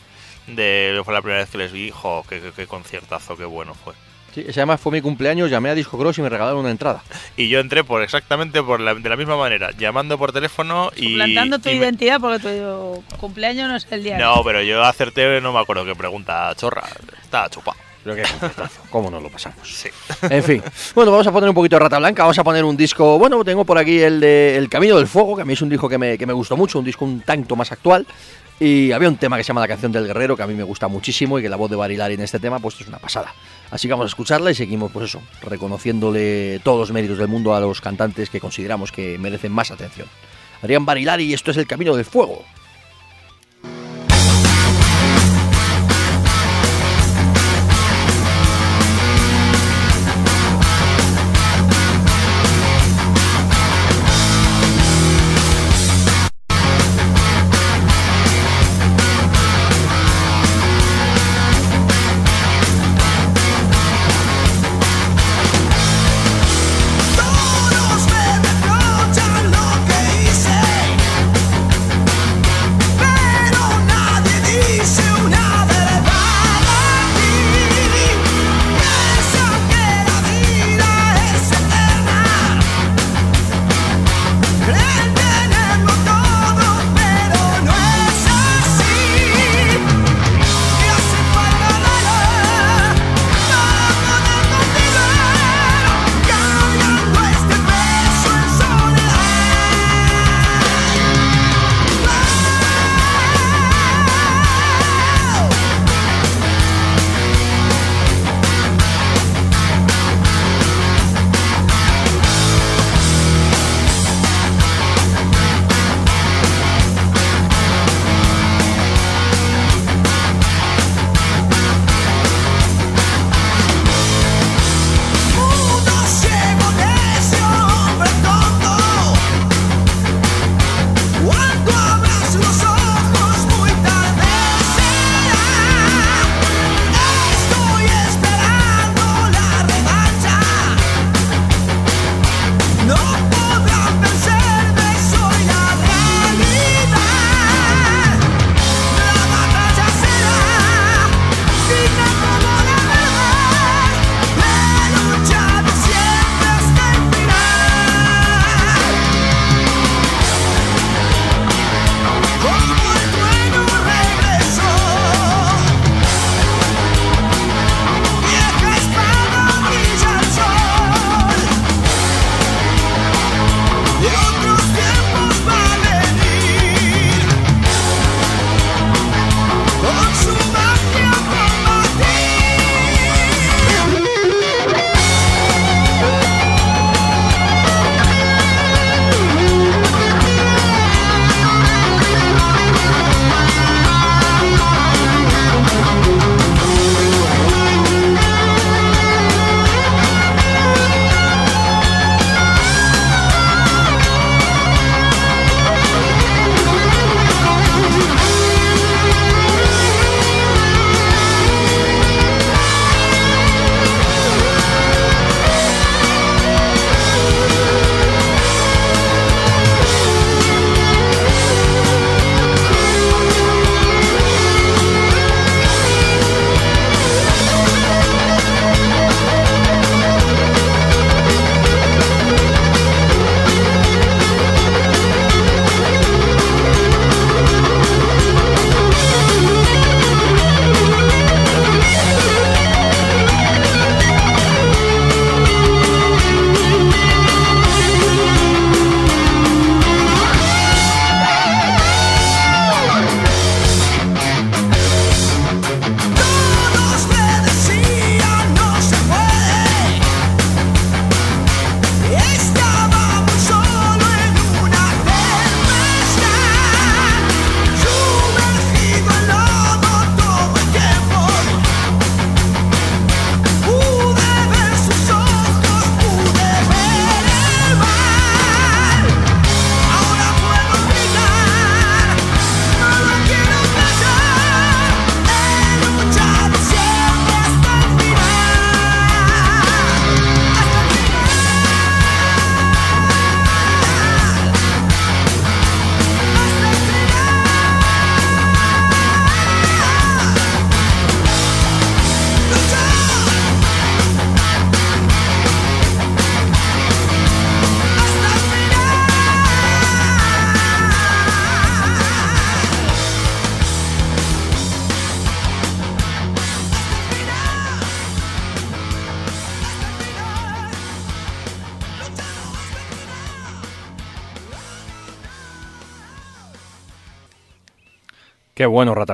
[0.48, 3.74] de, fue la primera vez que les vi, jo, qué, qué- qué conciertazo, qué bueno
[3.74, 3.94] fue.
[4.36, 7.02] Sí, ese además fue mi cumpleaños, llamé a Disco Cross y me regalaron una entrada.
[7.38, 11.12] Y yo entré por exactamente por la, de la misma manera, llamando por teléfono y...
[11.12, 14.18] Suplantando tu y me- identidad porque tu cumpleaños no es el día.
[14.18, 16.84] No, pero yo acerté, no me acuerdo qué pregunta, chorra,
[17.22, 17.78] estaba chupado.
[18.04, 19.58] Pero qué concertazo, ¿Cómo nos lo pasamos?
[19.68, 19.88] Sí.
[20.30, 20.62] En fin.
[20.94, 22.22] Bueno, vamos a poner un poquito de Rata Blanca.
[22.22, 23.18] Vamos a poner un disco.
[23.18, 25.68] Bueno, tengo por aquí el de El Camino del Fuego, que a mí es un
[25.70, 28.06] disco que me, que me gustó mucho, un disco un tanto más actual.
[28.60, 30.62] Y había un tema que se llama La canción del guerrero, que a mí me
[30.62, 33.34] gusta muchísimo y que la voz de Barilari en este tema, pues es una pasada.
[33.70, 37.54] Así que vamos a escucharla y seguimos, pues eso, reconociéndole todos los méritos del mundo
[37.54, 40.08] a los cantantes que consideramos que merecen más atención.
[40.62, 42.44] Adrián Barilari y esto es El Camino del Fuego.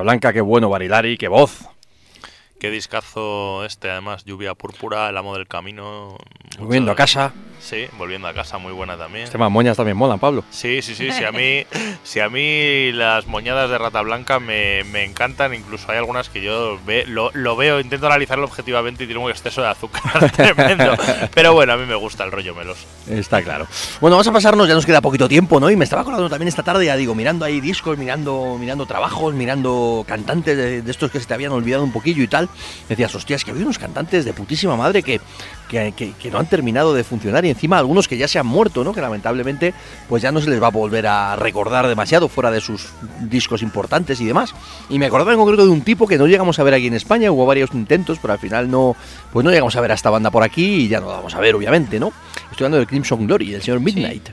[0.01, 1.69] Blanca, qué bueno Barilari, qué voz.
[2.59, 6.17] Qué discazo este, además, Lluvia Púrpura, El Amo del Camino.
[6.59, 7.33] Volviendo a casa.
[7.63, 9.23] Sí, volviendo a casa, muy buena también.
[9.25, 10.43] Este más moñas también molan, Pablo.
[10.51, 11.65] Sí, sí, sí, sí, a mí,
[12.03, 16.43] si a mí las moñadas de Rata Blanca me, me encantan, incluso hay algunas que
[16.43, 20.03] yo ve- lo, lo veo, intento analizarlo objetivamente y tiene un exceso de azúcar
[20.37, 20.95] tremendo.
[21.35, 22.85] Pero bueno, a mí me gusta el rollo meloso.
[23.09, 23.69] Está claro.
[24.01, 25.71] Bueno, vamos a pasarnos, ya nos queda poquito tiempo, ¿no?
[25.71, 29.35] Y me estaba acordando también esta tarde, ya digo, mirando ahí discos, mirando, mirando trabajos,
[29.35, 32.49] mirando cantantes de, de estos que se te habían olvidado un poquillo y tal.
[32.89, 35.21] Decías, hostias, que había unos cantantes de putísima madre que,
[35.69, 38.47] que, que- que no han terminado de funcionar y encima algunos que ya se han
[38.47, 38.93] muerto, ¿no?
[38.93, 39.75] Que lamentablemente
[40.09, 42.89] pues ya no se les va a volver a recordar demasiado fuera de sus
[43.21, 44.55] discos importantes y demás.
[44.89, 46.95] Y me acordaba en concreto de un tipo que no llegamos a ver aquí en
[46.95, 48.97] España, hubo varios intentos, pero al final no,
[49.33, 51.35] pues no llegamos a ver a esta banda por aquí y ya no la vamos
[51.35, 52.13] a ver, obviamente, ¿no?
[52.51, 54.29] Estoy hablando del Crimson Glory, del señor Midnight.
[54.29, 54.33] Sí,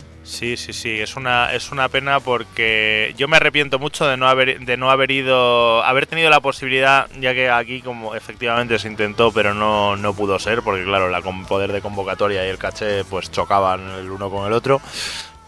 [0.57, 4.59] sí, sí, es una, es una pena porque yo me arrepiento mucho de no haber,
[4.59, 9.31] de no haber ido, haber tenido la posibilidad, ya que aquí como efectivamente se intentó,
[9.31, 13.03] pero no, no pudo ser, porque claro, la con poder de convocatoria y el caché
[13.05, 14.81] pues chocaban el uno con el otro.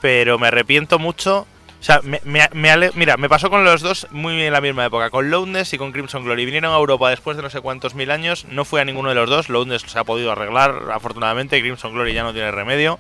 [0.01, 1.45] Pero me arrepiento mucho.
[1.79, 2.49] O sea, me, me-
[2.93, 5.91] mira, me pasó con los dos muy en la misma época, con Loudness y con
[5.91, 6.45] Crimson Glory.
[6.45, 9.15] Vinieron a Europa después de no sé cuántos mil años, no fui a ninguno de
[9.15, 9.49] los dos.
[9.49, 12.99] Loudness se ha podido arreglar, afortunadamente, Crimson Glory ya no tiene remedio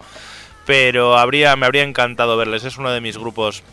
[0.65, 2.63] pero habría, me habría encantado verles.
[2.63, 3.63] Es uno de mis grupos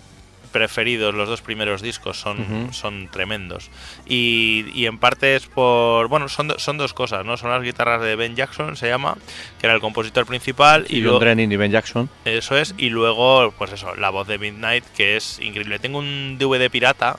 [0.52, 1.14] preferidos.
[1.14, 3.70] Los dos primeros discos son, son tremendos.
[4.06, 6.08] Y, y en parte es por.
[6.08, 7.36] Bueno, son, do- son dos cosas, ¿no?
[7.36, 9.16] Son las guitarras de Ben Jackson, se llama,
[9.60, 10.86] que era el compositor principal.
[10.88, 12.08] Y, Y luego, John Drennan y Ben Jackson.
[12.24, 12.74] eso es.
[12.78, 15.78] Y luego, pues eso, la voz de Midnight, que es increíble.
[15.78, 17.18] Tengo un DVD pirata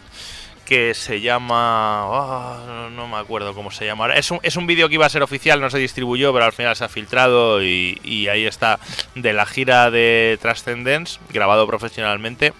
[0.69, 2.03] que se llama.
[2.03, 4.13] ah, no, no me acuerdo cómo se llama.
[4.13, 6.53] Es un, es un vídeo que iba a ser oficial, no se distribuyó, pero al
[6.53, 8.79] final se ha filtrado y, y ahí está
[9.15, 12.53] de la gira de Transcendence, grabado profesionalmente.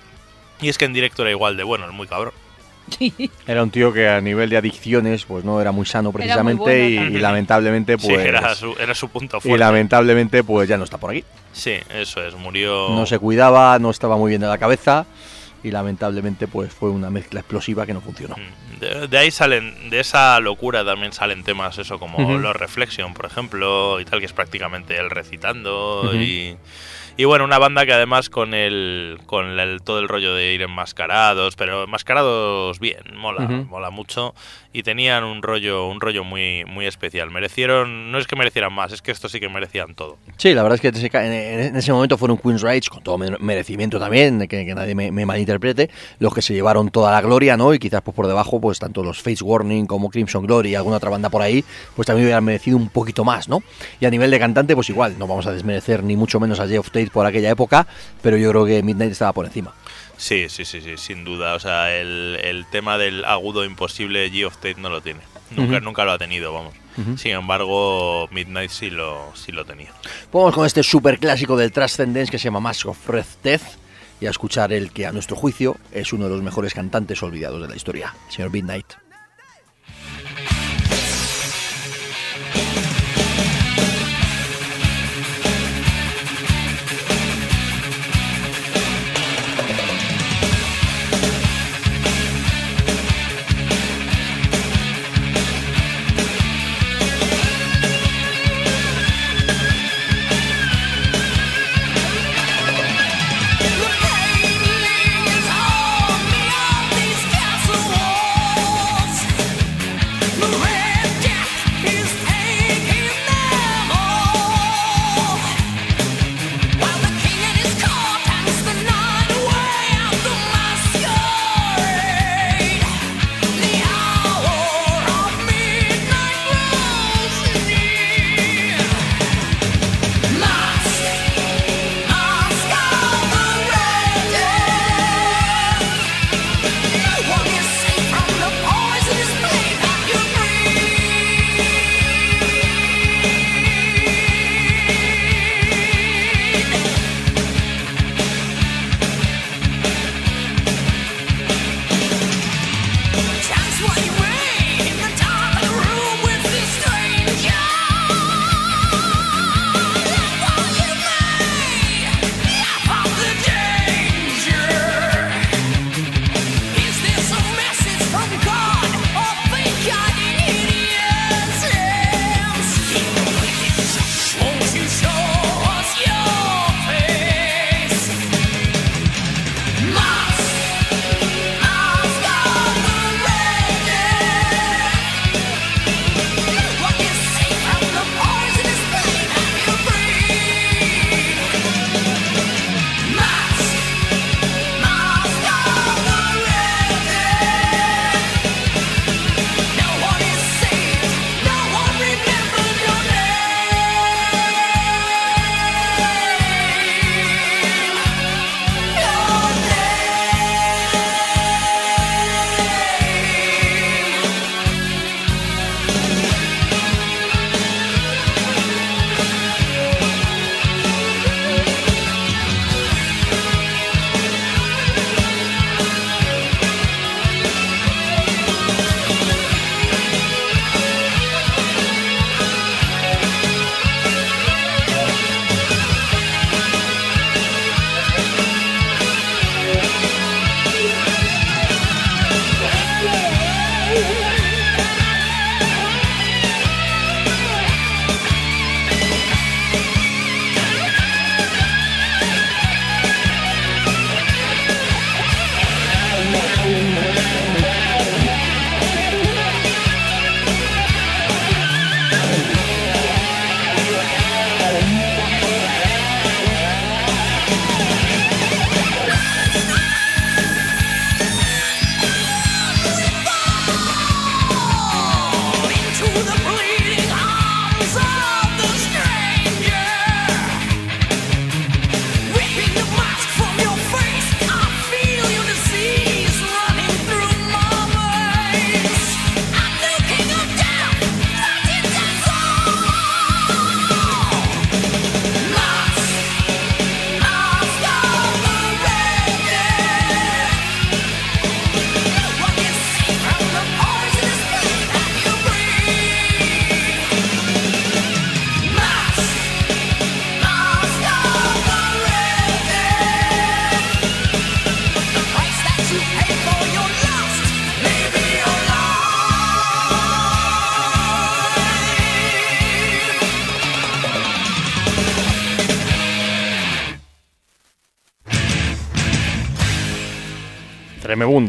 [0.60, 2.34] Y es que en directo era igual de bueno, es muy cabrón.
[3.46, 6.12] Era un tío que a nivel de adicciones pues no era muy sano Era
[6.42, 9.60] muy precisamente bueno y, y lamentablemente Sí, pues era su, era su punto y fuerte.
[9.60, 11.24] lamentablemente pues ya no está por aquí.
[11.54, 12.90] Sí, eso es, murió.
[12.90, 15.06] No se cuidaba, no estaba muy bien de la cabeza
[15.64, 18.36] y lamentablemente pues fue una mezcla explosiva que no funcionó.
[18.80, 23.26] De, de ahí salen, de esa locura también salen temas, eso como los Reflection, por
[23.26, 26.56] ejemplo, y tal, que es prácticamente él recitando y,
[27.20, 30.62] Y bueno, una banda que además con el con el, todo el rollo de ir
[30.62, 33.66] enmascarados, pero enmascarados bien, mola, Ujú.
[33.66, 34.34] mola mucho
[34.72, 37.30] y tenían un rollo un rollo muy muy especial.
[37.30, 40.18] Merecieron, no es que merecieran más, es que estos sí que merecían todo.
[40.38, 41.18] Sí, la verdad es que
[41.68, 45.12] en ese momento fueron Queen's Rage, con todo me- merecimiento también, que, que nadie me,
[45.12, 45.90] me malinterprete,
[46.20, 47.74] los que se llevaron toda la gloria, ¿no?
[47.74, 50.96] Y quizás pues por debajo, pues tanto los Face Warning como Crimson Glory y alguna
[50.96, 51.66] otra banda por ahí,
[51.98, 53.62] pues también hubieran merecido un poquito más, ¿no?
[54.00, 56.68] Y a nivel de cantante, pues igual, no vamos a desmerecer ni mucho menos a
[56.70, 57.88] Jeff Tate por aquella época,
[58.22, 59.74] pero yo creo que Midnight estaba por encima.
[60.18, 61.56] Sí, sí, sí, sí, sin duda.
[61.56, 65.22] O sea, el, el tema del agudo imposible G of Tate no lo tiene.
[65.52, 66.76] Nunca, nunca lo ha tenido, vamos.
[67.16, 69.94] Sin embargo, Midnight sí lo, sí lo tenía.
[70.34, 73.62] Vamos con este super clásico del Transcendence que se llama Mask of Red Death
[74.20, 77.62] y a escuchar el que a nuestro juicio es uno de los mejores cantantes olvidados
[77.62, 78.86] de la historia, el señor Midnight.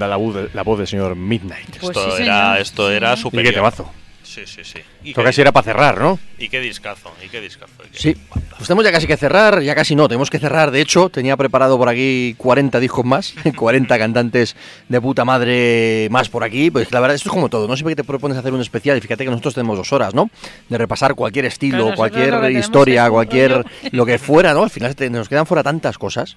[0.09, 1.69] La voz, de- la voz del señor Midnight.
[1.81, 2.59] Pues esto sí, era, señor.
[2.61, 3.19] esto Sí, era señor.
[3.19, 3.53] Y superior.
[3.53, 3.93] qué temazo.
[4.23, 4.79] Sí, sí, sí.
[5.03, 6.17] Y Esto casi era para cerrar, ¿no?
[6.39, 7.73] y qué discazo, y qué discazo.
[7.85, 10.71] y qué Sí, pues tenemos ya casi que cerrar, ya casi no, tenemos que cerrar.
[10.71, 14.55] De hecho, tenía preparado por aquí 40 discos más, 40 cantantes
[14.89, 16.71] de puta madre más por aquí.
[16.71, 18.97] Pues la verdad, esto es como todo, no siempre que te propones hacer un especial,
[18.97, 20.31] y fíjate que nosotros tenemos dos horas, ¿no?
[20.69, 24.63] De repasar cualquier estilo, Claro, cualquier historia, cualquier lo que fuera, ¿no?
[24.63, 26.37] Al final te- nos quedan fuera tantas cosas.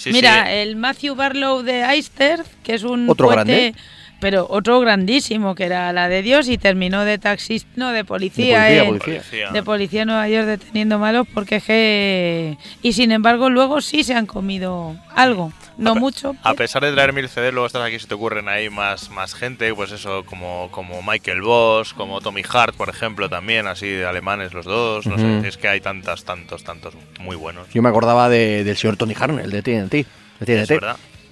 [0.00, 0.52] Sí, Mira, sí.
[0.52, 3.74] el Matthew Barlow de Eister, que es un Otro grande.
[4.20, 8.64] Pero otro grandísimo, que era la de Dios y terminó de taxista, no, de policía,
[8.64, 9.50] De policía, en- policía.
[9.50, 12.56] De policía en Nueva York deteniendo malos porque es que...
[12.82, 16.36] Y sin embargo luego sí se han comido algo, no A mucho.
[16.42, 19.34] A pesar de traer mil CDs, luego estás aquí se te ocurren ahí más, más
[19.34, 24.04] gente, pues eso, como, como Michael Voss, como Tommy Hart, por ejemplo, también, así de
[24.06, 25.06] alemanes los dos.
[25.06, 27.68] No sé, es que hay tantas, tantos, tantos muy buenos.
[27.72, 30.06] Yo me acordaba de- del señor Tony Harnell, de TNT.
[30.40, 30.80] De Es TNT.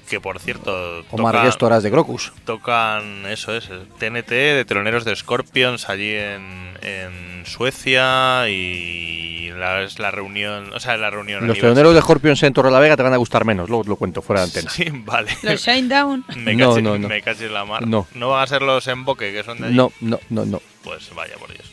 [0.09, 2.33] Que por cierto, Omar toca- Gestoras de Crocus.
[2.47, 9.83] tocan, eso es, el TNT de teloneros de Scorpions allí en, en Suecia y la,
[9.83, 11.47] es la reunión, o sea, la reunión.
[11.47, 13.91] Los teloneros de Scorpions en Torre la Vega te van a gustar menos, luego te
[13.91, 14.71] lo cuento fuera de antena.
[14.71, 15.31] Sí, vale.
[15.43, 17.09] Los Shinedown, Me No, caché, no, no.
[17.09, 17.87] me la mar.
[17.87, 18.07] No.
[18.31, 19.77] van a ser los Emboque, que son de allí.
[19.77, 20.63] No, no, no, no.
[20.85, 21.71] Pues vaya por Dios.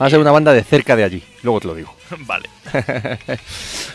[0.00, 1.96] Va a ser una banda de cerca de allí, luego te lo digo.
[2.26, 2.48] vale.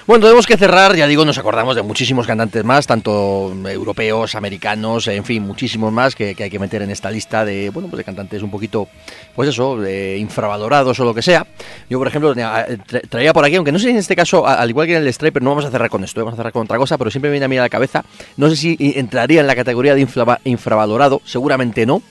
[0.08, 5.08] Bueno, tenemos que cerrar, ya digo, nos acordamos de muchísimos cantantes más, tanto europeos, americanos,
[5.08, 8.04] en fin, muchísimos más que, hay que meter en esta lista de, bueno, pues de
[8.04, 8.88] cantantes un poquito,
[9.36, 11.46] pues eso, de infravalorados o lo que sea.
[11.92, 14.68] Yo, por ejemplo, tra- traía por aquí, aunque no sé si en este caso, al
[14.70, 16.64] igual que en el Striper, no vamos a cerrar con esto, vamos a cerrar con
[16.64, 18.04] otra cosa, pero siempre me viene a mí a la cabeza,
[18.38, 20.08] no sé si entraría en la categoría de
[20.46, 22.02] infravalorado, seguramente no,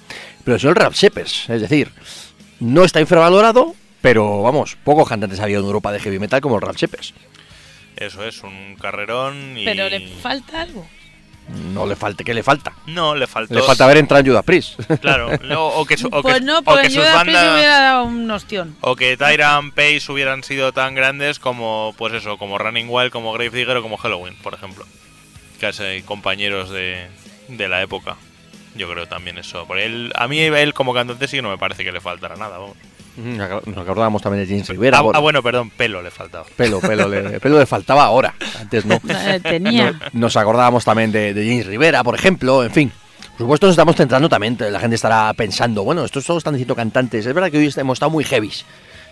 [0.44, 1.90] pero el señor Rap Shepers, es decir,
[2.60, 6.62] no está infravalorado, pero vamos, pocos cantantes había en Europa de heavy metal como el
[6.62, 7.14] Rap Shepers.
[7.96, 9.64] Eso es, un carrerón y...
[9.64, 10.86] pero le falta algo.
[11.72, 12.74] No le falte, ¿qué le falta?
[12.86, 13.54] No, le faltó...
[13.54, 14.78] Le falta ver entrar en Judas Priest.
[15.00, 17.54] Claro, no, o que, su- o que- Pues no, o que sus bandas...
[17.54, 18.76] hubiera dado un ostión.
[18.82, 23.32] O que Tyrant Pace hubieran sido tan grandes como, pues eso, como Running Wild, como
[23.32, 24.84] Gravedigger o como Halloween, por ejemplo.
[25.58, 27.06] Casi compañeros de,
[27.48, 28.16] de la época.
[28.76, 29.66] Yo creo también eso.
[29.66, 32.36] Por él, a mí él como cantante sí que no me parece que le faltara
[32.36, 32.76] nada, vamos.
[33.18, 34.98] Nos acordábamos también de James Rivera.
[34.98, 36.44] Ah, bueno, ah, bueno, perdón, pelo le faltaba.
[36.56, 38.34] Pelo, pelo le, pelo le faltaba ahora.
[38.60, 39.00] Antes no.
[39.08, 39.92] Eh, Tenía.
[39.92, 42.92] No- Nos acordábamos también de, de James Rivera, por ejemplo, en fin.
[43.32, 46.74] Por supuesto nos estamos centrando también, la gente estará pensando, bueno, estos solo están diciendo
[46.74, 47.24] cantantes.
[47.24, 48.64] Es verdad que hoy hemos estado muy heavies.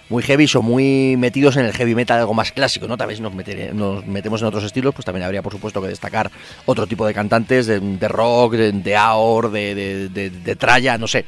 [0.08, 2.96] Muy heavies o muy metidos en el heavy metal, algo más clásico, ¿no?
[2.96, 6.30] Tal vez nos, metemos en otros estilos, pues también habría, por supuesto, que destacar
[6.64, 10.96] otro tipo de cantantes, de, de rock, de, de aor, de, de, de, de tralla,
[10.98, 11.24] no sé.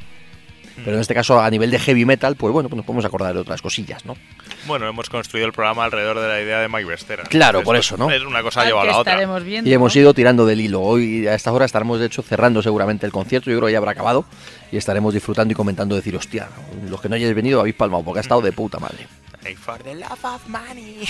[0.85, 3.35] Pero en este caso, a nivel de heavy metal, pues bueno, pues nos podemos acordar
[3.35, 4.17] de otras cosillas, ¿no?
[4.67, 7.25] Bueno, hemos construido el programa alrededor de la idea de Mike Bestera.
[7.25, 8.11] Claro, por eso, ¿no?
[8.11, 9.13] Es una cosa lleva a la otra.
[9.13, 9.69] estaremos viendo.
[9.69, 10.01] Y hemos ¿no?
[10.01, 10.81] ido tirando del hilo.
[10.83, 13.51] Hoy a esta hora estaremos de hecho cerrando seguramente el concierto.
[13.51, 14.25] Yo creo que ya habrá acabado
[14.71, 16.49] y estaremos disfrutando y comentando decir, hostia,
[16.89, 19.07] los que no hayáis venido habéis palmado porque ha estado de puta madre.
[19.45, 20.99] Hey, for the love of money.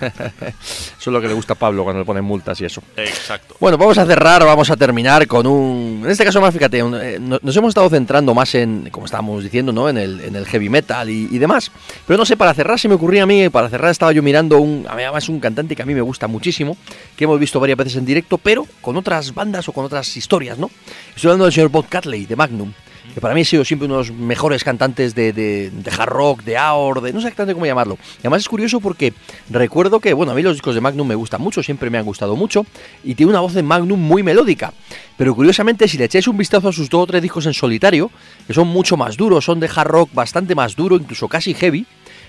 [0.00, 2.82] Eso es lo que le gusta a Pablo cuando le ponen multas y eso.
[2.96, 3.56] Exacto.
[3.58, 6.02] Bueno, vamos a cerrar, vamos a terminar con un...
[6.04, 9.06] En este caso más, fíjate, un- eh, no- nos hemos estado centrando más en, como
[9.06, 9.88] estábamos diciendo, ¿no?
[9.88, 11.72] En el, en el heavy metal y, y demás.
[12.06, 14.58] Pero no sé, para cerrar se me ocurría a mí, para cerrar estaba yo mirando
[14.58, 14.86] un...
[14.88, 16.76] Además un cantante que a mí me gusta muchísimo,
[17.16, 20.58] que hemos visto varias veces en directo, pero con otras bandas o con otras historias,
[20.58, 20.70] ¿no?
[21.14, 22.72] Estoy hablando del señor Bob Catley, de Magnum.
[23.16, 26.10] Que para mí ha sido siempre uno de los mejores cantantes de, de, de hard
[26.10, 27.96] rock, de aor, de no sé exactamente cómo llamarlo.
[28.18, 29.14] Y además es curioso porque
[29.48, 32.04] recuerdo que, bueno, a mí los discos de Magnum me gustan mucho, siempre me han
[32.04, 32.66] gustado mucho,
[33.02, 34.74] y tiene una voz de Magnum muy melódica.
[35.16, 38.10] Pero curiosamente, si le echáis un vistazo a sus dos o tres discos en solitario,
[38.46, 41.86] que son mucho más duros, son de hard rock bastante más duro, incluso casi heavy,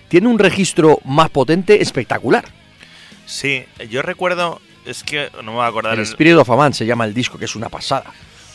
[0.08, 2.46] tiene un registro más potente espectacular.
[3.26, 5.96] Sí, yo recuerdo, es que no me voy a acordar.
[5.96, 8.06] El el- Spirit of a Man se llama el disco, que es una pasada.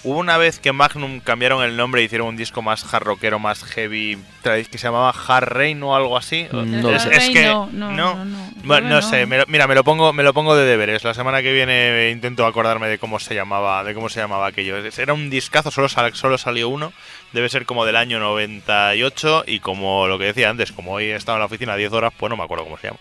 [0.04, 3.38] Hubo una vez que Magnum cambiaron el nombre y hicieron un disco más hard rockero,
[3.38, 6.48] más heavy, que se llamaba Hard Rain o algo así.
[6.52, 7.14] No lo es, sé.
[7.14, 8.50] es que No, no, no, no.
[8.64, 9.26] Bueno, sé, no.
[9.28, 11.04] me lo- mira, me lo pongo, me lo pongo de deberes.
[11.04, 14.76] La semana que viene intento acordarme de cómo se llamaba, de cómo se llamaba aquello.
[14.76, 16.92] Era un discazo, solo, sal- solo salió uno.
[17.32, 21.16] Debe ser como del año 98 y como lo que decía antes, como hoy he
[21.16, 22.98] estado en la oficina 10 horas, pues no me acuerdo cómo se llama.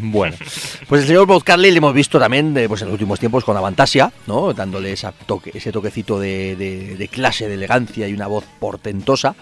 [0.00, 0.36] bueno,
[0.88, 3.56] pues el señor Bob le hemos visto también eh, pues en los últimos tiempos con
[3.56, 4.52] Avantasia, ¿no?
[4.52, 9.36] dándole esa toque, ese toquecito de clase, de elegancia y una voz portentosa.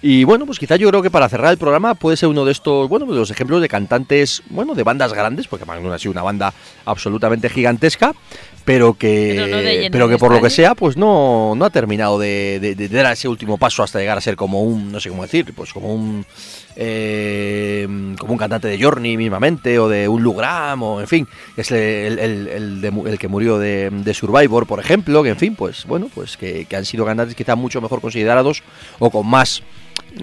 [0.00, 2.52] Y bueno, pues quizá yo creo que para cerrar el programa puede ser uno de
[2.52, 6.12] estos, bueno, de los ejemplos de cantantes, bueno, de bandas grandes, porque Magnum ha sido
[6.12, 6.54] una banda
[6.84, 8.14] absolutamente gigantesca,
[8.64, 9.34] pero que,
[9.90, 12.88] Pero no que por lo que sea, pues no, no ha terminado de, de- de
[12.88, 15.72] dar ese último paso hasta llegar a ser como un, no sé cómo decir, pues
[15.72, 16.24] como un,
[16.76, 17.86] eh,
[18.18, 21.26] como un cantante de Journey mismamente, o de un Lugram, o en fin,
[21.56, 25.36] es el, el- el de el que murió de, de Survivor, por ejemplo, que en
[25.36, 28.62] fin, pues bueno, pues que, que han sido cantantes quizá mucho mejor considerados
[28.98, 29.62] o con más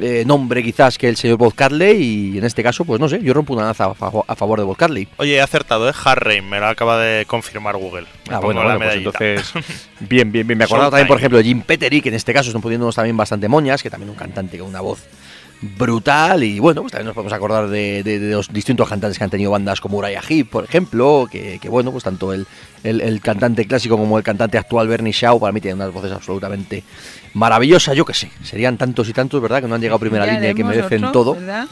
[0.02, 2.02] eh, nombre quizás que el señor Bob Catley
[2.34, 4.60] y en este caso, pues no sé, yo rompo una lanza a, fa- a favor
[4.60, 5.08] de Bob Catley.
[5.18, 5.94] Oye, he acertado, ¿eh?
[6.04, 8.08] Harry, me lo acaba de confirmar Google.
[8.30, 9.54] Me Ah, bueno, la bueno, pues entonces,
[10.02, 10.58] bien, bien, bien.
[10.58, 13.16] Me acordaba también, por ejemplo, de Jim Pettery, que en este caso están poniéndonos también
[13.18, 15.00] bastante moñas, que también un cantante con una voz
[15.62, 19.24] brutal y bueno, pues también nos podemos acordar de, de- de los distintos cantantes que
[19.24, 22.46] han tenido bandas como Uriah Heep, por ejemplo, que, que, bueno, pues tanto el,
[22.84, 26.12] el- el cantante clásico como el cantante actual Bernie Shaw para mí tienen unas voces
[26.12, 26.84] absolutamente
[27.36, 29.62] maravillosas, yo que sé, serían tantos y tantos, ¿verdad?
[29.62, 31.36] Que no han llegado a primera Ya línea y que merecen otro, todo.
[31.36, 31.68] ¿verdad?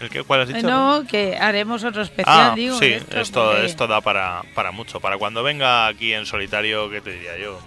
[0.00, 0.22] ¿El qué?
[0.22, 0.68] ¿Cuál has dicho?
[0.68, 2.78] No, que haremos otro especial, Ah, digo.
[2.78, 5.00] sí, esto, esto, porque- esto da para, para mucho.
[5.00, 7.58] Para cuando venga aquí en solitario, ¿qué te diría yo?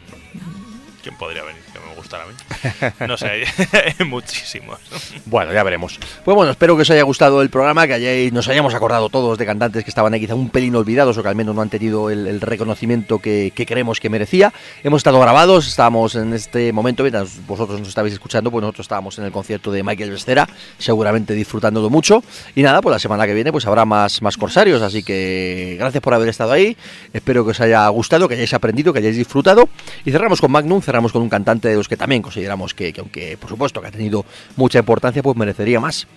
[1.03, 1.62] ¿Quién podría venir?
[2.11, 3.07] Gustara a mí.
[3.07, 3.43] No sé,
[4.05, 4.79] muchísimos.
[5.25, 5.97] Bueno, ya veremos.
[6.25, 9.38] Pues bueno, espero que os haya gustado el programa, que hayáis, nos hayamos acordado todos
[9.38, 11.69] de cantantes que estaban ahí quizá un pelín olvidados o que al menos no han
[11.69, 14.51] tenido el, el reconocimiento que, que creemos que merecía.
[14.83, 19.17] Hemos estado grabados, estábamos en este momento, mientras vosotros nos estabais escuchando, pues nosotros estábamos
[19.17, 22.23] en el concierto de Michael Becerra, seguramente disfrutándolo mucho.
[22.55, 26.03] Y nada, pues la semana que viene pues habrá más, más corsarios, así que gracias
[26.03, 26.75] por haber estado ahí.
[27.13, 29.69] Espero que os haya gustado, que hayáis aprendido, que hayáis disfrutado.
[30.03, 32.99] Y cerramos con Magnum, cerramos con un cantante de los que también consideramos que, que
[32.99, 34.26] aunque por supuesto que ha tenido
[34.56, 36.07] mucha importancia, pues merecería más.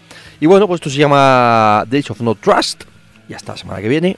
[0.40, 2.84] Y bueno, pues esto se llama Days of No Trust.
[3.28, 4.16] Y hasta la semana que viene.